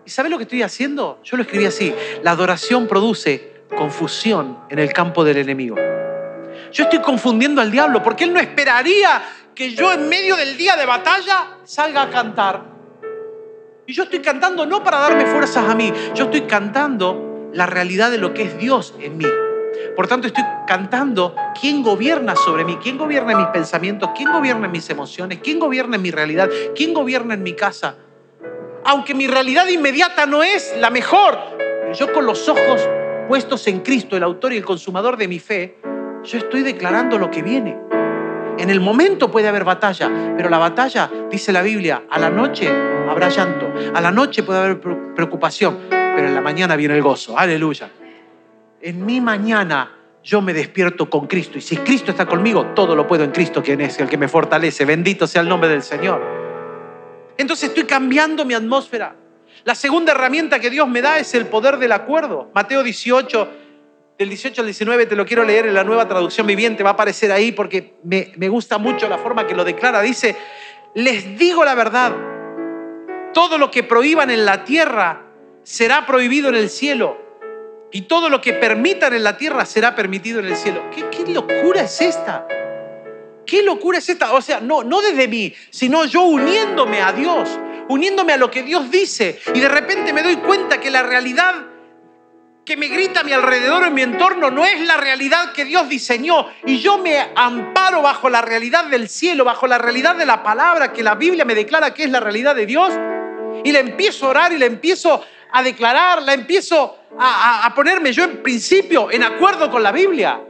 y 0.05 0.11
¿sabe 0.11 0.29
lo 0.29 0.39
que 0.39 0.45
estoy 0.45 0.63
haciendo? 0.63 1.21
Yo 1.23 1.37
lo 1.37 1.43
escribí 1.43 1.67
así, 1.67 1.95
la 2.23 2.33
adoración 2.33 2.89
produce 2.89 3.63
confusión 3.77 4.59
en 4.69 4.79
el 4.79 4.93
campo 4.93 5.25
del 5.25 5.39
enemigo. 5.39 5.77
Yo 6.77 6.85
estoy 6.85 6.99
confundiendo 6.99 7.63
al 7.63 7.71
diablo 7.71 8.03
porque 8.03 8.25
él 8.25 8.35
no 8.35 8.39
esperaría 8.39 9.23
que 9.55 9.75
yo 9.75 9.95
en 9.95 10.11
medio 10.11 10.37
del 10.37 10.59
día 10.59 10.77
de 10.77 10.85
batalla 10.85 11.57
salga 11.65 12.03
a 12.03 12.11
cantar. 12.11 12.65
Y 13.87 13.95
yo 13.95 14.03
estoy 14.03 14.19
cantando 14.19 14.67
no 14.67 14.85
para 14.85 14.99
darme 14.99 15.25
fuerzas 15.25 15.67
a 15.71 15.75
mí, 15.75 15.91
yo 16.15 16.25
estoy 16.25 16.43
cantando 16.43 17.49
la 17.55 17.65
realidad 17.65 18.11
de 18.11 18.19
lo 18.19 18.35
que 18.35 18.43
es 18.43 18.59
Dios 18.59 18.95
en 19.01 19.17
mí. 19.17 19.25
Por 19.97 20.07
tanto, 20.07 20.27
estoy 20.27 20.45
cantando 20.67 21.35
quién 21.59 21.83
gobierna 21.83 22.37
sobre 22.37 22.67
mí, 22.67 22.77
quién 22.83 22.99
gobierna 22.99 23.35
mis 23.35 23.47
pensamientos, 23.47 24.11
quién 24.15 24.31
gobierna 24.31 24.69
mis 24.69 24.91
emociones, 24.91 25.39
quién 25.43 25.59
gobierna 25.59 25.97
mi 25.97 26.11
realidad, 26.11 26.51
quién 26.75 26.93
gobierna 26.93 27.33
en 27.33 27.43
mi 27.43 27.55
casa. 27.55 27.97
Aunque 28.85 29.15
mi 29.15 29.27
realidad 29.27 29.67
inmediata 29.69 30.27
no 30.27 30.43
es 30.43 30.75
la 30.77 30.91
mejor, 30.91 31.39
yo 31.99 32.13
con 32.13 32.27
los 32.27 32.47
ojos 32.51 32.87
puestos 33.29 33.67
en 33.67 33.81
Cristo, 33.81 34.15
el 34.15 34.23
autor 34.23 34.53
y 34.53 34.59
el 34.59 34.65
consumador 34.67 35.17
de 35.17 35.27
mi 35.27 35.39
fe, 35.39 35.79
yo 36.27 36.39
estoy 36.39 36.63
declarando 36.63 37.19
lo 37.19 37.31
que 37.31 37.43
viene. 37.43 37.79
En 38.59 38.71
el 38.71 38.81
momento 38.81 39.31
puede 39.31 39.49
haber 39.49 39.65
batalla, 39.65 40.11
pero 40.37 40.49
la 40.49 40.59
batalla, 40.59 41.11
dice 41.31 41.53
la 41.53 41.63
Biblia, 41.63 42.05
a 42.11 42.19
la 42.19 42.31
noche 42.31 42.69
habrá 43.09 43.29
llanto, 43.29 43.71
a 43.95 44.01
la 44.01 44.11
noche 44.11 44.43
puede 44.43 44.59
haber 44.61 44.81
pre- 44.81 44.97
preocupación, 45.15 45.79
pero 45.91 46.27
en 46.27 46.35
la 46.35 46.41
mañana 46.41 46.75
viene 46.77 46.95
el 46.97 47.03
gozo. 47.03 47.39
Aleluya. 47.39 47.91
En 48.81 49.05
mi 49.05 49.21
mañana 49.21 49.93
yo 50.25 50.41
me 50.41 50.53
despierto 50.55 51.09
con 51.09 51.27
Cristo 51.27 51.59
y 51.59 51.61
si 51.61 51.77
Cristo 51.77 52.11
está 52.11 52.27
conmigo, 52.27 52.67
todo 52.75 52.97
lo 52.97 53.07
puedo 53.07 53.25
en 53.25 53.31
Cristo, 53.31 53.63
quien 53.63 53.81
es 53.83 53.99
el 54.01 54.09
que 54.09 54.17
me 54.17 54.27
fortalece. 54.27 54.85
Bendito 54.85 55.27
sea 55.27 55.43
el 55.43 55.49
nombre 55.49 55.69
del 55.69 55.83
Señor. 55.83 56.21
Entonces 57.37 57.69
estoy 57.69 57.85
cambiando 57.85 58.45
mi 58.45 58.55
atmósfera. 58.55 59.15
La 59.65 59.75
segunda 59.75 60.13
herramienta 60.13 60.59
que 60.61 60.71
Dios 60.71 60.89
me 60.89 61.03
da 61.03 61.19
es 61.19 61.35
el 61.35 61.47
poder 61.47 61.77
del 61.77 61.93
acuerdo. 61.93 62.51
Mateo 62.55 62.83
18, 62.83 63.49
del 64.19 64.29
18 64.29 64.63
al 64.63 64.67
19, 64.67 65.07
te 65.07 65.17
lo 65.17 65.27
quiero 65.27 65.45
leer 65.45 65.67
en 65.67 65.75
la 65.75 65.85
nueva 65.85 66.09
traducción 66.09 66.47
viviente, 66.47 66.83
va 66.83 66.91
a 66.91 66.93
aparecer 66.95 67.31
ahí 67.33 67.53
porque 67.53 67.97
me, 68.03 68.33
me 68.37 68.49
gusta 68.49 68.79
mucho 68.79 69.09
la 69.09 69.19
forma 69.19 69.47
que 69.47 69.55
lo 69.55 69.65
declara. 69.65 70.01
Dice, 70.01 70.37
les 70.95 71.39
digo 71.39 71.65
la 71.65 71.75
verdad, 71.75 72.15
todo 73.35 73.59
lo 73.59 73.71
que 73.71 73.83
prohíban 73.83 74.31
en 74.31 74.47
la 74.47 74.65
tierra 74.65 75.23
será 75.63 76.07
prohibido 76.07 76.49
en 76.49 76.55
el 76.55 76.71
cielo 76.71 77.27
y 77.93 78.03
todo 78.03 78.29
lo 78.29 78.41
que 78.41 78.53
permitan 78.53 79.15
en 79.15 79.25
la 79.25 79.37
tierra 79.37 79.65
será 79.65 79.95
permitido 79.95 80.41
en 80.41 80.47
el 80.47 80.57
cielo. 80.57 80.83
¿Qué, 80.91 81.33
locura 81.33 81.83
es 81.83 82.01
esta? 82.01 82.47
¿Qué 83.45 83.63
locura 83.63 83.99
es 83.99 84.09
esta? 84.09 84.33
O 84.33 84.41
sea, 84.41 84.61
no, 84.61 84.83
no 84.83 85.01
desde 85.03 85.29
mí, 85.29 85.55
sino 85.71 86.05
yo 86.05 86.23
uniéndome 86.23 87.01
a 87.01 87.13
Dios, 87.13 87.59
uniéndome 87.89 88.33
a 88.33 88.37
lo 88.37 88.51
que 88.51 88.63
Dios 88.63 88.91
dice. 88.91 89.39
Y 89.55 89.61
de 89.61 89.69
repente 89.69 90.13
me 90.13 90.23
doy 90.23 90.37
cuenta 90.37 90.81
que 90.81 90.91
la 90.91 91.03
realidad 91.03 91.55
que 92.67 92.77
me 92.77 92.89
grita 92.89 93.21
a 93.21 93.23
mi 93.23 93.33
alrededor, 93.33 93.85
en 93.85 93.95
mi 93.95 94.03
entorno, 94.03 94.51
no 94.51 94.67
es 94.67 94.81
la 94.81 94.97
realidad 94.97 95.53
que 95.53 95.65
Dios 95.65 95.89
diseñó. 95.89 96.49
Y 96.67 96.81
yo 96.81 96.99
me 96.99 97.17
amparo 97.37 98.03
bajo 98.03 98.29
la 98.29 98.43
realidad 98.43 98.87
del 98.87 99.09
cielo, 99.09 99.45
bajo 99.45 99.69
la 99.69 99.79
realidad 99.79 100.17
de 100.17 100.27
la 100.27 100.43
palabra 100.43 100.93
que 100.93 101.05
la 101.05 101.15
Biblia 101.15 101.45
me 101.45 101.55
declara 101.55 101.95
que 101.95 102.03
es 102.03 102.11
la 102.11 102.19
realidad 102.19 102.57
de 102.57 102.67
Dios. 102.67 102.93
Y 103.65 103.71
la 103.71 103.79
empiezo 103.79 104.27
a 104.27 104.31
orar 104.31 104.53
y 104.53 104.59
la 104.59 104.67
empiezo 104.67 105.25
a 105.53 105.63
declarar, 105.63 106.23
la 106.23 106.35
empiezo 106.35 106.99
a 107.19 107.73
ponerme 107.75 108.13
yo 108.13 108.25
en 108.25 108.43
principio 108.43 109.13
en 109.13 109.23
acuerdo 109.23 109.71
con 109.71 109.85
la 109.85 109.93
Biblia. 109.93 110.41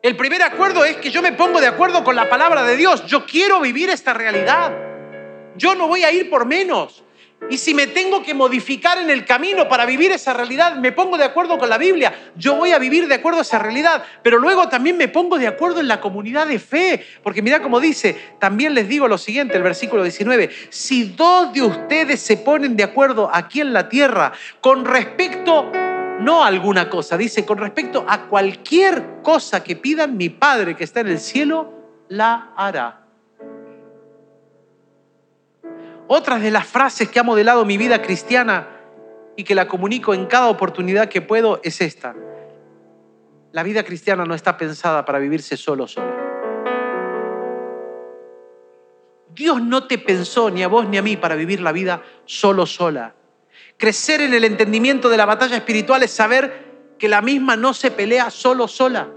El 0.00 0.16
primer 0.16 0.42
acuerdo 0.42 0.82
es 0.84 0.96
que 0.96 1.10
yo 1.10 1.20
me 1.20 1.32
pongo 1.32 1.60
de 1.60 1.66
acuerdo 1.66 2.02
con 2.02 2.16
la 2.16 2.30
palabra 2.30 2.64
de 2.64 2.76
Dios. 2.76 3.04
Yo 3.06 3.26
quiero 3.26 3.60
vivir 3.60 3.90
esta 3.90 4.14
realidad. 4.14 4.72
Yo 5.56 5.74
no 5.74 5.88
voy 5.88 6.04
a 6.04 6.10
ir 6.10 6.30
por 6.30 6.46
menos. 6.46 7.04
Y 7.50 7.58
si 7.58 7.74
me 7.74 7.86
tengo 7.86 8.22
que 8.22 8.34
modificar 8.34 8.98
en 8.98 9.10
el 9.10 9.24
camino 9.24 9.68
para 9.68 9.84
vivir 9.84 10.12
esa 10.12 10.32
realidad, 10.32 10.76
me 10.76 10.92
pongo 10.92 11.18
de 11.18 11.24
acuerdo 11.24 11.58
con 11.58 11.68
la 11.68 11.76
Biblia. 11.76 12.14
Yo 12.36 12.56
voy 12.56 12.72
a 12.72 12.78
vivir 12.78 13.08
de 13.08 13.16
acuerdo 13.16 13.40
a 13.40 13.42
esa 13.42 13.58
realidad. 13.58 14.04
Pero 14.22 14.38
luego 14.38 14.68
también 14.68 14.96
me 14.96 15.08
pongo 15.08 15.38
de 15.38 15.48
acuerdo 15.48 15.80
en 15.80 15.88
la 15.88 16.00
comunidad 16.00 16.46
de 16.46 16.58
fe. 16.58 17.04
Porque 17.22 17.42
mira 17.42 17.60
cómo 17.60 17.80
dice, 17.80 18.16
también 18.38 18.74
les 18.74 18.88
digo 18.88 19.08
lo 19.08 19.18
siguiente, 19.18 19.56
el 19.56 19.62
versículo 19.62 20.02
19. 20.02 20.50
Si 20.70 21.04
dos 21.04 21.52
de 21.52 21.62
ustedes 21.62 22.20
se 22.20 22.36
ponen 22.38 22.76
de 22.76 22.84
acuerdo 22.84 23.30
aquí 23.32 23.60
en 23.60 23.72
la 23.72 23.88
tierra 23.88 24.32
con 24.60 24.84
respecto 24.84 25.70
no 26.20 26.44
a 26.44 26.46
alguna 26.46 26.88
cosa, 26.88 27.16
dice 27.16 27.44
con 27.44 27.58
respecto 27.58 28.04
a 28.08 28.26
cualquier 28.28 29.20
cosa 29.22 29.62
que 29.64 29.76
pidan 29.76 30.16
mi 30.16 30.28
Padre 30.28 30.76
que 30.76 30.84
está 30.84 31.00
en 31.00 31.08
el 31.08 31.18
cielo, 31.18 31.72
la 32.08 32.52
hará. 32.56 33.01
Otras 36.14 36.42
de 36.42 36.50
las 36.50 36.66
frases 36.66 37.08
que 37.08 37.20
ha 37.20 37.22
modelado 37.22 37.64
mi 37.64 37.78
vida 37.78 38.02
cristiana 38.02 38.68
y 39.34 39.44
que 39.44 39.54
la 39.54 39.66
comunico 39.66 40.12
en 40.12 40.26
cada 40.26 40.48
oportunidad 40.48 41.08
que 41.08 41.22
puedo 41.22 41.58
es 41.64 41.80
esta. 41.80 42.14
La 43.50 43.62
vida 43.62 43.82
cristiana 43.82 44.26
no 44.26 44.34
está 44.34 44.58
pensada 44.58 45.06
para 45.06 45.18
vivirse 45.18 45.56
solo 45.56 45.88
solo. 45.88 46.14
Dios 49.30 49.62
no 49.62 49.86
te 49.86 49.96
pensó 49.96 50.50
ni 50.50 50.62
a 50.62 50.68
vos 50.68 50.86
ni 50.86 50.98
a 50.98 51.02
mí 51.02 51.16
para 51.16 51.34
vivir 51.34 51.62
la 51.62 51.72
vida 51.72 52.02
solo 52.26 52.66
sola. 52.66 53.14
Crecer 53.78 54.20
en 54.20 54.34
el 54.34 54.44
entendimiento 54.44 55.08
de 55.08 55.16
la 55.16 55.24
batalla 55.24 55.56
espiritual 55.56 56.02
es 56.02 56.10
saber 56.10 56.92
que 56.98 57.08
la 57.08 57.22
misma 57.22 57.56
no 57.56 57.72
se 57.72 57.90
pelea 57.90 58.30
solo 58.30 58.68
sola. 58.68 59.08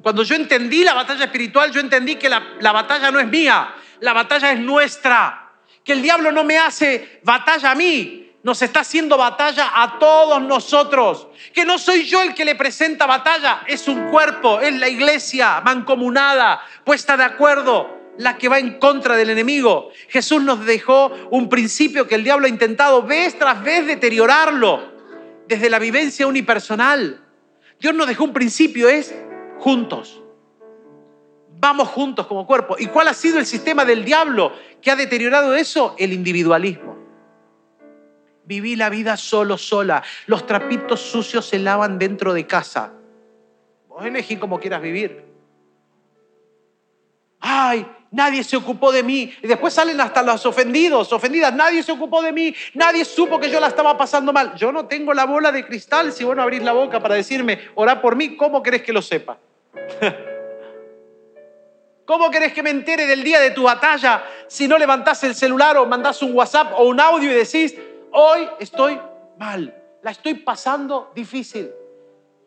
Cuando 0.00 0.22
yo 0.22 0.36
entendí 0.36 0.84
la 0.84 0.94
batalla 0.94 1.24
espiritual, 1.24 1.72
yo 1.72 1.80
entendí 1.80 2.14
que 2.14 2.28
la, 2.28 2.54
la 2.60 2.70
batalla 2.70 3.10
no 3.10 3.18
es 3.18 3.26
mía, 3.26 3.74
la 3.98 4.12
batalla 4.12 4.52
es 4.52 4.60
nuestra. 4.60 5.46
Que 5.88 5.94
el 5.94 6.02
diablo 6.02 6.30
no 6.30 6.44
me 6.44 6.58
hace 6.58 7.20
batalla 7.22 7.70
a 7.70 7.74
mí, 7.74 8.30
nos 8.42 8.60
está 8.60 8.80
haciendo 8.80 9.16
batalla 9.16 9.70
a 9.74 9.98
todos 9.98 10.42
nosotros. 10.42 11.28
Que 11.54 11.64
no 11.64 11.78
soy 11.78 12.04
yo 12.04 12.22
el 12.22 12.34
que 12.34 12.44
le 12.44 12.56
presenta 12.56 13.06
batalla, 13.06 13.62
es 13.66 13.88
un 13.88 14.10
cuerpo, 14.10 14.60
es 14.60 14.74
la 14.74 14.86
iglesia 14.90 15.62
mancomunada, 15.62 16.60
puesta 16.84 17.16
de 17.16 17.24
acuerdo. 17.24 17.96
la 18.18 18.36
que 18.36 18.48
va 18.48 18.58
en 18.58 18.78
contra 18.78 19.16
del 19.16 19.30
enemigo. 19.30 19.90
Jesús 20.08 20.42
nos 20.42 20.66
dejó 20.66 21.10
un 21.30 21.48
principio 21.48 22.06
que 22.06 22.16
el 22.16 22.24
diablo 22.24 22.44
ha 22.44 22.50
intentado 22.50 23.02
vez 23.04 23.38
tras 23.38 23.62
vez 23.62 23.86
deteriorarlo 23.86 24.92
desde 25.46 25.70
la 25.70 25.78
vivencia 25.78 26.26
unipersonal. 26.26 27.24
Dios 27.80 27.94
nos 27.94 28.08
dejó 28.08 28.24
un 28.24 28.34
principio, 28.34 28.90
es 28.90 29.14
juntos. 29.60 30.20
Vamos 31.60 31.88
juntos 31.88 32.26
como 32.26 32.46
cuerpo. 32.46 32.76
¿Y 32.78 32.86
cuál 32.86 33.08
ha 33.08 33.14
sido 33.14 33.38
el 33.38 33.46
sistema 33.46 33.84
del 33.84 34.04
diablo 34.04 34.52
que 34.80 34.90
ha 34.90 34.96
deteriorado 34.96 35.54
eso? 35.54 35.94
El 35.98 36.12
individualismo. 36.12 36.96
Viví 38.44 38.76
la 38.76 38.88
vida 38.88 39.16
solo, 39.16 39.58
sola. 39.58 40.02
Los 40.26 40.46
trapitos 40.46 41.00
sucios 41.00 41.46
se 41.46 41.58
lavan 41.58 41.98
dentro 41.98 42.32
de 42.32 42.46
casa. 42.46 42.92
Vos 43.88 44.06
elegí 44.06 44.36
como 44.36 44.60
quieras 44.60 44.80
vivir. 44.80 45.24
Ay, 47.40 47.86
nadie 48.10 48.44
se 48.44 48.56
ocupó 48.56 48.92
de 48.92 49.02
mí. 49.02 49.34
Y 49.42 49.46
después 49.46 49.74
salen 49.74 50.00
hasta 50.00 50.22
los 50.22 50.46
ofendidos, 50.46 51.12
ofendidas. 51.12 51.52
Nadie 51.52 51.82
se 51.82 51.92
ocupó 51.92 52.22
de 52.22 52.32
mí. 52.32 52.54
Nadie 52.74 53.04
supo 53.04 53.40
que 53.40 53.50
yo 53.50 53.58
la 53.58 53.66
estaba 53.66 53.98
pasando 53.98 54.32
mal. 54.32 54.54
Yo 54.54 54.70
no 54.72 54.86
tengo 54.86 55.12
la 55.12 55.26
bola 55.26 55.50
de 55.50 55.66
cristal 55.66 56.12
si 56.12 56.24
vos 56.24 56.36
no 56.36 56.42
abrís 56.42 56.62
la 56.62 56.72
boca 56.72 57.00
para 57.00 57.16
decirme, 57.16 57.58
orá 57.74 58.00
por 58.00 58.16
mí. 58.16 58.36
¿Cómo 58.36 58.62
querés 58.62 58.82
que 58.82 58.92
lo 58.92 59.02
sepa? 59.02 59.38
¿Cómo 62.08 62.30
querés 62.30 62.54
que 62.54 62.62
me 62.62 62.70
entere 62.70 63.04
del 63.04 63.22
día 63.22 63.38
de 63.38 63.50
tu 63.50 63.64
batalla 63.64 64.24
si 64.46 64.66
no 64.66 64.78
levantás 64.78 65.22
el 65.24 65.34
celular 65.34 65.76
o 65.76 65.84
mandás 65.84 66.22
un 66.22 66.34
WhatsApp 66.34 66.72
o 66.74 66.88
un 66.88 66.98
audio 66.98 67.30
y 67.30 67.34
decís, 67.34 67.76
hoy 68.12 68.48
estoy 68.58 68.98
mal, 69.38 69.76
la 70.02 70.12
estoy 70.12 70.36
pasando 70.36 71.12
difícil? 71.14 71.70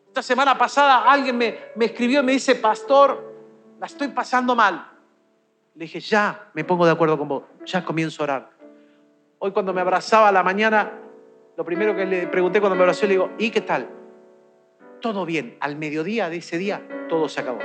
Esta 0.07 0.23
semana 0.23 0.57
pasada 0.57 1.03
alguien 1.03 1.37
me, 1.37 1.59
me 1.75 1.85
escribió 1.85 2.21
y 2.21 2.23
me 2.23 2.31
dice, 2.31 2.55
pastor, 2.55 3.35
la 3.79 3.85
estoy 3.85 4.07
pasando 4.07 4.55
mal. 4.55 4.83
Le 5.75 5.85
dije, 5.85 5.99
ya 5.99 6.49
me 6.55 6.63
pongo 6.63 6.87
de 6.87 6.93
acuerdo 6.93 7.15
con 7.19 7.27
vos, 7.27 7.43
ya 7.63 7.85
comienzo 7.85 8.23
a 8.23 8.25
orar. 8.25 8.49
Hoy 9.37 9.51
cuando 9.51 9.73
me 9.73 9.81
abrazaba 9.81 10.29
a 10.29 10.31
la 10.31 10.41
mañana, 10.41 10.91
lo 11.55 11.63
primero 11.63 11.95
que 11.95 12.07
le 12.07 12.25
pregunté 12.25 12.61
cuando 12.61 12.75
me 12.75 12.81
abrazó, 12.81 13.05
le 13.05 13.13
digo, 13.13 13.29
¿y 13.37 13.51
qué 13.51 13.61
tal? 13.61 13.87
Todo 15.01 15.23
bien. 15.23 15.55
Al 15.59 15.75
mediodía 15.75 16.29
de 16.29 16.37
ese 16.37 16.57
día, 16.57 16.81
todo 17.07 17.29
se 17.29 17.41
acabó. 17.41 17.59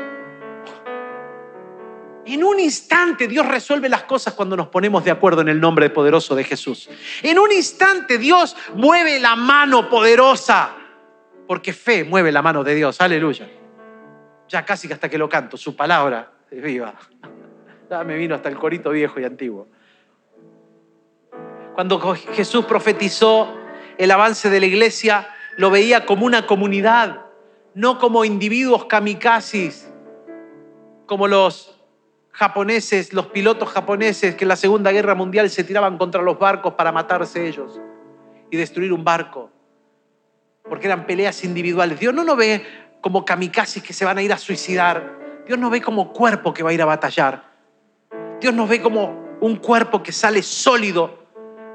En 2.26 2.42
un 2.42 2.58
instante 2.58 3.28
Dios 3.28 3.46
resuelve 3.46 3.88
las 3.88 4.02
cosas 4.02 4.34
cuando 4.34 4.56
nos 4.56 4.66
ponemos 4.66 5.04
de 5.04 5.12
acuerdo 5.12 5.42
en 5.42 5.48
el 5.48 5.60
nombre 5.60 5.90
poderoso 5.90 6.34
de 6.34 6.42
Jesús. 6.42 6.90
En 7.22 7.38
un 7.38 7.52
instante 7.52 8.18
Dios 8.18 8.56
mueve 8.74 9.20
la 9.20 9.36
mano 9.36 9.88
poderosa, 9.88 10.74
porque 11.46 11.72
fe 11.72 12.02
mueve 12.02 12.32
la 12.32 12.42
mano 12.42 12.64
de 12.64 12.74
Dios. 12.74 13.00
Aleluya. 13.00 13.48
Ya 14.48 14.64
casi 14.64 14.88
que 14.88 14.94
hasta 14.94 15.08
que 15.08 15.18
lo 15.18 15.28
canto, 15.28 15.56
su 15.56 15.76
palabra 15.76 16.32
es 16.50 16.62
viva. 16.62 16.94
Ya 17.88 18.02
me 18.02 18.16
vino 18.16 18.34
hasta 18.34 18.48
el 18.48 18.56
corito 18.56 18.90
viejo 18.90 19.20
y 19.20 19.24
antiguo. 19.24 19.68
Cuando 21.76 22.00
Jesús 22.32 22.64
profetizó 22.64 23.54
el 23.96 24.10
avance 24.10 24.50
de 24.50 24.58
la 24.58 24.66
iglesia, 24.66 25.28
lo 25.56 25.70
veía 25.70 26.04
como 26.04 26.26
una 26.26 26.48
comunidad, 26.48 27.26
no 27.74 28.00
como 28.00 28.24
individuos 28.24 28.86
kamikazes, 28.86 29.88
como 31.06 31.28
los 31.28 31.75
japoneses, 32.36 33.14
los 33.14 33.28
pilotos 33.28 33.70
japoneses 33.70 34.34
que 34.34 34.44
en 34.44 34.48
la 34.48 34.56
Segunda 34.56 34.92
Guerra 34.92 35.14
Mundial 35.14 35.48
se 35.48 35.64
tiraban 35.64 35.96
contra 35.96 36.20
los 36.20 36.38
barcos 36.38 36.74
para 36.74 36.92
matarse 36.92 37.48
ellos 37.48 37.80
y 38.50 38.58
destruir 38.58 38.92
un 38.92 39.02
barco, 39.02 39.50
porque 40.68 40.86
eran 40.86 41.06
peleas 41.06 41.42
individuales. 41.44 41.98
Dios 41.98 42.12
no 42.12 42.24
nos 42.24 42.36
ve 42.36 42.62
como 43.00 43.24
kamikazes 43.24 43.82
que 43.82 43.94
se 43.94 44.04
van 44.04 44.18
a 44.18 44.22
ir 44.22 44.34
a 44.34 44.38
suicidar. 44.38 45.18
Dios 45.46 45.58
nos 45.58 45.70
ve 45.70 45.80
como 45.80 46.12
cuerpo 46.12 46.52
que 46.52 46.62
va 46.62 46.70
a 46.70 46.72
ir 46.74 46.82
a 46.82 46.84
batallar. 46.84 47.42
Dios 48.38 48.52
nos 48.52 48.68
ve 48.68 48.82
como 48.82 49.38
un 49.40 49.56
cuerpo 49.56 50.02
que 50.02 50.12
sale 50.12 50.42
sólido 50.42 51.25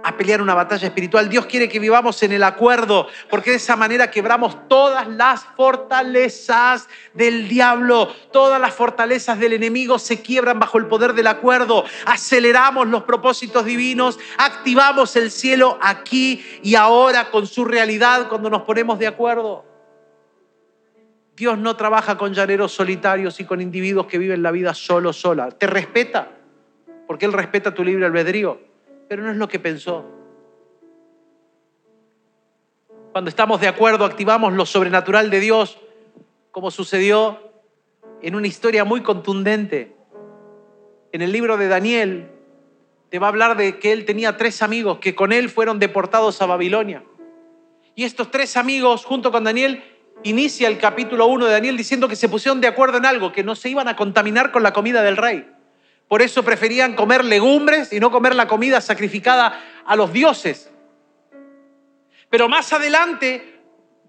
a 0.03 0.17
pelear 0.17 0.41
una 0.41 0.53
batalla 0.53 0.87
espiritual. 0.87 1.29
Dios 1.29 1.45
quiere 1.45 1.69
que 1.69 1.79
vivamos 1.79 2.21
en 2.23 2.31
el 2.31 2.43
acuerdo, 2.43 3.07
porque 3.29 3.51
de 3.51 3.57
esa 3.57 3.75
manera 3.75 4.11
quebramos 4.11 4.67
todas 4.67 5.07
las 5.07 5.43
fortalezas 5.55 6.87
del 7.13 7.47
diablo, 7.47 8.13
todas 8.31 8.59
las 8.59 8.73
fortalezas 8.73 9.39
del 9.39 9.53
enemigo 9.53 9.99
se 9.99 10.21
quiebran 10.21 10.59
bajo 10.59 10.77
el 10.77 10.87
poder 10.87 11.13
del 11.13 11.27
acuerdo. 11.27 11.85
Aceleramos 12.05 12.87
los 12.87 13.03
propósitos 13.03 13.65
divinos, 13.65 14.19
activamos 14.37 15.15
el 15.15 15.31
cielo 15.31 15.77
aquí 15.81 16.43
y 16.63 16.75
ahora 16.75 17.29
con 17.29 17.47
su 17.47 17.65
realidad 17.65 18.27
cuando 18.29 18.49
nos 18.49 18.63
ponemos 18.63 18.99
de 18.99 19.07
acuerdo. 19.07 19.65
Dios 21.35 21.57
no 21.57 21.75
trabaja 21.75 22.17
con 22.17 22.33
llaneros 22.33 22.71
solitarios 22.71 23.39
y 23.39 23.45
con 23.45 23.61
individuos 23.61 24.05
que 24.05 24.17
viven 24.17 24.43
la 24.43 24.51
vida 24.51 24.73
solo, 24.73 25.11
sola. 25.11 25.49
Te 25.49 25.65
respeta, 25.65 26.29
porque 27.07 27.25
Él 27.25 27.33
respeta 27.33 27.73
tu 27.73 27.83
libre 27.83 28.05
albedrío 28.05 28.70
pero 29.11 29.23
no 29.23 29.31
es 29.31 29.35
lo 29.35 29.49
que 29.49 29.59
pensó. 29.59 30.05
Cuando 33.11 33.27
estamos 33.27 33.59
de 33.59 33.67
acuerdo, 33.67 34.05
activamos 34.05 34.53
lo 34.53 34.65
sobrenatural 34.65 35.29
de 35.29 35.41
Dios, 35.41 35.77
como 36.51 36.71
sucedió 36.71 37.51
en 38.21 38.35
una 38.35 38.47
historia 38.47 38.85
muy 38.85 39.01
contundente. 39.03 39.97
En 41.11 41.21
el 41.21 41.33
libro 41.33 41.57
de 41.57 41.67
Daniel 41.67 42.31
te 43.09 43.19
va 43.19 43.27
a 43.27 43.31
hablar 43.31 43.57
de 43.57 43.79
que 43.79 43.91
él 43.91 44.05
tenía 44.05 44.37
tres 44.37 44.61
amigos 44.61 44.99
que 44.99 45.13
con 45.13 45.33
él 45.33 45.49
fueron 45.49 45.77
deportados 45.77 46.41
a 46.41 46.45
Babilonia. 46.45 47.03
Y 47.95 48.05
estos 48.05 48.31
tres 48.31 48.55
amigos, 48.55 49.03
junto 49.03 49.29
con 49.29 49.43
Daniel, 49.43 49.83
inicia 50.23 50.69
el 50.69 50.77
capítulo 50.77 51.25
1 51.25 51.47
de 51.47 51.51
Daniel 51.51 51.75
diciendo 51.75 52.07
que 52.07 52.15
se 52.15 52.29
pusieron 52.29 52.61
de 52.61 52.69
acuerdo 52.69 52.99
en 52.99 53.05
algo, 53.05 53.33
que 53.33 53.43
no 53.43 53.55
se 53.55 53.67
iban 53.67 53.89
a 53.89 53.97
contaminar 53.97 54.53
con 54.53 54.63
la 54.63 54.71
comida 54.71 55.03
del 55.03 55.17
rey. 55.17 55.45
Por 56.11 56.21
eso 56.21 56.43
preferían 56.43 56.93
comer 56.93 57.23
legumbres 57.23 57.93
y 57.93 58.01
no 58.01 58.11
comer 58.11 58.35
la 58.35 58.45
comida 58.45 58.81
sacrificada 58.81 59.63
a 59.85 59.95
los 59.95 60.11
dioses. 60.11 60.69
Pero 62.29 62.49
más 62.49 62.73
adelante, 62.73 63.61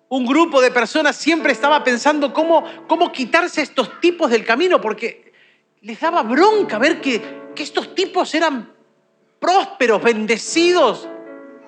un 0.09 0.27
grupo 0.27 0.61
de 0.61 0.73
personas 0.73 1.15
siempre 1.15 1.53
estaba 1.53 1.85
pensando 1.85 2.33
cómo, 2.33 2.65
cómo 2.89 3.13
quitarse 3.13 3.63
estos 3.63 4.01
tipos 4.01 4.33
del 4.33 4.45
camino, 4.45 4.81
porque 4.81 5.33
les 5.83 6.01
daba 6.01 6.25
bronca 6.25 6.77
ver 6.77 7.01
que, 7.01 7.23
que 7.55 7.63
estos 7.63 7.95
tipos 7.95 8.35
eran 8.35 8.75
prósperos, 9.39 10.03
bendecidos, 10.03 11.09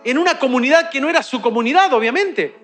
en 0.03 0.19
una 0.19 0.41
comunidad 0.41 0.91
que 0.91 1.01
no 1.01 1.09
era 1.09 1.23
su 1.23 1.41
comunidad, 1.41 1.93
obviamente. 1.93 2.57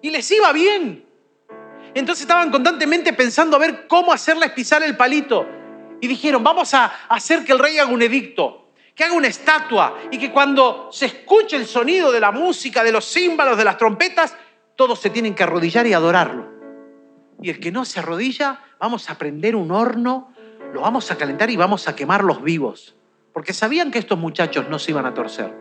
Y 0.00 0.08
les 0.08 0.30
iba 0.30 0.54
bien. 0.54 1.09
Entonces 1.94 2.22
estaban 2.22 2.50
constantemente 2.50 3.12
pensando 3.12 3.56
a 3.56 3.60
ver 3.60 3.86
cómo 3.88 4.12
hacerles 4.12 4.50
pisar 4.52 4.82
el 4.82 4.96
palito. 4.96 5.46
Y 6.00 6.06
dijeron, 6.06 6.42
vamos 6.42 6.72
a 6.74 6.86
hacer 7.08 7.44
que 7.44 7.52
el 7.52 7.58
rey 7.58 7.78
haga 7.78 7.90
un 7.90 8.02
edicto, 8.02 8.70
que 8.94 9.04
haga 9.04 9.14
una 9.14 9.28
estatua 9.28 9.98
y 10.10 10.18
que 10.18 10.30
cuando 10.30 10.88
se 10.92 11.06
escuche 11.06 11.56
el 11.56 11.66
sonido 11.66 12.10
de 12.10 12.20
la 12.20 12.30
música, 12.30 12.82
de 12.82 12.92
los 12.92 13.04
címbalos, 13.04 13.58
de 13.58 13.64
las 13.64 13.76
trompetas, 13.76 14.34
todos 14.76 14.98
se 14.98 15.10
tienen 15.10 15.34
que 15.34 15.42
arrodillar 15.42 15.86
y 15.86 15.92
adorarlo. 15.92 16.48
Y 17.42 17.50
el 17.50 17.60
que 17.60 17.72
no 17.72 17.84
se 17.84 18.00
arrodilla, 18.00 18.60
vamos 18.78 19.10
a 19.10 19.18
prender 19.18 19.56
un 19.56 19.70
horno, 19.70 20.32
lo 20.72 20.80
vamos 20.80 21.10
a 21.10 21.18
calentar 21.18 21.50
y 21.50 21.56
vamos 21.56 21.88
a 21.88 21.96
quemarlos 21.96 22.42
vivos. 22.42 22.94
Porque 23.32 23.52
sabían 23.52 23.90
que 23.90 23.98
estos 23.98 24.18
muchachos 24.18 24.68
no 24.68 24.78
se 24.78 24.92
iban 24.92 25.06
a 25.06 25.14
torcer. 25.14 25.52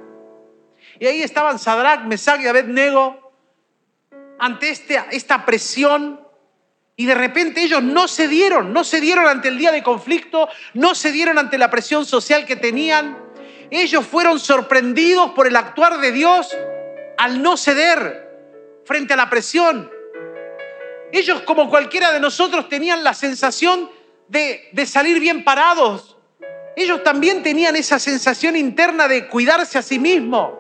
Y 1.00 1.06
ahí 1.06 1.22
estaban 1.22 1.60
Sadrach, 1.60 2.06
Mesach 2.06 2.40
y 2.42 2.48
Abednego 2.48 3.29
ante 4.40 4.70
este, 4.70 5.00
esta 5.12 5.46
presión 5.46 6.20
y 6.96 7.06
de 7.06 7.16
repente 7.16 7.62
ellos 7.62 7.82
no 7.82 8.08
se 8.08 8.28
dieron, 8.28 8.74
no 8.74 8.84
se 8.84 9.00
dieron 9.00 9.26
ante 9.28 9.48
el 9.48 9.58
día 9.58 9.72
de 9.72 9.84
conflicto, 9.84 10.50
no 10.74 10.96
se 10.96 11.12
dieron 11.12 11.38
ante 11.38 11.58
la 11.58 11.70
presión 11.70 12.06
social 12.06 12.46
que 12.46 12.58
tenían. 12.58 13.18
Ellos 13.72 14.06
fueron 14.06 14.40
sorprendidos 14.40 15.32
por 15.32 15.48
el 15.48 15.56
actuar 15.56 16.00
de 16.00 16.12
Dios 16.12 16.58
al 17.18 17.42
no 17.42 17.56
ceder 17.56 18.28
frente 18.84 19.14
a 19.14 19.18
la 19.18 19.30
presión. 19.30 19.90
Ellos, 21.12 21.42
como 21.44 21.70
cualquiera 21.70 22.12
de 22.12 22.20
nosotros, 22.20 22.68
tenían 22.68 23.04
la 23.04 23.14
sensación 23.14 23.90
de, 24.28 24.68
de 24.74 24.86
salir 24.86 25.20
bien 25.20 25.44
parados. 25.44 26.18
Ellos 26.76 27.04
también 27.04 27.44
tenían 27.44 27.76
esa 27.76 27.98
sensación 28.00 28.56
interna 28.56 29.08
de 29.08 29.28
cuidarse 29.28 29.78
a 29.78 29.82
sí 29.82 30.00
mismo. 30.00 30.60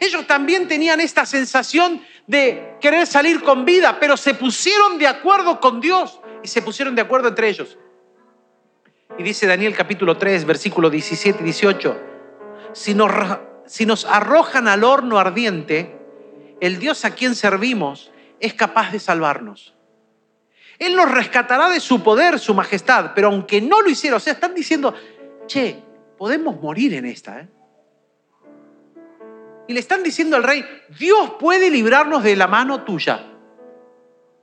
Ellos 0.00 0.26
también 0.26 0.68
tenían 0.68 1.00
esta 1.00 1.26
sensación 1.26 2.02
de 2.26 2.76
querer 2.80 3.06
salir 3.06 3.42
con 3.42 3.64
vida, 3.64 3.98
pero 4.00 4.16
se 4.16 4.34
pusieron 4.34 4.98
de 4.98 5.06
acuerdo 5.06 5.60
con 5.60 5.80
Dios 5.80 6.20
y 6.42 6.48
se 6.48 6.62
pusieron 6.62 6.94
de 6.94 7.02
acuerdo 7.02 7.28
entre 7.28 7.48
ellos. 7.48 7.78
Y 9.18 9.22
dice 9.22 9.46
Daniel 9.46 9.74
capítulo 9.74 10.16
3, 10.16 10.44
versículo 10.44 10.90
17 10.90 11.38
y 11.40 11.44
18, 11.44 12.00
si 12.72 12.94
nos, 12.94 13.10
si 13.66 13.86
nos 13.86 14.04
arrojan 14.04 14.68
al 14.68 14.84
horno 14.84 15.18
ardiente, 15.18 15.96
el 16.60 16.78
Dios 16.78 17.04
a 17.04 17.14
quien 17.14 17.34
servimos 17.34 18.10
es 18.40 18.54
capaz 18.54 18.90
de 18.92 18.98
salvarnos. 18.98 19.74
Él 20.78 20.94
nos 20.94 21.10
rescatará 21.10 21.70
de 21.70 21.80
su 21.80 22.02
poder, 22.02 22.38
su 22.38 22.52
majestad, 22.52 23.12
pero 23.14 23.28
aunque 23.28 23.62
no 23.62 23.80
lo 23.80 23.88
hiciera, 23.88 24.16
o 24.16 24.20
sea, 24.20 24.34
están 24.34 24.54
diciendo, 24.54 24.94
che, 25.46 25.82
podemos 26.18 26.60
morir 26.60 26.92
en 26.94 27.06
esta, 27.06 27.40
¿eh? 27.40 27.48
Y 29.68 29.72
le 29.72 29.80
están 29.80 30.02
diciendo 30.02 30.36
al 30.36 30.44
rey, 30.44 30.64
Dios 30.98 31.32
puede 31.38 31.70
librarnos 31.70 32.22
de 32.22 32.36
la 32.36 32.46
mano 32.46 32.82
tuya. 32.82 33.26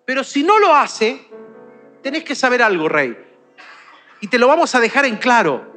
Pero 0.06 0.24
si 0.24 0.44
no 0.44 0.60
lo 0.60 0.74
hace, 0.76 1.26
tenés 2.02 2.24
que 2.24 2.36
saber 2.36 2.62
algo, 2.62 2.90
rey. 2.90 3.18
y 4.20 4.28
te 4.28 4.38
lo 4.38 4.48
vamos 4.48 4.74
a 4.76 4.80
dejar 4.80 5.06
en 5.06 5.18
claro, 5.18 5.74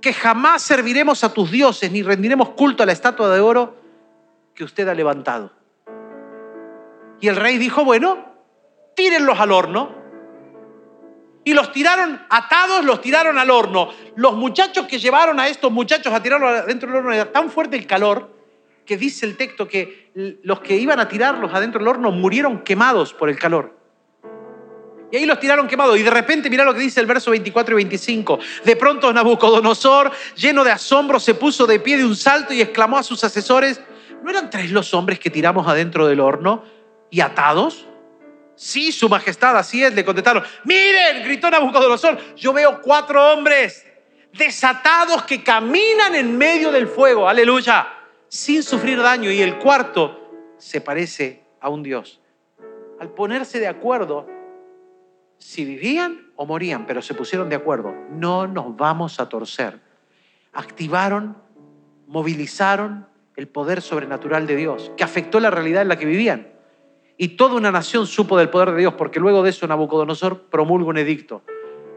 que 0.00 0.12
jamás 0.12 0.62
serviremos 0.62 1.24
a 1.24 1.32
tus 1.32 1.50
dioses 1.50 1.90
ni 1.90 2.02
rendiremos 2.02 2.50
culto 2.50 2.82
a 2.82 2.86
la 2.86 2.92
estatua 2.92 3.34
de 3.34 3.40
oro 3.40 3.76
que 4.54 4.62
usted 4.62 4.86
ha 4.86 4.94
levantado. 4.94 5.50
Y 7.20 7.28
el 7.28 7.36
rey 7.36 7.58
dijo, 7.58 7.84
bueno, 7.84 8.34
tírenlos 8.94 9.38
al 9.40 9.50
horno. 9.50 9.94
Y 11.42 11.52
los 11.52 11.72
tiraron 11.72 12.20
atados, 12.28 12.84
los 12.84 13.00
tiraron 13.00 13.38
al 13.38 13.50
horno. 13.50 13.90
Los 14.16 14.34
muchachos 14.34 14.86
que 14.86 14.98
llevaron 14.98 15.40
a 15.40 15.48
estos 15.48 15.72
muchachos 15.72 16.12
a 16.12 16.22
tirarlos 16.22 16.50
adentro 16.50 16.88
del 16.88 16.98
horno 16.98 17.12
era 17.12 17.32
tan 17.32 17.50
fuerte 17.50 17.76
el 17.76 17.86
calor 17.86 18.30
que 18.84 18.96
dice 18.96 19.26
el 19.26 19.36
texto 19.36 19.66
que 19.66 20.10
los 20.42 20.60
que 20.60 20.76
iban 20.76 21.00
a 21.00 21.08
tirarlos 21.08 21.52
adentro 21.52 21.78
del 21.78 21.88
horno 21.88 22.10
murieron 22.10 22.62
quemados 22.62 23.14
por 23.14 23.28
el 23.28 23.38
calor. 23.38 23.78
Y 25.10 25.16
ahí 25.16 25.26
los 25.26 25.38
tiraron 25.38 25.68
quemados. 25.68 25.96
Y 25.96 26.02
de 26.02 26.10
repente, 26.10 26.50
mira 26.50 26.64
lo 26.64 26.74
que 26.74 26.80
dice 26.80 27.00
el 27.00 27.06
verso 27.06 27.30
24 27.30 27.74
y 27.74 27.76
25. 27.76 28.38
De 28.64 28.74
pronto 28.74 29.12
Nabucodonosor, 29.12 30.10
lleno 30.34 30.64
de 30.64 30.72
asombro, 30.72 31.20
se 31.20 31.34
puso 31.34 31.66
de 31.66 31.78
pie 31.78 31.98
de 31.98 32.04
un 32.04 32.16
salto 32.16 32.52
y 32.52 32.60
exclamó 32.60 32.98
a 32.98 33.02
sus 33.02 33.22
asesores, 33.22 33.80
¿no 34.22 34.30
eran 34.30 34.50
tres 34.50 34.72
los 34.72 34.92
hombres 34.92 35.18
que 35.20 35.30
tiramos 35.30 35.68
adentro 35.68 36.06
del 36.06 36.20
horno 36.20 36.64
y 37.10 37.20
atados? 37.20 37.86
Sí, 38.56 38.92
su 38.92 39.08
majestad, 39.08 39.56
así 39.56 39.84
es, 39.84 39.94
le 39.94 40.04
contestaron. 40.04 40.42
Miren, 40.64 41.22
gritó 41.24 41.50
Nabucodonosor, 41.50 42.18
yo 42.36 42.52
veo 42.52 42.80
cuatro 42.82 43.32
hombres 43.32 43.86
desatados 44.32 45.22
que 45.24 45.42
caminan 45.42 46.14
en 46.14 46.36
medio 46.36 46.72
del 46.72 46.88
fuego, 46.88 47.28
aleluya, 47.28 47.86
sin 48.34 48.64
sufrir 48.64 49.00
daño. 49.00 49.30
Y 49.30 49.40
el 49.40 49.58
cuarto 49.58 50.18
se 50.58 50.80
parece 50.80 51.44
a 51.60 51.68
un 51.68 51.84
Dios. 51.84 52.20
Al 52.98 53.10
ponerse 53.10 53.60
de 53.60 53.68
acuerdo, 53.68 54.26
si 55.38 55.64
vivían 55.64 56.32
o 56.34 56.44
morían, 56.44 56.84
pero 56.84 57.00
se 57.00 57.14
pusieron 57.14 57.48
de 57.48 57.54
acuerdo, 57.54 57.94
no 58.10 58.48
nos 58.48 58.76
vamos 58.76 59.20
a 59.20 59.28
torcer. 59.28 59.80
Activaron, 60.52 61.36
movilizaron 62.08 63.06
el 63.36 63.46
poder 63.46 63.80
sobrenatural 63.80 64.48
de 64.48 64.56
Dios, 64.56 64.90
que 64.96 65.04
afectó 65.04 65.38
la 65.38 65.50
realidad 65.50 65.82
en 65.82 65.88
la 65.88 65.98
que 65.98 66.06
vivían. 66.06 66.48
Y 67.16 67.36
toda 67.36 67.54
una 67.54 67.70
nación 67.70 68.08
supo 68.08 68.36
del 68.36 68.50
poder 68.50 68.72
de 68.72 68.78
Dios, 68.78 68.94
porque 68.94 69.20
luego 69.20 69.44
de 69.44 69.50
eso 69.50 69.66
Nabucodonosor 69.68 70.46
promulga 70.46 70.88
un 70.88 70.98
edicto, 70.98 71.42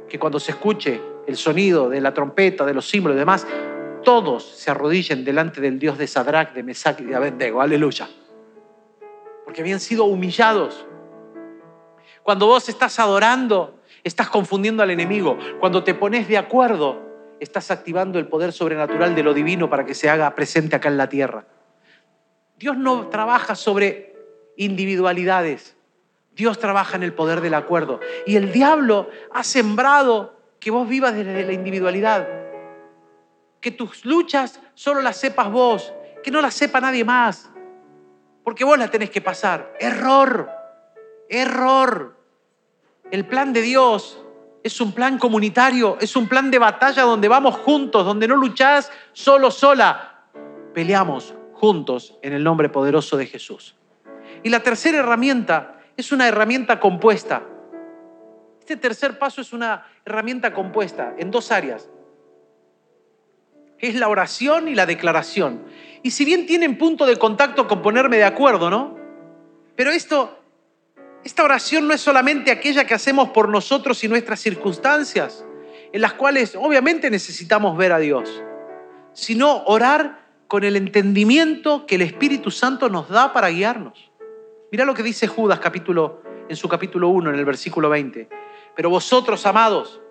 que 0.07 0.19
cuando 0.19 0.39
se 0.39 0.51
escuche 0.51 1.01
el 1.25 1.35
sonido 1.35 1.89
de 1.89 1.99
la 1.99 2.13
trompeta, 2.13 2.63
de 2.63 2.75
los 2.75 2.88
símbolos 2.88 3.15
y 3.15 3.19
demás, 3.19 3.47
todos 4.08 4.45
se 4.45 4.72
arrodillen 4.72 5.26
delante 5.26 5.60
del 5.60 5.80
Dios 5.80 5.97
de 5.97 6.08
Sadrach, 6.08 6.53
de 6.53 6.64
Mesach 6.64 6.97
y 7.01 7.03
de 7.03 7.14
Abednego. 7.14 7.62
Aleluya. 7.62 8.08
Porque 9.43 9.60
habían 9.60 9.82
sido 9.82 10.05
humillados. 10.05 10.86
Cuando 12.24 12.47
vos 12.47 12.70
estás 12.70 12.99
adorando, 12.99 13.82
estás 14.05 14.30
confundiendo 14.30 14.82
al 14.82 14.91
enemigo. 14.91 15.38
Cuando 15.60 15.84
te 15.84 15.93
pones 15.93 16.30
de 16.30 16.38
acuerdo, 16.38 17.01
estás 17.41 17.70
activando 17.70 18.18
el 18.18 18.30
poder 18.30 18.53
sobrenatural 18.53 19.14
de 19.14 19.24
lo 19.24 19.34
divino 19.34 19.70
para 19.70 19.86
que 19.86 19.93
se 19.93 20.10
haga 20.10 20.34
presente 20.36 20.78
acá 20.78 20.88
en 20.88 20.95
la 20.95 21.10
tierra. 21.10 21.45
Dios 22.58 22.78
no 22.78 23.10
trabaja 23.10 23.55
sobre 23.55 24.16
individualidades. 24.55 25.76
Dios 26.32 26.60
trabaja 26.60 26.95
en 26.95 27.03
el 27.03 27.12
poder 27.12 27.41
del 27.41 27.55
acuerdo. 27.55 27.99
Y 28.26 28.38
el 28.38 28.53
diablo 28.53 29.10
ha 29.34 29.43
sembrado 29.43 30.39
que 30.62 30.72
vos 30.72 30.88
vivas 30.88 31.14
desde 31.14 31.45
la 31.45 31.51
individualidad. 31.51 32.47
Que 33.68 33.72
tus 33.72 34.05
luchas 34.05 34.61
solo 34.76 35.01
las 35.01 35.18
sepas 35.18 35.51
vos, 35.51 35.93
que 36.24 36.32
no 36.32 36.39
las 36.39 36.53
sepa 36.53 36.80
nadie 36.80 37.03
más. 37.03 37.49
Porque 38.41 38.63
vos 38.63 38.80
las 38.80 38.89
tenés 38.89 39.09
que 39.09 39.20
pasar. 39.20 39.74
Error, 39.78 40.49
error. 41.28 42.15
El 43.11 43.26
plan 43.26 43.51
de 43.51 43.61
Dios 43.61 44.24
es 44.63 44.80
un 44.80 44.93
plan 44.93 45.18
comunitario, 45.18 45.97
es 45.99 46.15
un 46.15 46.30
plan 46.30 46.49
de 46.49 46.59
batalla 46.59 47.01
donde 47.01 47.28
vamos 47.28 47.57
juntos, 47.57 48.05
donde 48.05 48.26
no 48.26 48.38
luchás 48.38 48.89
solo, 49.11 49.51
sola. 49.51 50.30
Peleamos 50.74 51.36
juntos 51.51 52.18
en 52.22 52.32
el 52.32 52.45
nombre 52.45 52.70
poderoso 52.70 53.18
de 53.18 53.26
Jesús. 53.26 53.76
Y 54.43 54.49
la 54.49 54.61
tercera 54.61 54.99
herramienta 54.99 55.82
es 55.97 56.13
una 56.13 56.26
herramienta 56.26 56.80
compuesta. 56.80 57.43
Este 58.61 58.78
tercer 58.78 59.20
paso 59.20 59.41
es 59.41 59.51
una 59.51 59.86
herramienta 60.05 60.53
compuesta 60.53 61.15
en 61.18 61.32
dos 61.32 61.51
áreas. 61.51 61.89
Es 63.80 63.95
la 63.95 64.09
oración 64.09 64.67
y 64.67 64.75
la 64.75 64.86
declaración. 64.86 65.63
Y 66.03 66.11
si 66.11 66.25
bien 66.25 66.45
tienen 66.45 66.78
punto 66.78 67.05
de 67.05 67.17
contacto 67.17 67.67
con 67.67 67.82
ponerme 67.82 68.17
de 68.17 68.23
acuerdo, 68.23 68.69
¿no? 68.69 68.97
Pero 69.75 69.91
esto, 69.91 70.39
esta 71.23 71.43
oración 71.43 71.88
no 71.88 71.93
es 71.93 72.01
solamente 72.01 72.51
aquella 72.51 72.86
que 72.86 72.93
hacemos 72.93 73.30
por 73.30 73.49
nosotros 73.49 74.03
y 74.03 74.07
nuestras 74.07 74.39
circunstancias, 74.39 75.45
en 75.91 76.01
las 76.01 76.13
cuales 76.13 76.55
obviamente 76.55 77.09
necesitamos 77.09 77.78
ver 77.78 77.91
a 77.91 77.99
Dios, 77.99 78.43
sino 79.13 79.63
orar 79.65 80.25
con 80.47 80.63
el 80.63 80.75
entendimiento 80.75 81.86
que 81.86 81.95
el 81.95 82.01
Espíritu 82.01 82.51
Santo 82.51 82.89
nos 82.89 83.09
da 83.09 83.34
para 83.34 83.49
guiarnos. 83.49 84.11
Mira 84.71 84.86
lo 84.86 84.93
que 84.93 85.03
dice 85.03 85.28
Judas 85.28 85.59
capítulo, 85.59 86.21
en 86.49 86.55
su 86.55 86.67
capítulo 86.67 87.09
1, 87.09 87.30
en 87.32 87.36
el 87.36 87.45
versículo 87.45 87.89
20. 87.89 88.28
Pero 88.75 88.89
vosotros, 88.89 89.45
amados, 89.45 90.01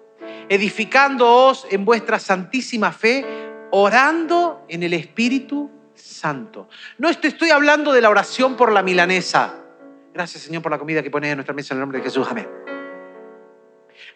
edificándoos 0.48 1.66
en 1.70 1.84
vuestra 1.84 2.18
santísima 2.18 2.92
fe, 2.92 3.45
orando 3.78 4.64
en 4.68 4.82
el 4.82 4.94
Espíritu 4.94 5.70
Santo. 5.94 6.66
No 6.96 7.12
te 7.14 7.28
estoy 7.28 7.50
hablando 7.50 7.92
de 7.92 8.00
la 8.00 8.08
oración 8.08 8.56
por 8.56 8.72
la 8.72 8.82
milanesa. 8.82 9.54
Gracias, 10.14 10.44
Señor, 10.44 10.62
por 10.62 10.72
la 10.72 10.78
comida 10.78 11.02
que 11.02 11.10
pones 11.10 11.30
en 11.30 11.36
nuestra 11.36 11.54
mesa 11.54 11.74
en 11.74 11.78
el 11.78 11.80
nombre 11.80 11.98
de 11.98 12.04
Jesús. 12.04 12.26
Amén. 12.30 12.48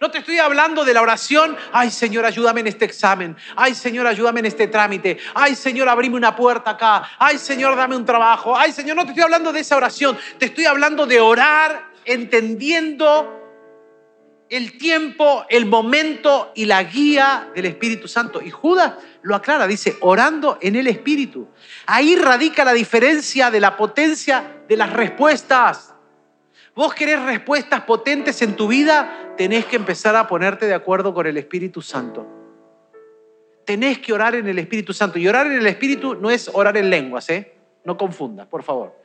No 0.00 0.10
te 0.10 0.18
estoy 0.18 0.38
hablando 0.38 0.82
de 0.82 0.94
la 0.94 1.02
oración, 1.02 1.58
ay 1.72 1.90
Señor, 1.90 2.24
ayúdame 2.24 2.60
en 2.60 2.68
este 2.68 2.86
examen, 2.86 3.36
ay 3.54 3.74
Señor, 3.74 4.06
ayúdame 4.06 4.40
en 4.40 4.46
este 4.46 4.66
trámite, 4.66 5.18
ay 5.34 5.54
Señor, 5.54 5.90
abrime 5.90 6.16
una 6.16 6.34
puerta 6.34 6.70
acá, 6.70 7.02
ay 7.18 7.36
Señor, 7.36 7.76
dame 7.76 7.96
un 7.96 8.06
trabajo, 8.06 8.56
ay 8.56 8.72
Señor, 8.72 8.96
no 8.96 9.04
te 9.04 9.10
estoy 9.10 9.24
hablando 9.24 9.52
de 9.52 9.60
esa 9.60 9.76
oración, 9.76 10.16
te 10.38 10.46
estoy 10.46 10.64
hablando 10.64 11.04
de 11.04 11.20
orar 11.20 11.90
entendiendo 12.06 13.49
el 14.50 14.76
tiempo, 14.76 15.46
el 15.48 15.64
momento 15.64 16.50
y 16.56 16.66
la 16.66 16.82
guía 16.82 17.50
del 17.54 17.66
Espíritu 17.66 18.08
Santo. 18.08 18.42
Y 18.42 18.50
Judas 18.50 18.94
lo 19.22 19.36
aclara, 19.36 19.68
dice, 19.68 19.96
orando 20.00 20.58
en 20.60 20.74
el 20.74 20.88
Espíritu. 20.88 21.48
Ahí 21.86 22.16
radica 22.16 22.64
la 22.64 22.72
diferencia 22.72 23.50
de 23.50 23.60
la 23.60 23.76
potencia 23.76 24.62
de 24.68 24.76
las 24.76 24.92
respuestas. 24.92 25.94
Vos 26.74 26.92
querés 26.94 27.22
respuestas 27.22 27.82
potentes 27.82 28.42
en 28.42 28.56
tu 28.56 28.66
vida, 28.66 29.34
tenés 29.36 29.66
que 29.66 29.76
empezar 29.76 30.16
a 30.16 30.26
ponerte 30.26 30.66
de 30.66 30.74
acuerdo 30.74 31.14
con 31.14 31.26
el 31.26 31.36
Espíritu 31.36 31.80
Santo. 31.80 32.26
Tenés 33.64 34.00
que 34.00 34.12
orar 34.12 34.34
en 34.34 34.48
el 34.48 34.58
Espíritu 34.58 34.92
Santo. 34.92 35.20
Y 35.20 35.28
orar 35.28 35.46
en 35.46 35.58
el 35.58 35.66
Espíritu 35.68 36.16
no 36.16 36.28
es 36.28 36.50
orar 36.52 36.76
en 36.76 36.90
lenguas, 36.90 37.30
¿eh? 37.30 37.54
No 37.84 37.96
confundas, 37.96 38.48
por 38.48 38.64
favor. 38.64 38.98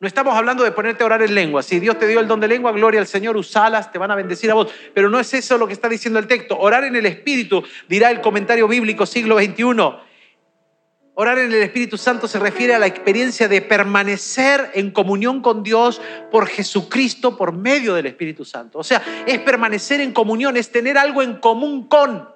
No 0.00 0.06
estamos 0.06 0.36
hablando 0.36 0.62
de 0.62 0.70
ponerte 0.70 1.02
a 1.02 1.06
orar 1.06 1.22
en 1.22 1.34
lenguas. 1.34 1.66
Si 1.66 1.80
Dios 1.80 1.98
te 1.98 2.06
dio 2.06 2.20
el 2.20 2.28
don 2.28 2.38
de 2.38 2.46
lengua, 2.46 2.70
gloria 2.70 3.00
al 3.00 3.08
Señor, 3.08 3.36
usalas, 3.36 3.90
te 3.90 3.98
van 3.98 4.12
a 4.12 4.14
bendecir 4.14 4.48
a 4.50 4.54
vos. 4.54 4.72
Pero 4.94 5.10
no 5.10 5.18
es 5.18 5.34
eso 5.34 5.58
lo 5.58 5.66
que 5.66 5.72
está 5.72 5.88
diciendo 5.88 6.20
el 6.20 6.28
texto. 6.28 6.56
Orar 6.56 6.84
en 6.84 6.94
el 6.94 7.04
Espíritu, 7.04 7.64
dirá 7.88 8.10
el 8.10 8.20
comentario 8.20 8.68
bíblico 8.68 9.06
siglo 9.06 9.38
XXI. 9.38 9.64
Orar 11.14 11.38
en 11.40 11.52
el 11.52 11.62
Espíritu 11.62 11.98
Santo 11.98 12.28
se 12.28 12.38
refiere 12.38 12.76
a 12.76 12.78
la 12.78 12.86
experiencia 12.86 13.48
de 13.48 13.60
permanecer 13.60 14.70
en 14.74 14.92
comunión 14.92 15.42
con 15.42 15.64
Dios 15.64 16.00
por 16.30 16.46
Jesucristo 16.46 17.36
por 17.36 17.52
medio 17.52 17.92
del 17.94 18.06
Espíritu 18.06 18.44
Santo. 18.44 18.78
O 18.78 18.84
sea, 18.84 19.02
es 19.26 19.40
permanecer 19.40 20.00
en 20.00 20.12
comunión, 20.12 20.56
es 20.56 20.70
tener 20.70 20.96
algo 20.96 21.22
en 21.22 21.40
común 21.40 21.88
con. 21.88 22.28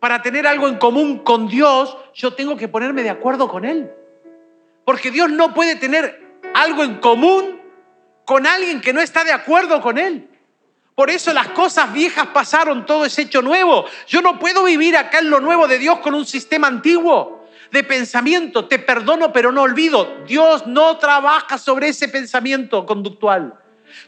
Para 0.00 0.22
tener 0.22 0.46
algo 0.46 0.68
en 0.68 0.76
común 0.76 1.18
con 1.18 1.48
Dios, 1.48 1.98
yo 2.14 2.32
tengo 2.32 2.56
que 2.56 2.68
ponerme 2.68 3.02
de 3.02 3.10
acuerdo 3.10 3.46
con 3.46 3.66
Él. 3.66 3.90
Porque 4.86 5.10
Dios 5.10 5.30
no 5.30 5.52
puede 5.52 5.74
tener 5.74 6.38
algo 6.54 6.84
en 6.84 7.00
común 7.00 7.60
con 8.24 8.46
alguien 8.46 8.80
que 8.80 8.92
no 8.92 9.00
está 9.00 9.24
de 9.24 9.32
acuerdo 9.32 9.82
con 9.82 9.98
Él. 9.98 10.30
Por 10.94 11.10
eso 11.10 11.32
las 11.32 11.48
cosas 11.48 11.92
viejas 11.92 12.28
pasaron, 12.28 12.86
todo 12.86 13.04
es 13.04 13.18
hecho 13.18 13.42
nuevo. 13.42 13.84
Yo 14.06 14.22
no 14.22 14.38
puedo 14.38 14.62
vivir 14.62 14.96
acá 14.96 15.18
en 15.18 15.28
lo 15.28 15.40
nuevo 15.40 15.66
de 15.66 15.80
Dios 15.80 15.98
con 15.98 16.14
un 16.14 16.24
sistema 16.24 16.68
antiguo 16.68 17.48
de 17.72 17.82
pensamiento. 17.82 18.66
Te 18.66 18.78
perdono 18.78 19.32
pero 19.32 19.50
no 19.50 19.62
olvido. 19.62 20.24
Dios 20.24 20.68
no 20.68 20.96
trabaja 20.98 21.58
sobre 21.58 21.88
ese 21.88 22.06
pensamiento 22.06 22.86
conductual. 22.86 23.58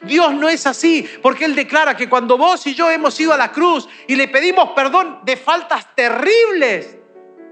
Dios 0.03 0.33
no 0.33 0.49
es 0.49 0.65
así, 0.65 1.09
porque 1.23 1.45
Él 1.45 1.57
declara 1.57 1.97
que 1.97 2.09
cuando 2.09 2.39
vos 2.39 2.65
y 2.69 2.75
yo 2.77 2.89
hemos 2.89 3.19
ido 3.19 3.33
a 3.33 3.37
la 3.37 3.51
cruz 3.51 3.89
y 4.07 4.15
le 4.15 4.29
pedimos 4.29 4.71
perdón 4.77 5.21
de 5.25 5.37
faltas 5.37 5.93
terribles, 5.97 6.99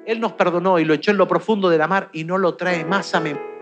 él 0.07 0.20
nos 0.20 0.32
perdonó 0.32 0.78
y 0.78 0.84
lo 0.84 0.94
echó 0.94 1.11
en 1.11 1.16
lo 1.18 1.26
profundo 1.28 1.68
de 1.68 1.78
la 1.78 1.88
mar 1.88 2.09
y 2.12 2.24
no 2.24 2.38
lo 2.38 2.54
trae 2.54 2.84
más 2.84 3.14
a 3.14 3.20
memoria. 3.20 3.57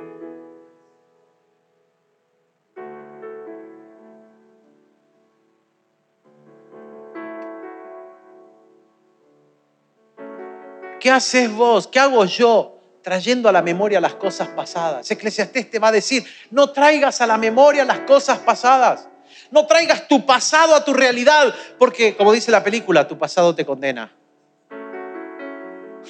¿Qué 11.01 11.11
haces 11.11 11.53
vos? 11.53 11.87
¿Qué 11.87 12.01
hago 12.01 12.25
yo? 12.25 12.79
Trayendo 13.03 13.51
a 13.51 13.53
la 13.53 13.61
memoria 13.61 14.01
las 14.01 14.15
cosas 14.15 14.49
pasadas. 14.49 15.11
Eclesiastés 15.11 15.71
te 15.71 15.79
va 15.79 15.89
a 15.89 15.93
decir, 15.93 16.25
no 16.51 16.71
traigas 16.71 17.21
a 17.21 17.27
la 17.27 17.37
memoria 17.37 17.85
las 17.85 18.01
cosas 18.01 18.39
pasadas. 18.39 19.09
No 19.51 19.67
traigas 19.67 20.09
tu 20.09 20.25
pasado 20.25 20.75
a 20.75 20.83
tu 20.83 20.95
realidad, 20.95 21.55
porque 21.79 22.17
como 22.17 22.33
dice 22.33 22.51
la 22.51 22.65
película, 22.65 23.07
tu 23.07 23.19
pasado 23.19 23.55
te 23.55 23.67
condena. 23.67 24.11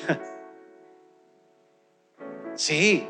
Sí. 2.57 3.07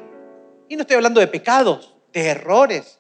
Y 0.68 0.76
no 0.76 0.82
estoy 0.82 0.96
hablando 0.96 1.20
de 1.20 1.26
pecados, 1.26 1.94
de 2.12 2.28
errores, 2.28 2.98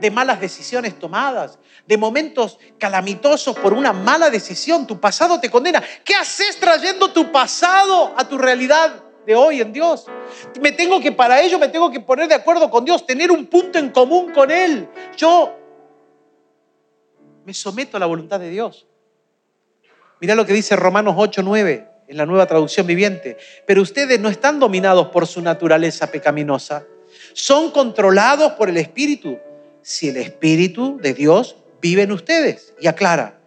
de 0.00 0.10
malas 0.10 0.40
decisiones 0.40 0.98
tomadas, 0.98 1.58
de 1.86 1.96
momentos 1.96 2.58
calamitosos 2.78 3.56
por 3.58 3.72
una 3.72 3.92
mala 3.92 4.30
decisión. 4.30 4.86
Tu 4.86 4.98
pasado 4.98 5.38
te 5.38 5.50
condena. 5.50 5.82
¿Qué 6.04 6.14
haces 6.14 6.58
trayendo 6.58 7.12
tu 7.12 7.30
pasado 7.30 8.14
a 8.16 8.26
tu 8.26 8.38
realidad 8.38 9.04
de 9.26 9.36
hoy 9.36 9.60
en 9.60 9.72
Dios? 9.72 10.06
Me 10.60 10.72
tengo 10.72 11.00
que, 11.00 11.12
para 11.12 11.40
ello, 11.40 11.58
me 11.58 11.68
tengo 11.68 11.90
que 11.90 12.00
poner 12.00 12.26
de 12.28 12.34
acuerdo 12.34 12.70
con 12.70 12.84
Dios, 12.84 13.06
tener 13.06 13.30
un 13.30 13.46
punto 13.46 13.78
en 13.78 13.90
común 13.90 14.32
con 14.32 14.50
Él. 14.50 14.88
Yo 15.16 15.54
me 17.44 17.52
someto 17.52 17.96
a 17.96 18.00
la 18.00 18.06
voluntad 18.06 18.40
de 18.40 18.48
Dios. 18.48 18.86
Mira 20.20 20.34
lo 20.34 20.46
que 20.46 20.52
dice 20.52 20.74
Romanos 20.74 21.14
8, 21.18 21.42
9 21.42 21.91
en 22.12 22.18
la 22.18 22.26
nueva 22.26 22.46
traducción 22.46 22.86
viviente. 22.86 23.36
Pero 23.66 23.82
ustedes 23.82 24.20
no 24.20 24.28
están 24.28 24.60
dominados 24.60 25.08
por 25.08 25.26
su 25.26 25.40
naturaleza 25.42 26.10
pecaminosa, 26.10 26.84
son 27.32 27.70
controlados 27.70 28.52
por 28.52 28.68
el 28.68 28.76
Espíritu. 28.76 29.38
Si 29.80 30.10
el 30.10 30.18
Espíritu 30.18 30.98
de 31.02 31.14
Dios 31.14 31.56
vive 31.80 32.02
en 32.02 32.12
ustedes. 32.12 32.74
Y 32.80 32.86
aclara. 32.86 33.40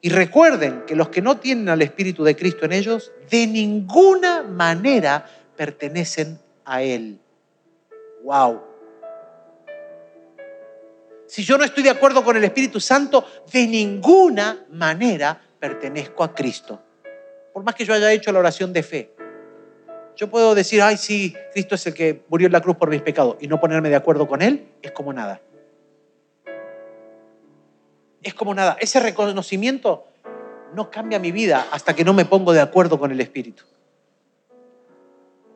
Y 0.00 0.08
recuerden 0.08 0.84
que 0.86 0.96
los 0.96 1.10
que 1.10 1.20
no 1.20 1.38
tienen 1.38 1.68
al 1.68 1.82
Espíritu 1.82 2.24
de 2.24 2.34
Cristo 2.34 2.64
en 2.64 2.72
ellos, 2.72 3.12
de 3.30 3.46
ninguna 3.46 4.42
manera 4.42 5.26
pertenecen 5.56 6.38
a 6.64 6.82
Él. 6.82 7.20
¡Wow! 8.24 8.62
Si 11.26 11.44
yo 11.44 11.58
no 11.58 11.64
estoy 11.64 11.82
de 11.82 11.90
acuerdo 11.90 12.24
con 12.24 12.36
el 12.36 12.44
Espíritu 12.44 12.78
Santo, 12.80 13.26
de 13.52 13.66
ninguna 13.66 14.66
manera 14.70 15.40
pertenezco 15.58 16.24
a 16.24 16.34
Cristo. 16.34 16.82
Por 17.52 17.64
más 17.64 17.74
que 17.74 17.84
yo 17.84 17.94
haya 17.94 18.12
hecho 18.12 18.32
la 18.32 18.38
oración 18.38 18.72
de 18.72 18.82
fe. 18.82 19.14
Yo 20.16 20.28
puedo 20.30 20.54
decir, 20.54 20.82
ay, 20.82 20.96
sí, 20.96 21.34
Cristo 21.52 21.74
es 21.74 21.86
el 21.86 21.94
que 21.94 22.22
murió 22.28 22.46
en 22.46 22.52
la 22.52 22.60
cruz 22.60 22.76
por 22.76 22.90
mis 22.90 23.02
pecados 23.02 23.36
y 23.40 23.48
no 23.48 23.60
ponerme 23.60 23.88
de 23.88 23.96
acuerdo 23.96 24.28
con 24.28 24.42
Él, 24.42 24.68
es 24.82 24.92
como 24.92 25.12
nada. 25.12 25.40
Es 28.22 28.34
como 28.34 28.54
nada. 28.54 28.76
Ese 28.78 29.00
reconocimiento 29.00 30.06
no 30.74 30.90
cambia 30.90 31.18
mi 31.18 31.32
vida 31.32 31.66
hasta 31.72 31.94
que 31.94 32.04
no 32.04 32.12
me 32.12 32.24
pongo 32.24 32.52
de 32.52 32.60
acuerdo 32.60 32.98
con 32.98 33.10
el 33.10 33.20
Espíritu. 33.20 33.64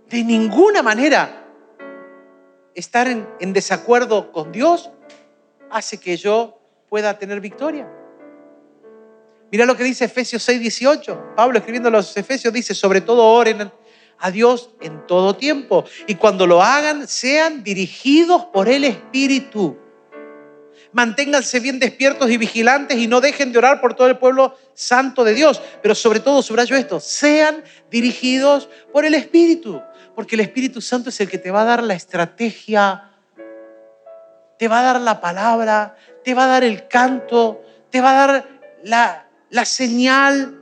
De 0.09 0.23
ninguna 0.25 0.83
manera 0.83 1.45
estar 2.75 3.09
en, 3.09 3.27
en 3.41 3.53
desacuerdo 3.53 4.33
con 4.33 4.53
Dios 4.53 4.91
hace 5.71 5.99
que 5.99 6.17
yo 6.17 6.59
pueda 6.89 7.19
tener 7.19 7.41
victoria. 7.41 7.89
Mira 9.51 9.65
lo 9.65 9.77
que 9.77 9.85
dice 9.85 10.07
Efesios 10.07 10.43
6, 10.43 10.61
18. 10.61 11.35
Pablo 11.37 11.59
escribiendo 11.59 11.91
los 11.91 12.17
Efesios 12.17 12.53
dice, 12.53 12.75
sobre 12.75 13.01
todo 13.01 13.25
oren 13.25 13.71
a 14.19 14.31
Dios 14.31 14.71
en 14.81 15.07
todo 15.07 15.37
tiempo 15.37 15.85
y 16.07 16.15
cuando 16.15 16.47
lo 16.47 16.63
hagan 16.63 17.07
sean 17.07 17.63
dirigidos 17.63 18.47
por 18.47 18.69
el 18.69 18.85
Espíritu. 18.85 19.79
Manténganse 20.93 21.61
bien 21.61 21.79
despiertos 21.79 22.31
y 22.31 22.39
vigilantes 22.39 22.97
y 22.97 23.07
no 23.07 23.21
dejen 23.21 23.53
de 23.53 23.59
orar 23.59 23.81
por 23.81 23.95
todo 23.95 24.09
el 24.09 24.17
pueblo 24.17 24.57
santo 24.73 25.25
de 25.25 25.35
Dios. 25.35 25.61
Pero 25.83 25.95
sobre 25.95 26.21
todo, 26.21 26.43
subrayo 26.43 26.75
esto, 26.75 27.01
sean 27.01 27.63
dirigidos 27.91 28.69
por 28.93 29.05
el 29.05 29.15
Espíritu. 29.15 29.83
Porque 30.15 30.37
el 30.37 30.41
Espíritu 30.41 30.81
Santo 30.81 31.11
es 31.11 31.21
el 31.21 31.29
que 31.29 31.37
te 31.37 31.51
va 31.51 31.63
a 31.63 31.65
dar 31.65 31.83
la 31.83 31.93
estrategia, 31.93 33.11
te 34.59 34.69
va 34.69 34.81
a 34.81 34.83
dar 34.85 35.01
la 35.03 35.21
palabra, 35.21 35.97
te 36.25 36.33
va 36.33 36.45
a 36.45 36.49
dar 36.49 36.65
el 36.65 36.89
canto, 36.89 37.63
te 37.91 38.01
va 38.01 38.13
a 38.13 38.27
dar 38.27 38.49
la, 38.83 39.26
la 39.51 39.65
señal 39.65 40.61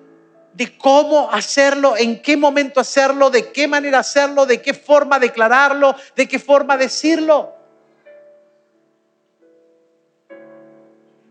de 0.54 0.78
cómo 0.78 1.30
hacerlo, 1.32 1.96
en 1.96 2.22
qué 2.22 2.36
momento 2.36 2.80
hacerlo, 2.80 3.28
de 3.28 3.50
qué 3.50 3.66
manera 3.66 3.98
hacerlo, 3.98 4.46
de 4.46 4.62
qué 4.62 4.72
forma 4.72 5.18
declararlo, 5.18 5.96
de 6.14 6.28
qué 6.28 6.38
forma 6.38 6.76
decirlo. 6.76 7.52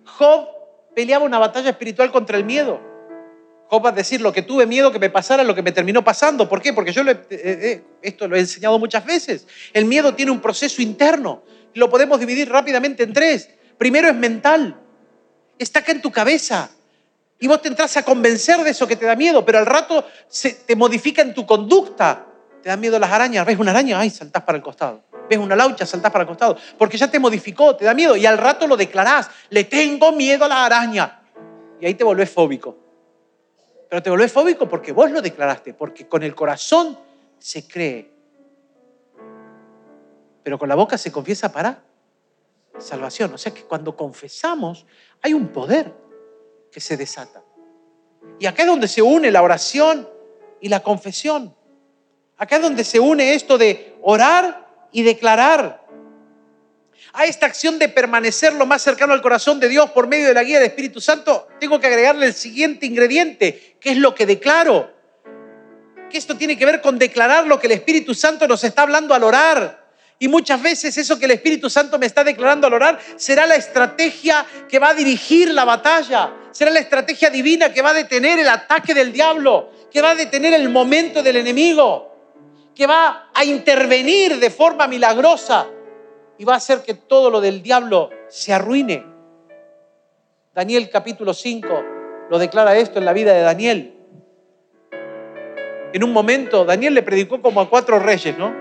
Job 0.06 0.48
peleaba 0.94 1.26
una 1.26 1.40
batalla 1.40 1.70
espiritual 1.70 2.12
contra 2.12 2.38
el 2.38 2.44
miedo. 2.44 2.80
Job 3.70 3.86
va 3.86 3.90
a 3.90 3.94
decir 3.94 4.22
lo 4.22 4.32
que 4.34 4.42
tuve 4.42 4.66
miedo 4.66 4.92
que 4.92 5.00
me 5.00 5.10
pasara, 5.10 5.44
lo 5.44 5.56
que 5.56 5.64
me 5.64 5.72
terminó 5.72 6.04
pasando. 6.04 6.48
¿Por 6.48 6.62
qué? 6.62 6.74
Porque 6.74 6.92
yo 6.92 7.02
eh, 7.04 7.26
eh, 7.30 7.84
esto 8.02 8.28
lo 8.28 8.36
he 8.36 8.40
enseñado 8.40 8.78
muchas 8.78 9.06
veces. 9.06 9.48
El 9.72 9.86
miedo 9.86 10.14
tiene 10.14 10.32
un 10.32 10.42
proceso 10.42 10.82
interno. 10.82 11.44
Lo 11.74 11.90
podemos 11.90 12.20
dividir 12.20 12.50
rápidamente 12.50 13.04
en 13.04 13.14
tres. 13.14 13.50
Primero 13.78 14.10
es 14.10 14.16
mental. 14.16 14.80
Está 15.58 15.80
acá 15.80 15.94
en 15.94 16.02
tu 16.02 16.12
cabeza. 16.12 16.70
Y 17.44 17.48
vos 17.48 17.62
te 17.62 17.68
entras 17.68 17.98
a 17.98 18.06
convencer 18.06 18.64
de 18.64 18.70
eso 18.70 18.88
que 18.88 18.96
te 18.96 19.06
da 19.06 19.18
miedo, 19.18 19.44
pero 19.44 19.60
al 19.60 19.66
rato 19.66 20.06
se 20.30 20.54
te 20.54 20.78
modifica 20.78 21.22
en 21.22 21.34
tu 21.34 21.46
conducta. 21.46 22.26
Te 22.62 22.70
dan 22.70 22.80
miedo 22.80 22.98
las 22.98 23.12
arañas. 23.12 23.46
¿Ves 23.46 23.60
una 23.60 23.72
araña? 23.72 24.00
Ay, 24.00 24.10
saltás 24.12 24.44
para 24.44 24.56
el 24.56 24.64
costado. 24.64 25.04
¿Ves 25.30 25.38
una 25.38 25.54
laucha? 25.54 25.86
Saltás 25.86 26.10
para 26.10 26.22
el 26.22 26.30
costado. 26.30 26.56
Porque 26.78 26.98
ya 26.98 27.12
te 27.12 27.20
modificó, 27.20 27.76
te 27.76 27.84
da 27.84 27.94
miedo. 27.94 28.16
Y 28.16 28.26
al 28.26 28.38
rato 28.38 28.66
lo 28.66 28.78
declarás. 28.78 29.30
Le 29.50 29.66
tengo 29.66 30.14
miedo 30.14 30.46
a 30.46 30.48
la 30.48 30.66
araña. 30.66 31.20
Y 31.82 31.86
ahí 31.86 31.96
te 31.96 32.06
volvés 32.06 32.30
fóbico. 32.30 32.78
Pero 33.90 34.02
te 34.02 34.10
volvés 34.10 34.32
fóbico 34.32 34.70
porque 34.70 34.94
vos 34.94 35.12
lo 35.12 35.22
declaraste. 35.22 35.74
Porque 35.74 36.08
con 36.08 36.24
el 36.24 36.34
corazón 36.34 36.98
se 37.40 37.68
cree. 37.68 38.10
Pero 40.44 40.58
con 40.58 40.70
la 40.70 40.76
boca 40.76 40.98
se 40.98 41.12
confiesa 41.12 41.52
para 41.52 41.84
salvación. 42.78 43.34
O 43.34 43.38
sea 43.38 43.54
que 43.54 43.64
cuando 43.64 43.98
confesamos 43.98 44.86
hay 45.22 45.34
un 45.34 45.50
poder 45.50 46.03
que 46.74 46.82
se 46.82 46.98
desata. 46.98 47.42
Y 48.40 48.46
acá 48.46 48.64
es 48.64 48.68
donde 48.68 48.88
se 48.88 49.02
une 49.02 49.32
la 49.32 49.42
oración 49.42 50.10
y 50.60 50.68
la 50.68 50.82
confesión. 50.82 51.56
Acá 52.38 52.58
es 52.58 52.62
donde 52.62 52.84
se 52.84 53.00
une 53.00 53.36
esto 53.36 53.58
de 53.58 53.96
orar 54.02 54.68
y 54.92 55.04
declarar. 55.04 55.84
A 57.14 57.26
esta 57.26 57.46
acción 57.46 57.78
de 57.78 57.90
permanecer 57.90 58.54
lo 58.54 58.66
más 58.66 58.82
cercano 58.82 59.14
al 59.14 59.22
corazón 59.22 59.60
de 59.60 59.70
Dios 59.70 59.92
por 59.92 60.08
medio 60.08 60.28
de 60.28 60.34
la 60.34 60.44
guía 60.44 60.58
del 60.58 60.68
Espíritu 60.68 61.00
Santo, 61.00 61.48
tengo 61.60 61.80
que 61.80 61.88
agregarle 61.88 62.26
el 62.26 62.34
siguiente 62.34 62.88
ingrediente, 62.88 63.78
que 63.80 63.92
es 63.92 63.98
lo 63.98 64.16
que 64.16 64.26
declaro. 64.26 64.92
Que 66.10 66.18
esto 66.18 66.36
tiene 66.36 66.58
que 66.58 66.66
ver 66.66 66.82
con 66.82 66.98
declarar 66.98 67.46
lo 67.46 67.60
que 67.60 67.68
el 67.68 67.74
Espíritu 67.74 68.16
Santo 68.16 68.48
nos 68.48 68.64
está 68.64 68.82
hablando 68.82 69.14
al 69.14 69.24
orar. 69.24 69.84
Y 70.18 70.28
muchas 70.28 70.62
veces 70.62 70.98
eso 70.98 71.20
que 71.20 71.26
el 71.26 71.32
Espíritu 71.32 71.70
Santo 71.70 72.00
me 72.00 72.06
está 72.06 72.24
declarando 72.24 72.68
al 72.68 72.74
orar 72.74 73.00
será 73.18 73.46
la 73.46 73.56
estrategia 73.56 74.46
que 74.70 74.80
va 74.80 74.90
a 74.90 74.94
dirigir 74.94 75.50
la 75.50 75.66
batalla, 75.66 76.34
será 76.54 76.72
la 76.72 76.80
estrategia 76.80 77.30
divina 77.30 77.74
que 77.74 77.82
va 77.82 77.90
a 77.90 77.94
detener 77.94 78.40
el 78.40 78.48
ataque 78.48 78.94
del 78.94 79.12
diablo, 79.12 79.72
que 79.92 80.02
va 80.02 80.12
a 80.12 80.16
detener 80.16 80.54
el 80.54 80.70
momento 80.70 81.22
del 81.22 81.38
enemigo, 81.38 82.14
que 82.76 82.88
va 82.88 83.32
a 83.34 83.44
intervenir 83.44 84.40
de 84.40 84.50
forma 84.50 84.88
milagrosa 84.88 85.68
y 86.38 86.46
va 86.46 86.54
a 86.54 86.58
hacer 86.58 86.84
que 86.84 86.94
todo 86.94 87.30
lo 87.30 87.42
del 87.42 87.62
diablo 87.62 88.12
se 88.30 88.54
arruine. 88.54 89.04
Daniel 90.54 90.90
capítulo 90.92 91.34
5 91.34 91.68
lo 92.30 92.38
declara 92.38 92.78
esto 92.78 93.00
en 93.00 93.06
la 93.06 93.14
vida 93.14 93.34
de 93.34 93.42
Daniel. 93.42 93.98
En 95.92 96.04
un 96.04 96.14
momento 96.14 96.66
Daniel 96.66 96.94
le 96.94 97.02
predicó 97.02 97.42
como 97.42 97.62
a 97.62 97.70
cuatro 97.70 97.98
reyes, 97.98 98.38
¿no? 98.38 98.54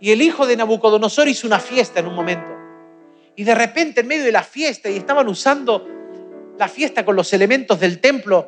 Y 0.00 0.10
el 0.10 0.22
hijo 0.22 0.46
de 0.46 0.56
Nabucodonosor 0.56 1.28
hizo 1.28 1.46
una 1.46 1.60
fiesta 1.60 2.00
en 2.00 2.08
un 2.08 2.14
momento. 2.14 2.53
Y 3.36 3.44
de 3.44 3.54
repente 3.54 4.00
en 4.00 4.06
medio 4.06 4.24
de 4.24 4.32
la 4.32 4.42
fiesta, 4.42 4.88
y 4.88 4.96
estaban 4.96 5.28
usando 5.28 5.86
la 6.58 6.68
fiesta 6.68 7.04
con 7.04 7.16
los 7.16 7.32
elementos 7.32 7.80
del 7.80 8.00
templo 8.00 8.46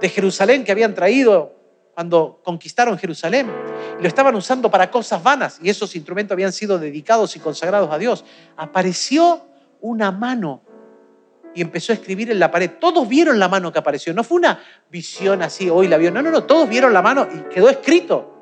de 0.00 0.08
Jerusalén 0.08 0.64
que 0.64 0.72
habían 0.72 0.94
traído 0.94 1.54
cuando 1.94 2.40
conquistaron 2.44 2.98
Jerusalén, 2.98 3.50
y 3.98 4.02
lo 4.02 4.08
estaban 4.08 4.34
usando 4.34 4.70
para 4.70 4.90
cosas 4.90 5.22
vanas, 5.22 5.58
y 5.62 5.70
esos 5.70 5.96
instrumentos 5.96 6.34
habían 6.34 6.52
sido 6.52 6.78
dedicados 6.78 7.34
y 7.36 7.40
consagrados 7.40 7.90
a 7.90 7.96
Dios, 7.96 8.24
apareció 8.56 9.46
una 9.80 10.12
mano 10.12 10.62
y 11.54 11.62
empezó 11.62 11.92
a 11.92 11.94
escribir 11.94 12.30
en 12.30 12.38
la 12.38 12.50
pared. 12.50 12.72
Todos 12.78 13.08
vieron 13.08 13.38
la 13.38 13.48
mano 13.48 13.72
que 13.72 13.78
apareció, 13.78 14.12
no 14.12 14.24
fue 14.24 14.36
una 14.36 14.62
visión 14.90 15.40
así, 15.40 15.70
hoy 15.70 15.88
la 15.88 15.96
vio, 15.96 16.10
no, 16.10 16.20
no, 16.20 16.30
no, 16.30 16.44
todos 16.44 16.68
vieron 16.68 16.92
la 16.92 17.00
mano 17.00 17.26
y 17.34 17.54
quedó 17.54 17.70
escrito. 17.70 18.34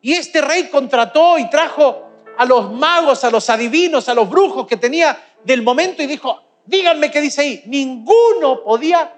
Y 0.00 0.14
este 0.14 0.40
rey 0.40 0.70
contrató 0.70 1.38
y 1.38 1.50
trajo 1.50 2.07
a 2.38 2.44
los 2.44 2.72
magos, 2.72 3.24
a 3.24 3.30
los 3.30 3.50
adivinos, 3.50 4.08
a 4.08 4.14
los 4.14 4.30
brujos 4.30 4.64
que 4.66 4.76
tenía 4.76 5.18
del 5.42 5.60
momento 5.62 6.04
y 6.04 6.06
dijo, 6.06 6.40
díganme 6.64 7.10
qué 7.10 7.20
dice 7.20 7.40
ahí. 7.40 7.62
Ninguno 7.66 8.62
podía 8.62 9.12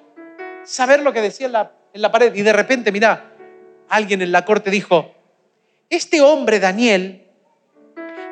saber 0.65 1.03
lo 1.03 1.13
que 1.13 1.21
decía 1.21 1.47
en 1.47 1.53
la, 1.53 1.71
en 1.93 2.01
la 2.01 2.11
pared. 2.11 2.35
Y 2.35 2.41
de 2.41 2.53
repente, 2.55 2.91
mira, 2.91 3.35
alguien 3.91 4.23
en 4.23 4.33
la 4.33 4.47
corte 4.47 4.71
dijo, 4.71 5.15
este 5.91 6.23
hombre 6.23 6.61
Daniel, 6.61 7.27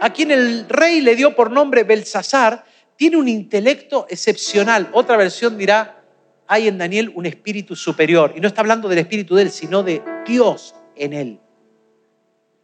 a 0.01 0.11
quien 0.11 0.31
el 0.31 0.67
rey 0.67 1.03
le 1.03 1.15
dio 1.17 1.37
por 1.37 1.51
nombre 1.51 1.85
Belsasar, 1.85 2.65
tiene 2.97 3.19
un 3.19 3.29
intelecto 3.29 4.07
excepcional. 4.09 4.89
Otra 4.93 5.19
versión 5.19 5.59
dirá, 5.59 6.03
hay 6.47 6.67
en 6.67 6.79
Daniel 6.79 7.13
un 7.15 7.27
espíritu 7.27 7.77
superior. 7.77 8.33
Y 8.35 8.41
no 8.41 8.49
está 8.49 8.63
hablando 8.63 8.89
del 8.89 9.01
espíritu 9.01 9.35
de 9.35 9.43
él, 9.43 9.51
sino 9.51 9.83
de 9.83 10.03
Dios 10.27 10.75
en 10.97 11.13
él. 11.13 11.41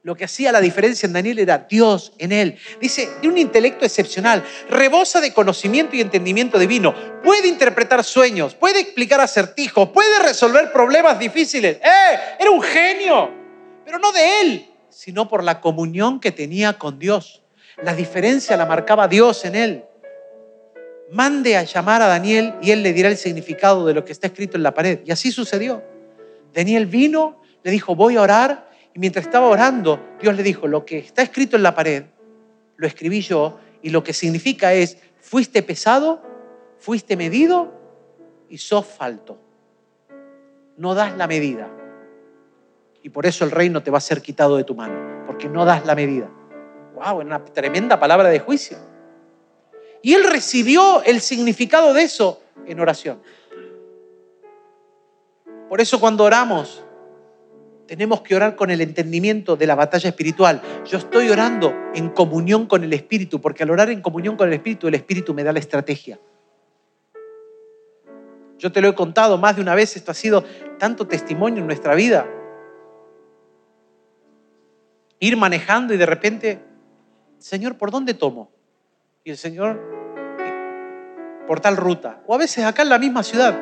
Lo 0.05 0.15
que 0.15 0.27
hacía 0.27 0.53
la 0.53 0.61
diferencia 0.61 1.07
en 1.07 1.15
Daniel 1.15 1.39
era 1.39 1.67
Dios 1.67 2.13
en 2.19 2.31
él. 2.31 2.59
Dice, 2.79 3.09
de 3.23 3.27
un 3.27 3.39
intelecto 3.39 3.87
excepcional, 3.87 4.45
rebosa 4.69 5.19
de 5.19 5.33
conocimiento 5.33 5.97
y 5.97 6.03
entendimiento 6.03 6.59
divino, 6.59 6.95
puede 7.23 7.49
interpretar 7.49 8.05
sueños, 8.05 8.55
puede 8.55 8.81
explicar 8.81 9.23
acertijos, 9.23 9.89
puede 9.89 10.19
resolver 10.19 10.71
problemas 10.75 11.19
difíciles. 11.19 11.79
¡Eh! 11.79 12.19
Era 12.39 12.51
un 12.51 12.61
genio, 12.61 13.31
pero 13.87 13.99
no 13.99 14.13
de 14.13 14.41
él, 14.43 14.71
sino 14.91 15.27
por 15.27 15.43
la 15.43 15.63
comunión 15.63 16.21
que 16.21 16.33
tenía 16.33 16.75
con 16.75 16.99
Dios. 16.99 17.43
La 17.83 17.95
diferencia 17.95 18.59
la 18.59 18.67
marcaba 18.67 19.09
Dios 19.09 19.47
en 19.47 19.55
él. 19.55 19.85
Mande 21.13 21.57
a 21.57 21.63
llamar 21.63 22.03
a 22.03 22.09
Daniel 22.09 22.53
y 22.61 22.73
él 22.73 22.83
le 22.83 22.93
dirá 22.93 23.09
el 23.09 23.17
significado 23.17 23.87
de 23.87 23.95
lo 23.95 24.05
que 24.05 24.13
está 24.13 24.27
escrito 24.27 24.59
en 24.59 24.65
la 24.65 24.75
pared. 24.75 25.01
Y 25.07 25.13
así 25.13 25.33
sucedió. 25.33 25.83
Daniel 26.53 26.85
vino, 26.85 27.41
le 27.63 27.71
dijo, 27.71 27.97
voy 27.97 28.17
a 28.17 28.21
orar 28.21 28.74
y 28.95 29.01
mientras 29.01 29.27
estaba 29.27 29.49
orando, 29.49 30.01
Dios 30.21 30.37
le 30.37 30.45
dijo, 30.45 30.69
lo 30.69 30.87
que 30.87 30.99
está 30.99 31.23
escrito 31.23 31.57
en 31.57 31.65
la 31.65 31.75
pared, 31.75 32.05
lo 32.77 32.87
escribí 32.87 33.21
yo, 33.21 33.59
y 33.83 33.91
lo 33.91 34.05
que 34.05 34.13
significa 34.13 34.73
es, 34.73 34.99
fuiste 35.21 35.63
pesado, 35.65 36.23
fuiste 36.79 37.17
medido 37.17 37.73
y 38.49 38.59
sos 38.59 38.87
falto. 38.87 39.39
No 40.77 40.95
das 40.95 41.17
la 41.17 41.27
medida. 41.27 41.69
Y 43.03 43.11
por 43.11 43.27
eso 43.27 43.45
el 43.45 43.51
reino 43.51 43.83
te 43.83 43.91
va 43.91 43.99
a 43.99 44.01
ser 44.01 44.23
quitado 44.23 44.57
de 44.57 44.65
tu 44.65 44.77
mano, 44.77 45.27
porque 45.27 45.49
no 45.49 45.65
das 45.65 45.85
la 45.85 45.97
medida. 45.97 46.31
¡Wow! 46.95 47.21
Una 47.21 47.45
tremenda 47.45 47.99
palabra 47.99 48.29
de 48.29 48.39
juicio. 48.39 48.79
Y 50.03 50.15
él 50.15 50.23
recibió 50.23 51.03
el 51.03 51.21
significado 51.21 51.93
de 51.95 52.05
eso 52.05 52.41
en 52.65 52.79
oración. 52.79 53.21
Por 55.69 55.81
eso 55.81 55.99
cuando 55.99 56.23
oramos, 56.23 56.84
tenemos 57.87 58.23
que 58.23 58.35
orar 58.35 58.57
con 58.57 58.71
el 58.71 58.81
entendimiento 58.81 59.57
de 59.57 59.67
la 59.67 59.75
batalla 59.75 60.09
espiritual. 60.09 60.61
Yo 60.87 60.99
estoy 60.99 61.29
orando 61.29 61.75
en 61.95 62.11
comunión 62.11 62.67
con 62.67 62.83
el 62.83 62.93
Espíritu, 62.93 63.41
porque 63.41 63.63
al 63.63 63.71
orar 63.71 63.91
en 63.91 64.01
comunión 64.01 64.37
con 64.37 64.49
el 64.49 64.55
Espíritu, 64.55 64.89
el 64.89 64.95
Espíritu 64.95 65.35
me 65.35 65.45
da 65.45 65.53
la 65.53 65.59
estrategia. 65.59 66.19
Yo 68.59 68.73
te 68.73 68.81
lo 68.81 68.89
he 68.89 68.95
contado 68.95 69.37
más 69.37 69.57
de 69.57 69.63
una 69.63 69.75
vez, 69.75 69.97
esto 69.97 70.11
ha 70.11 70.15
sido 70.15 70.45
tanto 70.79 71.07
testimonio 71.07 71.61
en 71.61 71.67
nuestra 71.67 71.95
vida. 71.95 72.27
Ir 75.19 75.37
manejando 75.37 75.93
y 75.93 75.97
de 75.97 76.07
repente, 76.07 76.61
Señor, 77.39 77.77
¿por 77.77 77.91
dónde 77.91 78.15
tomo? 78.15 78.51
Y 79.23 79.31
el 79.31 79.37
Señor, 79.37 79.81
por 81.47 81.61
tal 81.61 81.77
ruta. 81.77 82.23
O 82.27 82.35
a 82.35 82.39
veces 82.39 82.65
acá 82.65 82.83
en 82.83 82.89
la 82.89 82.99
misma 82.99 83.23
ciudad, 83.23 83.59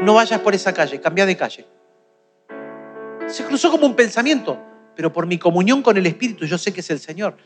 no 0.00 0.14
vayas 0.14 0.40
por 0.40 0.54
esa 0.54 0.72
calle, 0.72 1.00
cambia 1.00 1.26
de 1.26 1.36
calle. 1.36 1.66
Se 3.28 3.44
cruzó 3.44 3.70
como 3.70 3.86
un 3.86 3.94
pensamiento, 3.94 4.58
pero 4.96 5.12
por 5.12 5.26
mi 5.26 5.38
comunión 5.38 5.82
con 5.82 5.96
el 5.96 6.06
Espíritu 6.06 6.46
yo 6.46 6.56
sé 6.56 6.72
que 6.72 6.80
es 6.80 6.90
el 6.90 6.98
Señor. 6.98 7.36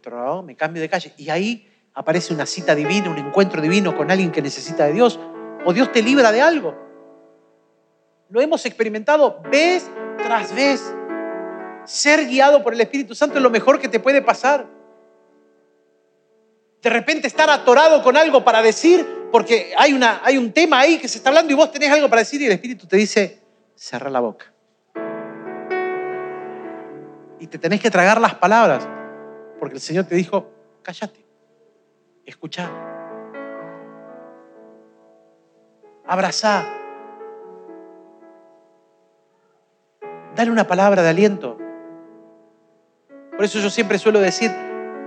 Pero 0.00 0.42
me 0.42 0.54
cambio 0.54 0.80
de 0.80 0.88
calle. 0.88 1.12
Y 1.16 1.28
ahí 1.28 1.68
aparece 1.92 2.32
una 2.32 2.46
cita 2.46 2.74
divina, 2.74 3.10
un 3.10 3.18
encuentro 3.18 3.60
divino 3.60 3.96
con 3.96 4.10
alguien 4.10 4.30
que 4.30 4.40
necesita 4.40 4.86
de 4.86 4.92
Dios. 4.92 5.18
O 5.64 5.72
Dios 5.72 5.90
te 5.90 6.02
libra 6.02 6.30
de 6.30 6.40
algo. 6.40 6.74
Lo 8.28 8.40
hemos 8.40 8.64
experimentado 8.64 9.40
vez 9.50 9.90
tras 10.22 10.54
vez. 10.54 10.80
Ser 11.84 12.26
guiado 12.26 12.62
por 12.62 12.72
el 12.72 12.80
Espíritu 12.80 13.14
Santo 13.14 13.38
es 13.38 13.42
lo 13.42 13.50
mejor 13.50 13.80
que 13.80 13.88
te 13.88 13.98
puede 13.98 14.22
pasar. 14.22 14.66
De 16.80 16.90
repente 16.90 17.26
estar 17.26 17.50
atorado 17.50 18.02
con 18.02 18.16
algo 18.16 18.44
para 18.44 18.62
decir, 18.62 19.06
porque 19.32 19.72
hay, 19.76 19.94
una, 19.94 20.20
hay 20.22 20.38
un 20.38 20.52
tema 20.52 20.80
ahí 20.80 20.98
que 20.98 21.08
se 21.08 21.18
está 21.18 21.30
hablando 21.30 21.52
y 21.52 21.56
vos 21.56 21.72
tenés 21.72 21.90
algo 21.90 22.08
para 22.08 22.20
decir 22.20 22.40
y 22.40 22.46
el 22.46 22.52
Espíritu 22.52 22.86
te 22.86 22.96
dice, 22.96 23.40
cerra 23.74 24.10
la 24.10 24.20
boca 24.20 24.53
y 27.44 27.46
te 27.46 27.58
tenés 27.58 27.78
que 27.78 27.90
tragar 27.90 28.18
las 28.22 28.36
palabras, 28.36 28.88
porque 29.60 29.74
el 29.74 29.80
Señor 29.82 30.06
te 30.06 30.14
dijo, 30.14 30.50
cállate, 30.82 31.26
escucha, 32.24 32.70
abrazá, 36.06 36.66
dale 40.34 40.50
una 40.50 40.66
palabra 40.66 41.02
de 41.02 41.10
aliento. 41.10 41.58
Por 43.36 43.44
eso 43.44 43.58
yo 43.58 43.68
siempre 43.68 43.98
suelo 43.98 44.20
decir, 44.20 44.50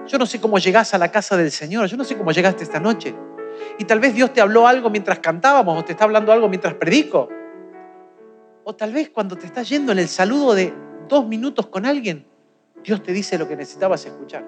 yo 0.06 0.20
no 0.20 0.28
sé 0.28 0.40
cómo 0.40 0.60
llegás 0.60 0.94
a 0.94 1.00
la 1.00 1.10
casa 1.10 1.36
del 1.38 1.50
Señor, 1.50 1.88
yo 1.88 1.98
no 1.98 2.04
sé 2.04 2.16
cómo 2.16 2.32
llegaste 2.32 2.64
esta 2.64 2.80
noche. 2.80 3.16
Y 3.80 3.86
tal 3.86 4.00
vez 4.00 4.14
Dios 4.14 4.32
te 4.32 4.42
habló 4.42 4.68
algo 4.68 4.92
mientras 4.92 5.18
cantábamos 5.18 5.80
o 5.80 5.84
te 5.84 5.94
está 5.94 6.04
hablando 6.04 6.32
algo 6.32 6.48
mientras 6.48 6.76
predico. 6.76 7.30
O 8.64 8.76
tal 8.76 8.94
vez 8.94 9.10
cuando 9.10 9.36
te 9.36 9.48
estás 9.48 9.68
yendo 9.68 9.92
en 9.92 9.98
el 9.98 10.08
saludo 10.08 10.54
de 10.54 10.87
dos 11.08 11.28
minutos 11.28 11.68
con 11.68 11.86
alguien, 11.86 12.26
Dios 12.84 13.04
te 13.04 13.12
dice 13.12 13.38
lo 13.38 13.48
que 13.48 13.56
necesitabas 13.56 14.06
escuchar. 14.06 14.46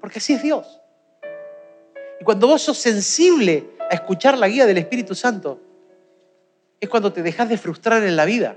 Porque 0.00 0.18
así 0.18 0.34
es 0.34 0.42
Dios. 0.42 0.80
Y 2.20 2.24
cuando 2.24 2.46
vos 2.46 2.62
sos 2.62 2.78
sensible 2.78 3.70
a 3.90 3.94
escuchar 3.94 4.38
la 4.38 4.48
guía 4.48 4.66
del 4.66 4.78
Espíritu 4.78 5.14
Santo, 5.14 5.60
es 6.78 6.88
cuando 6.88 7.12
te 7.12 7.22
dejas 7.22 7.48
de 7.48 7.58
frustrar 7.58 8.02
en 8.02 8.16
la 8.16 8.24
vida. 8.24 8.56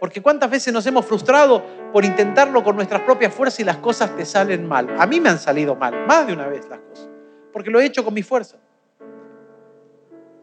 Porque 0.00 0.22
cuántas 0.22 0.50
veces 0.50 0.72
nos 0.72 0.86
hemos 0.86 1.04
frustrado 1.04 1.62
por 1.92 2.04
intentarlo 2.04 2.62
con 2.62 2.76
nuestras 2.76 3.02
propias 3.02 3.34
fuerzas 3.34 3.60
y 3.60 3.64
las 3.64 3.78
cosas 3.78 4.14
te 4.16 4.24
salen 4.24 4.66
mal. 4.66 4.88
A 4.98 5.06
mí 5.06 5.20
me 5.20 5.28
han 5.28 5.38
salido 5.38 5.74
mal, 5.74 6.06
más 6.06 6.26
de 6.26 6.32
una 6.32 6.46
vez 6.46 6.68
las 6.68 6.78
cosas, 6.80 7.08
porque 7.52 7.70
lo 7.70 7.80
he 7.80 7.84
hecho 7.84 8.04
con 8.04 8.14
mi 8.14 8.22
fuerza. 8.22 8.56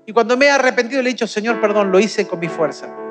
Y 0.06 0.12
cuando 0.12 0.36
me 0.36 0.48
he 0.48 0.52
arrepentido 0.52 1.02
le 1.02 1.10
he 1.10 1.14
dicho, 1.14 1.28
Señor, 1.28 1.62
perdón, 1.62 1.92
lo 1.92 2.00
hice 2.00 2.28
con 2.28 2.40
mi 2.40 2.50
fuerza. 2.50 3.05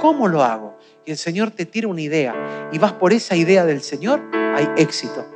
¿Cómo 0.00 0.28
lo 0.28 0.42
hago? 0.42 0.78
Y 1.04 1.10
el 1.10 1.16
Señor 1.16 1.50
te 1.50 1.66
tira 1.66 1.88
una 1.88 2.00
idea 2.00 2.68
y 2.72 2.78
vas 2.78 2.92
por 2.92 3.12
esa 3.12 3.34
idea 3.34 3.64
del 3.64 3.82
Señor, 3.82 4.20
hay 4.32 4.68
éxito. 4.76 5.26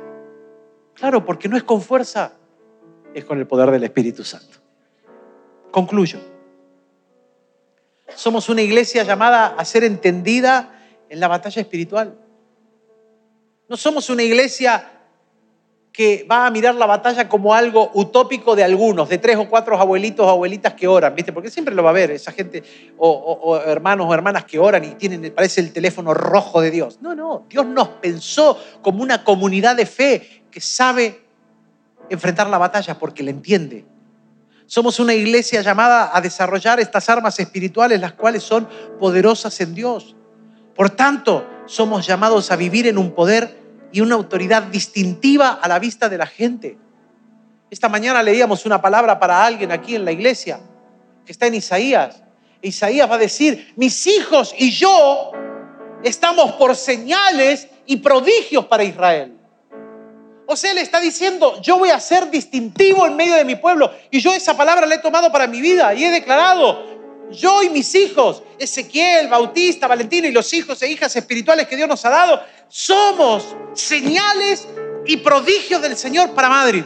Claro, 0.93 1.25
porque 1.25 1.49
no 1.49 1.57
es 1.57 1.63
con 1.63 1.81
fuerza, 1.81 2.33
es 3.13 3.25
con 3.25 3.39
el 3.39 3.47
poder 3.47 3.71
del 3.71 3.83
Espíritu 3.83 4.23
Santo. 4.23 4.57
Concluyo. 5.71 6.19
Somos 8.15 8.47
una 8.49 8.61
iglesia 8.61 9.03
llamada 9.03 9.47
a 9.47 9.65
ser 9.65 9.83
entendida 9.83 10.79
en 11.09 11.19
la 11.19 11.27
batalla 11.27 11.61
espiritual. 11.61 12.17
No 13.67 13.75
somos 13.75 14.09
una 14.09 14.23
iglesia 14.23 15.02
que 15.93 16.25
va 16.29 16.47
a 16.47 16.49
mirar 16.49 16.73
la 16.73 16.87
batalla 16.87 17.29
como 17.29 17.53
algo 17.53 17.91
utópico 17.93 18.55
de 18.55 18.63
algunos, 18.63 19.07
de 19.07 19.19
tres 19.19 19.37
o 19.37 19.47
cuatro 19.47 19.79
abuelitos 19.79 20.25
o 20.25 20.29
abuelitas 20.29 20.73
que 20.73 20.87
oran, 20.87 21.13
¿viste? 21.13 21.31
Porque 21.31 21.51
siempre 21.51 21.75
lo 21.75 21.83
va 21.83 21.91
a 21.91 21.93
ver 21.93 22.09
esa 22.09 22.31
gente, 22.31 22.63
o, 22.97 23.61
hermanos 23.63 24.07
o 24.09 24.13
hermanas 24.13 24.45
que 24.45 24.57
oran 24.57 24.83
y 24.83 24.95
tienen, 24.95 25.31
parece 25.31 25.61
el 25.61 25.71
teléfono 25.71 26.15
rojo 26.15 26.61
de 26.61 26.71
Dios. 26.71 26.97
No, 26.99 27.13
no, 27.13 27.45
Dios 27.47 27.67
nos 27.67 27.89
pensó 27.89 28.57
como 28.81 29.03
una 29.03 29.23
comunidad 29.23 29.75
de 29.75 29.85
fe 29.85 30.43
que 30.49 30.59
sabe 30.59 31.21
enfrentar 32.09 32.47
la 32.47 32.57
batalla 32.57 32.97
porque 32.97 33.21
la 33.21 33.29
entiende. 33.29 33.85
Somos 34.65 34.99
una 34.99 35.13
iglesia 35.13 35.61
llamada 35.61 36.09
a 36.11 36.21
desarrollar 36.21 36.79
estas 36.79 37.07
armas 37.07 37.39
espirituales, 37.39 38.01
las 38.01 38.13
cuales 38.13 38.41
son 38.41 38.67
poderosas 38.99 39.61
en 39.61 39.75
Dios. 39.75 40.15
Por 40.75 40.89
tanto, 40.89 41.45
somos 41.67 42.07
llamados 42.07 42.49
a 42.49 42.55
vivir 42.55 42.87
en 42.87 42.97
un 42.97 43.11
poder 43.11 43.62
y 43.93 44.01
una 44.01 44.15
autoridad 44.15 44.63
distintiva 44.63 45.59
a 45.61 45.67
la 45.69 45.79
vista 45.79 46.09
de 46.09 46.17
la 46.17 46.25
gente. 46.25 46.77
Esta 47.69 47.87
mañana 47.87 48.21
leíamos 48.21 48.65
una 48.65 48.81
palabra 48.81 49.19
para 49.19 49.45
alguien 49.45 49.71
aquí 49.71 49.95
en 49.95 50.03
la 50.03 50.11
iglesia, 50.11 50.59
que 51.25 51.31
está 51.31 51.45
en 51.45 51.53
Isaías. 51.55 52.21
Isaías 52.61 53.09
va 53.09 53.15
a 53.15 53.19
decir, 53.19 53.71
mis 53.77 54.05
hijos 54.07 54.53
y 54.57 54.71
yo 54.71 55.31
estamos 56.03 56.53
por 56.53 56.75
señales 56.75 57.67
y 57.85 57.97
prodigios 57.97 58.65
para 58.65 58.83
Israel. 58.83 59.37
O 60.47 60.55
sea, 60.55 60.73
le 60.73 60.81
está 60.81 60.99
diciendo, 60.99 61.61
yo 61.61 61.77
voy 61.77 61.89
a 61.89 61.99
ser 61.99 62.29
distintivo 62.29 63.05
en 63.05 63.15
medio 63.15 63.35
de 63.35 63.45
mi 63.45 63.55
pueblo. 63.55 63.91
Y 64.09 64.19
yo 64.19 64.33
esa 64.33 64.57
palabra 64.57 64.85
la 64.87 64.95
he 64.95 64.99
tomado 64.99 65.31
para 65.31 65.47
mi 65.47 65.61
vida 65.61 65.93
y 65.93 66.03
he 66.03 66.11
declarado, 66.11 66.92
yo 67.33 67.61
y 67.63 67.69
mis 67.69 67.93
hijos, 67.95 68.43
Ezequiel, 68.57 69.27
Bautista, 69.27 69.87
Valentina 69.87 70.27
y 70.27 70.31
los 70.31 70.51
hijos 70.53 70.81
e 70.81 70.87
hijas 70.89 71.15
espirituales 71.15 71.67
que 71.67 71.75
Dios 71.75 71.87
nos 71.87 72.03
ha 72.05 72.09
dado, 72.09 72.41
somos 72.67 73.55
señales 73.73 74.67
y 75.05 75.17
prodigios 75.17 75.81
del 75.81 75.97
Señor 75.97 76.33
para 76.33 76.49
Madrid. 76.49 76.83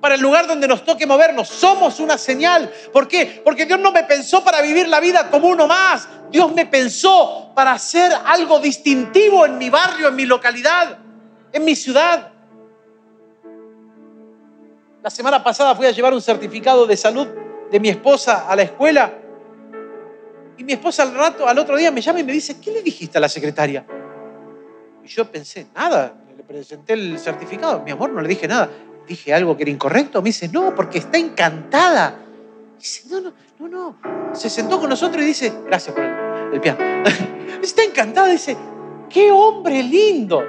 Para 0.00 0.14
el 0.14 0.20
lugar 0.20 0.46
donde 0.46 0.68
nos 0.68 0.84
toque 0.84 1.06
movernos, 1.06 1.48
somos 1.48 2.00
una 2.00 2.18
señal. 2.18 2.72
¿Por 2.92 3.08
qué? 3.08 3.42
Porque 3.44 3.66
Dios 3.66 3.80
no 3.80 3.92
me 3.92 4.04
pensó 4.04 4.44
para 4.44 4.60
vivir 4.60 4.88
la 4.88 5.00
vida 5.00 5.30
como 5.30 5.48
uno 5.48 5.66
más. 5.66 6.08
Dios 6.30 6.52
me 6.54 6.66
pensó 6.66 7.52
para 7.54 7.72
hacer 7.72 8.12
algo 8.24 8.60
distintivo 8.60 9.46
en 9.46 9.58
mi 9.58 9.70
barrio, 9.70 10.08
en 10.08 10.16
mi 10.16 10.26
localidad, 10.26 10.98
en 11.52 11.64
mi 11.64 11.74
ciudad. 11.74 12.30
La 15.02 15.10
semana 15.10 15.42
pasada 15.42 15.74
fui 15.74 15.86
a 15.86 15.90
llevar 15.92 16.12
un 16.12 16.22
certificado 16.22 16.86
de 16.86 16.96
salud 16.96 17.28
de 17.70 17.80
mi 17.80 17.88
esposa 17.88 18.48
a 18.48 18.56
la 18.56 18.62
escuela. 18.62 19.12
Y 20.58 20.64
mi 20.64 20.72
esposa 20.72 21.02
al 21.02 21.14
rato, 21.14 21.46
al 21.46 21.58
otro 21.58 21.76
día 21.76 21.90
me 21.90 22.00
llama 22.00 22.20
y 22.20 22.24
me 22.24 22.32
dice, 22.32 22.58
¿qué 22.60 22.70
le 22.70 22.82
dijiste 22.82 23.18
a 23.18 23.20
la 23.20 23.28
secretaria? 23.28 23.84
Y 25.04 25.08
yo 25.08 25.30
pensé, 25.30 25.66
nada, 25.74 26.14
le 26.36 26.42
presenté 26.42 26.94
el 26.94 27.18
certificado. 27.18 27.82
Mi 27.82 27.90
amor, 27.90 28.10
no 28.10 28.20
le 28.20 28.28
dije 28.28 28.48
nada. 28.48 28.70
Dije 29.06 29.32
algo 29.34 29.56
que 29.56 29.64
era 29.64 29.70
incorrecto. 29.70 30.22
Me 30.22 30.30
dice, 30.30 30.48
no, 30.48 30.74
porque 30.74 30.98
está 30.98 31.18
encantada. 31.18 32.18
dice, 32.78 33.02
no, 33.10 33.20
no, 33.20 33.32
no, 33.58 33.68
no. 33.68 34.34
Se 34.34 34.48
sentó 34.48 34.80
con 34.80 34.88
nosotros 34.88 35.22
y 35.22 35.26
dice, 35.26 35.52
gracias 35.66 35.94
por 35.94 36.04
el... 36.04 36.54
el 36.54 36.60
piano. 36.60 36.78
Está 37.62 37.82
encantada, 37.82 38.28
dice, 38.28 38.56
qué 39.10 39.30
hombre 39.30 39.82
lindo. 39.82 40.42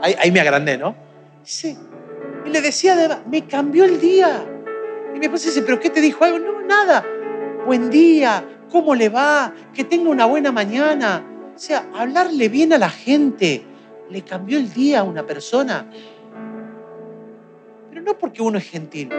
Ahí, 0.00 0.14
ahí 0.18 0.30
me 0.30 0.40
agrandé, 0.40 0.78
¿no? 0.78 0.94
Dice, 1.44 1.76
y 2.44 2.48
le 2.48 2.60
decía, 2.60 3.22
me 3.26 3.46
cambió 3.46 3.84
el 3.84 4.00
día. 4.00 4.44
Y 5.14 5.18
mi 5.18 5.26
esposa 5.26 5.46
dice, 5.46 5.62
¿pero 5.62 5.80
qué 5.80 5.90
te 5.90 6.00
dijo 6.00 6.24
algo? 6.24 6.38
No, 6.38 6.60
nada. 6.62 7.04
Buen 7.66 7.90
día, 7.90 8.44
¿cómo 8.70 8.94
le 8.94 9.08
va? 9.08 9.52
Que 9.74 9.84
tenga 9.84 10.10
una 10.10 10.26
buena 10.26 10.52
mañana. 10.52 11.24
O 11.54 11.58
sea, 11.58 11.88
hablarle 11.94 12.48
bien 12.48 12.72
a 12.72 12.78
la 12.78 12.90
gente 12.90 13.64
le 14.10 14.22
cambió 14.22 14.58
el 14.58 14.72
día 14.72 15.00
a 15.00 15.02
una 15.04 15.24
persona. 15.26 15.86
Pero 17.88 18.02
no 18.02 18.18
porque 18.18 18.42
uno 18.42 18.58
es 18.58 18.68
gentil, 18.68 19.10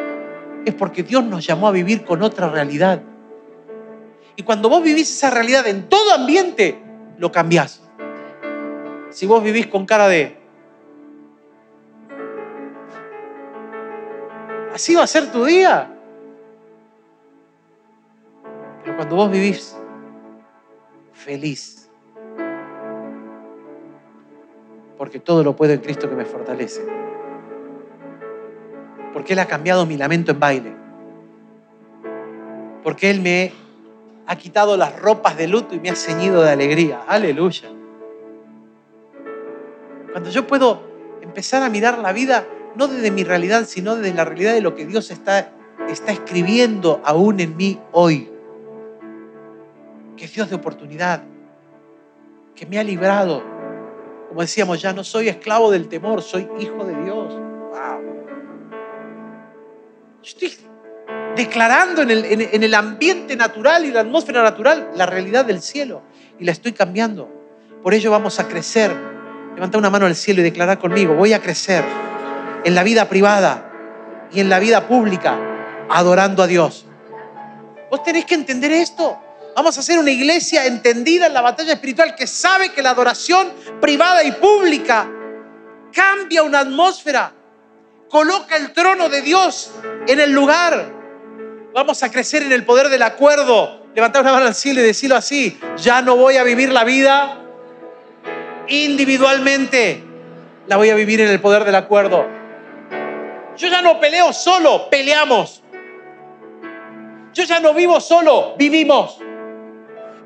es 0.65 0.73
porque 0.73 1.03
Dios 1.03 1.23
nos 1.23 1.45
llamó 1.45 1.67
a 1.67 1.71
vivir 1.71 2.03
con 2.03 2.21
otra 2.21 2.49
realidad. 2.49 3.01
Y 4.35 4.43
cuando 4.43 4.69
vos 4.69 4.83
vivís 4.83 5.09
esa 5.09 5.29
realidad 5.29 5.67
en 5.67 5.87
todo 5.89 6.13
ambiente, 6.13 6.81
lo 7.17 7.31
cambiás. 7.31 7.83
Si 9.09 9.25
vos 9.25 9.43
vivís 9.43 9.67
con 9.67 9.85
cara 9.85 10.07
de... 10.07 10.40
Así 14.73 14.95
va 14.95 15.03
a 15.03 15.07
ser 15.07 15.31
tu 15.31 15.43
día. 15.45 15.89
Pero 18.83 18.95
cuando 18.95 19.15
vos 19.15 19.31
vivís 19.31 19.77
feliz, 21.13 21.89
porque 24.97 25.19
todo 25.19 25.43
lo 25.43 25.55
puedo 25.55 25.73
en 25.73 25.81
Cristo 25.81 26.09
que 26.09 26.15
me 26.15 26.25
fortalece, 26.25 26.81
porque 29.13 29.33
Él 29.33 29.39
ha 29.39 29.45
cambiado 29.45 29.85
mi 29.85 29.97
lamento 29.97 30.31
en 30.31 30.39
baile, 30.39 30.73
porque 32.83 33.09
Él 33.09 33.21
me 33.21 33.51
ha 34.25 34.35
quitado 34.35 34.77
las 34.77 34.99
ropas 34.99 35.37
de 35.37 35.47
luto 35.47 35.75
y 35.75 35.79
me 35.79 35.89
ha 35.89 35.95
ceñido 35.95 36.41
de 36.41 36.49
alegría. 36.49 37.01
Aleluya. 37.07 37.69
Cuando 40.11 40.29
yo 40.29 40.47
puedo 40.47 40.81
empezar 41.21 41.61
a 41.61 41.69
mirar 41.69 41.99
la 41.99 42.13
vida 42.13 42.45
no 42.75 42.87
desde 42.87 43.11
mi 43.11 43.23
realidad, 43.23 43.65
sino 43.65 43.95
desde 43.95 44.13
la 44.15 44.25
realidad 44.25 44.53
de 44.53 44.61
lo 44.61 44.75
que 44.75 44.85
Dios 44.85 45.11
está, 45.11 45.51
está 45.89 46.11
escribiendo 46.11 47.01
aún 47.03 47.39
en 47.39 47.55
mí 47.57 47.79
hoy. 47.91 48.29
Que 50.17 50.25
es 50.25 50.33
Dios 50.33 50.49
de 50.49 50.55
oportunidad, 50.55 51.23
que 52.55 52.65
me 52.65 52.79
ha 52.79 52.83
librado. 52.83 53.43
Como 54.29 54.41
decíamos, 54.41 54.81
ya 54.81 54.93
no 54.93 55.03
soy 55.03 55.27
esclavo 55.29 55.71
del 55.71 55.87
temor, 55.89 56.21
soy 56.21 56.47
hijo 56.59 56.85
de 56.85 57.03
Dios. 57.03 57.33
Wow. 57.33 58.21
Estoy 60.23 60.53
declarando 61.35 62.03
en 62.03 62.11
el, 62.11 62.25
en- 62.25 62.63
el 62.63 62.73
ambiente 62.73 63.35
natural 63.35 63.85
y 63.85 63.91
la 63.91 64.01
atmósfera 64.01 64.43
natural 64.43 64.91
la 64.95 65.05
realidad 65.05 65.43
del 65.45 65.61
cielo 65.61 66.03
y 66.39 66.45
la 66.45 66.51
estoy 66.51 66.73
cambiando. 66.73 67.27
Por 67.81 67.93
ello 67.93 68.11
vamos 68.11 68.39
a 68.39 68.47
crecer. 68.47 68.91
Levanta 69.55 69.77
una 69.77 69.89
mano 69.89 70.05
al 70.05 70.15
cielo 70.15 70.41
y 70.41 70.43
declarar 70.43 70.77
conmigo, 70.79 71.15
voy 71.15 71.33
a 71.33 71.41
crecer 71.41 71.83
en 72.63 72.75
la 72.75 72.83
vida 72.83 73.09
privada 73.09 73.71
y 74.31 74.39
en 74.39 74.49
la 74.49 74.59
vida 74.59 74.87
pública, 74.87 75.37
adorando 75.89 76.43
a 76.43 76.47
Dios. 76.47 76.85
Vos 77.89 78.03
tenés 78.03 78.25
que 78.25 78.35
entender 78.35 78.71
esto. 78.71 79.19
Vamos 79.55 79.75
a 79.77 79.81
hacer 79.81 79.99
una 79.99 80.11
iglesia 80.11 80.65
entendida 80.65 81.27
en 81.27 81.33
la 81.33 81.41
batalla 81.41 81.73
espiritual 81.73 82.15
que 82.15 82.25
sabe 82.25 82.69
que 82.69 82.81
la 82.81 82.91
adoración 82.91 83.51
privada 83.81 84.23
y 84.23 84.31
pública 84.31 85.09
cambia 85.91 86.43
una 86.43 86.61
atmósfera, 86.61 87.33
coloca 88.09 88.55
el 88.55 88.71
trono 88.71 89.09
de 89.09 89.21
Dios 89.21 89.71
en 90.07 90.21
el 90.21 90.31
lugar. 90.31 90.93
Vamos 91.73 92.01
a 92.03 92.09
crecer 92.09 92.43
en 92.43 92.53
el 92.53 92.65
poder 92.65 92.89
del 92.89 93.03
acuerdo. 93.03 93.81
Levantar 93.93 94.21
una 94.21 94.31
mano 94.31 94.45
al 94.45 94.55
cielo 94.55 94.79
y 94.79 94.83
decirlo 94.83 95.17
así. 95.17 95.59
Ya 95.77 96.01
no 96.01 96.15
voy 96.15 96.37
a 96.37 96.43
vivir 96.43 96.71
la 96.71 96.85
vida 96.85 97.41
individualmente. 98.69 100.03
La 100.67 100.77
voy 100.77 100.89
a 100.89 100.95
vivir 100.95 101.19
en 101.19 101.27
el 101.27 101.41
poder 101.41 101.65
del 101.65 101.75
acuerdo. 101.75 102.40
Yo 103.61 103.67
ya 103.67 103.79
no 103.83 103.99
peleo 103.99 104.33
solo, 104.33 104.89
peleamos. 104.89 105.61
Yo 107.31 107.43
ya 107.43 107.59
no 107.59 107.75
vivo 107.75 108.01
solo, 108.01 108.55
vivimos. 108.57 109.19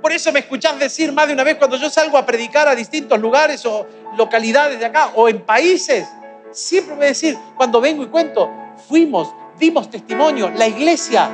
Por 0.02 0.14
eso 0.14 0.32
me 0.32 0.40
escuchás 0.40 0.80
decir 0.80 1.12
más 1.12 1.28
de 1.28 1.34
una 1.34 1.44
vez 1.44 1.58
cuando 1.58 1.76
yo 1.76 1.90
salgo 1.90 2.18
a 2.18 2.26
predicar 2.26 2.70
a 2.70 2.76
distintos 2.76 3.20
lugares 3.20 3.66
o 3.66 3.86
localidades 4.18 4.80
de 4.80 4.86
acá 4.86 5.12
o 5.16 5.28
en 5.28 5.42
países. 5.42 6.08
Siempre 6.52 6.96
me 6.96 7.08
decir, 7.08 7.38
cuando 7.58 7.82
vengo 7.82 8.04
y 8.04 8.08
cuento, 8.08 8.50
fuimos, 8.88 9.36
dimos 9.60 9.90
testimonio, 9.90 10.50
la 10.56 10.68
iglesia, 10.68 11.30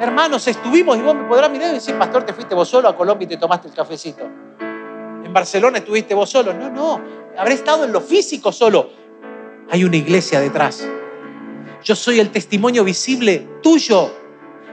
hermanos, 0.00 0.48
estuvimos 0.48 0.98
y 0.98 1.02
vos 1.02 1.14
me 1.14 1.22
podrás 1.28 1.50
mirar 1.50 1.70
y 1.70 1.74
decir, 1.74 1.96
pastor, 1.96 2.26
te 2.26 2.32
fuiste 2.32 2.56
vos 2.56 2.68
solo 2.68 2.88
a 2.88 2.96
Colombia 2.96 3.26
y 3.26 3.28
te 3.28 3.36
tomaste 3.36 3.68
el 3.68 3.74
cafecito. 3.74 4.24
En 4.24 5.32
Barcelona 5.32 5.78
estuviste 5.78 6.14
vos 6.14 6.28
solo. 6.28 6.52
No, 6.52 6.68
no, 6.68 7.00
habré 7.38 7.54
estado 7.54 7.84
en 7.84 7.92
lo 7.92 8.00
físico 8.00 8.50
solo. 8.50 8.90
Hay 9.70 9.84
una 9.84 9.96
iglesia 9.96 10.40
detrás. 10.40 10.84
Yo 11.84 11.94
soy 11.94 12.18
el 12.18 12.30
testimonio 12.30 12.82
visible 12.82 13.46
tuyo. 13.62 14.10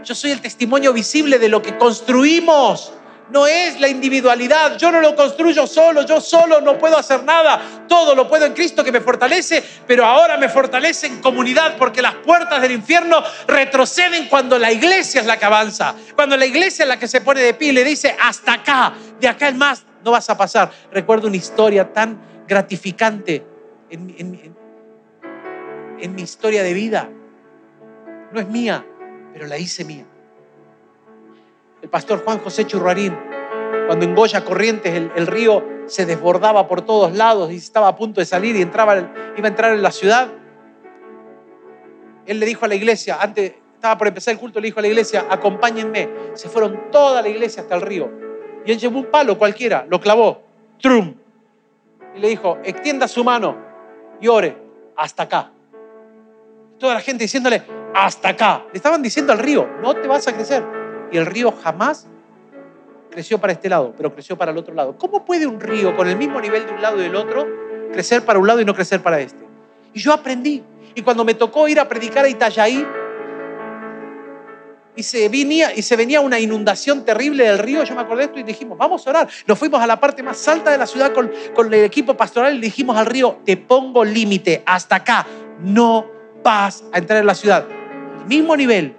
Yo 0.03 0.15
soy 0.15 0.31
el 0.31 0.39
testimonio 0.39 0.93
visible 0.93 1.37
de 1.39 1.49
lo 1.49 1.61
que 1.61 1.77
construimos. 1.77 2.93
No 3.29 3.47
es 3.47 3.79
la 3.81 3.89
individualidad. 3.89 4.77
Yo 4.77 4.93
no 4.93 5.01
lo 5.01 5.13
construyo 5.13 5.67
solo. 5.67 6.05
Yo 6.05 6.21
solo 6.21 6.61
no 6.61 6.77
puedo 6.77 6.97
hacer 6.97 7.23
nada. 7.25 7.85
Todo 7.87 8.15
lo 8.15 8.29
puedo 8.29 8.45
en 8.45 8.53
Cristo 8.53 8.81
que 8.81 8.93
me 8.93 9.01
fortalece. 9.01 9.61
Pero 9.85 10.05
ahora 10.05 10.37
me 10.37 10.47
fortalece 10.47 11.07
en 11.07 11.21
comunidad 11.21 11.75
porque 11.77 12.01
las 12.01 12.15
puertas 12.15 12.61
del 12.61 12.71
infierno 12.71 13.21
retroceden 13.45 14.29
cuando 14.29 14.57
la 14.57 14.71
iglesia 14.71 15.19
es 15.19 15.27
la 15.27 15.37
que 15.37 15.45
avanza. 15.45 15.93
Cuando 16.15 16.37
la 16.37 16.45
iglesia 16.45 16.83
es 16.83 16.89
la 16.89 16.97
que 16.97 17.09
se 17.09 17.19
pone 17.19 17.41
de 17.41 17.53
pie 17.53 17.69
y 17.69 17.73
le 17.73 17.83
dice 17.83 18.15
hasta 18.21 18.53
acá. 18.53 18.93
De 19.19 19.27
acá 19.27 19.49
en 19.49 19.57
más 19.57 19.83
no 20.03 20.11
vas 20.11 20.29
a 20.29 20.37
pasar. 20.37 20.71
Recuerdo 20.93 21.27
una 21.27 21.37
historia 21.37 21.91
tan 21.91 22.45
gratificante 22.47 23.45
en, 23.89 24.15
en 24.17 24.60
en- 26.01 26.15
mi 26.15 26.21
historia 26.23 26.63
de 26.63 26.73
vida. 26.73 27.09
No 28.31 28.39
es 28.39 28.47
mía, 28.47 28.85
pero 29.33 29.47
la 29.47 29.57
hice 29.57 29.83
mía. 29.85 30.05
El 31.81 31.89
pastor 31.89 32.23
Juan 32.23 32.39
José 32.39 32.65
Churrarín, 32.65 33.17
cuando 33.87 34.05
en 34.05 34.15
Goya 34.15 34.43
Corrientes 34.45 34.93
el, 34.93 35.11
el 35.15 35.27
río 35.27 35.65
se 35.87 36.05
desbordaba 36.05 36.67
por 36.67 36.81
todos 36.81 37.13
lados 37.15 37.51
y 37.51 37.57
estaba 37.57 37.87
a 37.87 37.95
punto 37.95 38.21
de 38.21 38.25
salir 38.25 38.55
y 38.55 38.61
entraba, 38.61 38.97
iba 39.35 39.45
a 39.45 39.47
entrar 39.47 39.73
en 39.73 39.81
la 39.81 39.91
ciudad, 39.91 40.29
él 42.25 42.39
le 42.39 42.45
dijo 42.45 42.65
a 42.65 42.67
la 42.67 42.75
iglesia, 42.75 43.17
antes 43.19 43.53
estaba 43.73 43.97
por 43.97 44.07
empezar 44.07 44.33
el 44.33 44.39
culto, 44.39 44.59
le 44.59 44.67
dijo 44.67 44.79
a 44.79 44.83
la 44.83 44.87
iglesia, 44.89 45.25
acompáñenme. 45.29 46.07
Se 46.35 46.47
fueron 46.49 46.91
toda 46.91 47.21
la 47.21 47.29
iglesia 47.29 47.63
hasta 47.63 47.75
el 47.75 47.81
río. 47.81 48.11
Y 48.63 48.71
él 48.71 48.77
llevó 48.77 48.99
un 48.99 49.05
palo 49.07 49.37
cualquiera, 49.39 49.85
lo 49.89 49.99
clavó, 49.99 50.43
trum. 50.79 51.15
Y 52.15 52.19
le 52.19 52.29
dijo, 52.29 52.59
extienda 52.63 53.07
su 53.07 53.23
mano 53.23 53.57
y 54.21 54.27
ore 54.27 54.55
hasta 54.95 55.23
acá. 55.23 55.51
Toda 56.81 56.95
la 56.95 56.99
gente 57.01 57.25
diciéndole, 57.25 57.61
hasta 57.93 58.29
acá. 58.29 58.65
Le 58.71 58.77
estaban 58.77 59.03
diciendo 59.03 59.31
al 59.31 59.37
río, 59.37 59.69
no 59.83 59.93
te 59.93 60.07
vas 60.07 60.27
a 60.27 60.33
crecer. 60.33 60.63
Y 61.11 61.17
el 61.17 61.27
río 61.27 61.51
jamás 61.51 62.07
creció 63.11 63.37
para 63.37 63.53
este 63.53 63.69
lado, 63.69 63.93
pero 63.95 64.11
creció 64.11 64.35
para 64.35 64.51
el 64.51 64.57
otro 64.57 64.73
lado. 64.73 64.97
¿Cómo 64.97 65.23
puede 65.23 65.45
un 65.45 65.59
río 65.59 65.95
con 65.95 66.07
el 66.07 66.17
mismo 66.17 66.41
nivel 66.41 66.65
de 66.65 66.73
un 66.73 66.81
lado 66.81 66.97
y 66.97 67.03
del 67.03 67.15
otro 67.15 67.47
crecer 67.91 68.25
para 68.25 68.39
un 68.39 68.47
lado 68.47 68.61
y 68.61 68.65
no 68.65 68.73
crecer 68.73 68.99
para 68.99 69.19
este? 69.19 69.45
Y 69.93 69.99
yo 69.99 70.11
aprendí. 70.11 70.63
Y 70.95 71.03
cuando 71.03 71.23
me 71.23 71.35
tocó 71.35 71.67
ir 71.67 71.79
a 71.79 71.87
predicar 71.87 72.25
a 72.25 72.29
Itajaí, 72.29 72.83
y 74.95 75.03
se, 75.03 75.29
venía, 75.29 75.75
y 75.75 75.83
se 75.83 75.95
venía 75.95 76.19
una 76.19 76.39
inundación 76.39 77.05
terrible 77.05 77.43
del 77.43 77.59
río, 77.59 77.83
yo 77.83 77.93
me 77.93 78.01
acordé 78.01 78.21
de 78.21 78.25
esto 78.25 78.39
y 78.39 78.43
dijimos, 78.43 78.79
vamos 78.79 79.05
a 79.05 79.09
orar. 79.11 79.29
Nos 79.45 79.59
fuimos 79.59 79.79
a 79.79 79.85
la 79.85 79.99
parte 79.99 80.23
más 80.23 80.47
alta 80.47 80.71
de 80.71 80.79
la 80.79 80.87
ciudad 80.87 81.13
con, 81.13 81.31
con 81.53 81.71
el 81.71 81.83
equipo 81.83 82.17
pastoral 82.17 82.55
y 82.55 82.59
dijimos 82.59 82.97
al 82.97 83.05
río, 83.05 83.39
te 83.45 83.55
pongo 83.55 84.03
límite, 84.03 84.63
hasta 84.65 84.95
acá, 84.95 85.27
no 85.59 86.20
vas 86.43 86.83
a 86.91 86.97
entrar 86.97 87.19
en 87.19 87.25
la 87.25 87.35
ciudad. 87.35 87.65
El 88.21 88.25
mismo 88.27 88.55
nivel. 88.55 88.95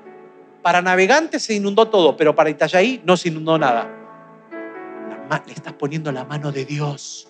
Para 0.62 0.80
navegantes 0.80 1.42
se 1.42 1.54
inundó 1.54 1.88
todo, 1.88 2.16
pero 2.16 2.34
para 2.34 2.50
Itajaí 2.50 3.02
no 3.04 3.16
se 3.16 3.28
inundó 3.28 3.58
nada. 3.58 3.90
Le 5.46 5.52
estás 5.52 5.72
poniendo 5.72 6.12
la 6.12 6.24
mano 6.24 6.52
de 6.52 6.64
Dios. 6.64 7.28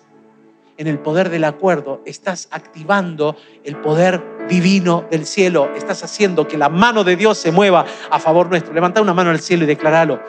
En 0.77 0.87
el 0.87 0.99
poder 0.99 1.29
del 1.29 1.43
acuerdo 1.43 2.01
estás 2.05 2.47
activando 2.51 3.37
el 3.63 3.77
poder 3.77 4.21
divino 4.49 5.05
del 5.09 5.25
cielo. 5.25 5.71
Estás 5.75 6.03
haciendo 6.03 6.47
que 6.47 6.57
la 6.57 6.69
mano 6.69 7.03
de 7.03 7.15
Dios 7.15 7.37
se 7.37 7.51
mueva 7.51 7.85
a 8.09 8.19
favor 8.19 8.49
nuestro. 8.49 8.73
Levanta 8.73 9.01
una 9.01 9.13
mano 9.13 9.29
al 9.29 9.39
cielo 9.39 9.63
y 9.63 9.67
declaralo. 9.67 10.21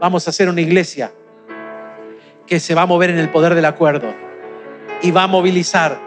Vamos 0.00 0.26
a 0.26 0.30
hacer 0.30 0.48
una 0.48 0.60
iglesia 0.60 1.12
que 2.46 2.60
se 2.60 2.74
va 2.74 2.82
a 2.82 2.86
mover 2.86 3.10
en 3.10 3.18
el 3.18 3.30
poder 3.30 3.54
del 3.54 3.64
acuerdo 3.64 4.12
y 5.02 5.10
va 5.10 5.24
a 5.24 5.26
movilizar 5.26 5.98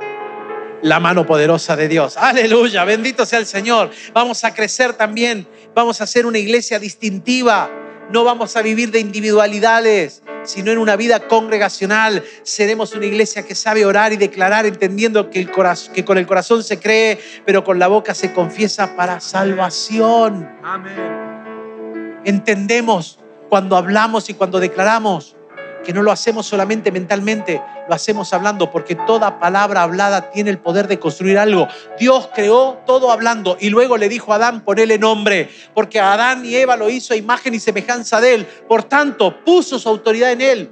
la 0.81 0.99
mano 0.99 1.25
poderosa 1.25 1.75
de 1.75 1.87
Dios. 1.87 2.17
Aleluya, 2.17 2.83
bendito 2.85 3.25
sea 3.25 3.39
el 3.39 3.45
Señor. 3.45 3.91
Vamos 4.13 4.43
a 4.43 4.53
crecer 4.53 4.93
también. 4.93 5.47
Vamos 5.73 6.01
a 6.01 6.07
ser 6.07 6.25
una 6.25 6.37
iglesia 6.37 6.79
distintiva. 6.79 7.69
No 8.11 8.23
vamos 8.23 8.55
a 8.55 8.61
vivir 8.61 8.89
de 8.91 8.99
individualidades, 8.99 10.23
sino 10.43 10.71
en 10.71 10.79
una 10.79 10.95
vida 10.95 11.27
congregacional. 11.27 12.23
Seremos 12.43 12.93
una 12.93 13.05
iglesia 13.05 13.45
que 13.45 13.53
sabe 13.53 13.85
orar 13.85 14.13
y 14.13 14.17
declarar, 14.17 14.65
entendiendo 14.65 15.29
que, 15.29 15.39
el 15.39 15.51
que 15.93 16.05
con 16.05 16.17
el 16.17 16.25
corazón 16.25 16.63
se 16.63 16.79
cree, 16.79 17.19
pero 17.45 17.63
con 17.63 17.77
la 17.77 17.87
boca 17.87 18.15
se 18.15 18.33
confiesa 18.33 18.95
para 18.95 19.19
salvación. 19.19 20.49
Amén. 20.63 22.19
Entendemos 22.25 23.19
cuando 23.47 23.77
hablamos 23.77 24.29
y 24.29 24.33
cuando 24.33 24.59
declaramos, 24.59 25.35
que 25.83 25.93
no 25.93 26.01
lo 26.01 26.11
hacemos 26.11 26.45
solamente 26.45 26.91
mentalmente, 26.91 27.61
lo 27.87 27.95
hacemos 27.95 28.33
hablando, 28.33 28.71
porque 28.71 28.95
toda 28.95 29.39
palabra 29.39 29.83
hablada 29.83 30.29
tiene 30.31 30.49
el 30.49 30.59
poder 30.59 30.87
de 30.87 30.99
construir 30.99 31.37
algo. 31.37 31.67
Dios 31.99 32.29
creó 32.33 32.79
todo 32.85 33.11
hablando 33.11 33.57
y 33.59 33.69
luego 33.69 33.97
le 33.97 34.09
dijo 34.09 34.33
a 34.33 34.35
Adán, 34.35 34.63
ponele 34.63 34.97
nombre, 34.97 35.49
porque 35.73 35.99
Adán 35.99 36.45
y 36.45 36.55
Eva 36.55 36.75
lo 36.75 36.89
hizo 36.89 37.13
a 37.13 37.17
imagen 37.17 37.53
y 37.53 37.59
semejanza 37.59 38.21
de 38.21 38.35
él. 38.35 38.47
Por 38.67 38.83
tanto, 38.83 39.43
puso 39.43 39.79
su 39.79 39.89
autoridad 39.89 40.31
en 40.31 40.41
él. 40.41 40.71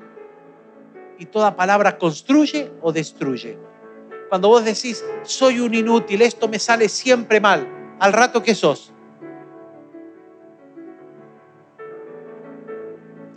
Y 1.19 1.25
toda 1.25 1.55
palabra 1.55 1.97
construye 1.97 2.71
o 2.81 2.91
destruye. 2.91 3.57
Cuando 4.29 4.49
vos 4.49 4.65
decís, 4.65 5.03
soy 5.23 5.59
un 5.59 5.73
inútil, 5.73 6.21
esto 6.21 6.47
me 6.47 6.59
sale 6.59 6.89
siempre 6.89 7.39
mal, 7.39 7.67
al 7.99 8.13
rato 8.13 8.43
que 8.43 8.53
sos. 8.53 8.93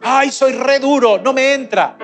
Ay, 0.03 0.31
soy 0.31 0.53
re 0.53 0.79
duro, 0.79 1.19
no 1.19 1.33
me 1.33 1.55
entra. 1.55 1.97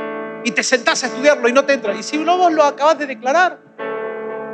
Y 0.45 0.51
te 0.51 0.63
sentás 0.63 1.03
a 1.05 1.07
estudiarlo 1.07 1.49
y 1.49 1.53
no 1.53 1.65
te 1.65 1.73
entra. 1.73 1.95
Y 1.95 2.03
si 2.03 2.19
no 2.19 2.37
vos 2.37 2.53
lo 2.53 2.63
acabas 2.63 2.99
de 2.99 3.07
declarar, 3.07 3.59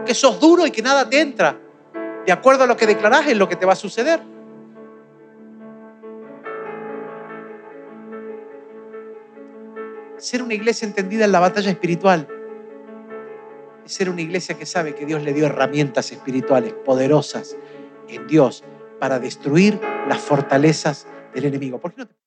que 0.06 0.14
sos 0.14 0.40
duro 0.40 0.66
y 0.66 0.70
que 0.70 0.82
nada 0.82 1.08
te 1.08 1.20
entra, 1.20 1.58
de 2.24 2.32
acuerdo 2.32 2.64
a 2.64 2.66
lo 2.66 2.76
que 2.76 2.86
declarás 2.86 3.26
es 3.26 3.36
lo 3.36 3.48
que 3.48 3.56
te 3.56 3.66
va 3.66 3.72
a 3.72 3.76
suceder. 3.76 4.20
Ser 10.16 10.42
una 10.42 10.54
iglesia 10.54 10.86
entendida 10.86 11.24
en 11.24 11.32
la 11.32 11.40
batalla 11.40 11.70
espiritual 11.70 12.28
es 13.84 13.92
ser 13.92 14.08
una 14.08 14.22
iglesia 14.22 14.56
que 14.56 14.66
sabe 14.66 14.94
que 14.94 15.04
Dios 15.04 15.22
le 15.22 15.32
dio 15.32 15.46
herramientas 15.46 16.12
espirituales 16.12 16.72
poderosas 16.72 17.56
en 18.08 18.28
Dios 18.28 18.62
para 19.00 19.18
destruir 19.18 19.80
las 20.08 20.20
fortalezas 20.20 21.08
del 21.34 21.46
enemigo. 21.46 21.80
¿Por 21.80 21.92
qué 21.92 22.02
no 22.02 22.21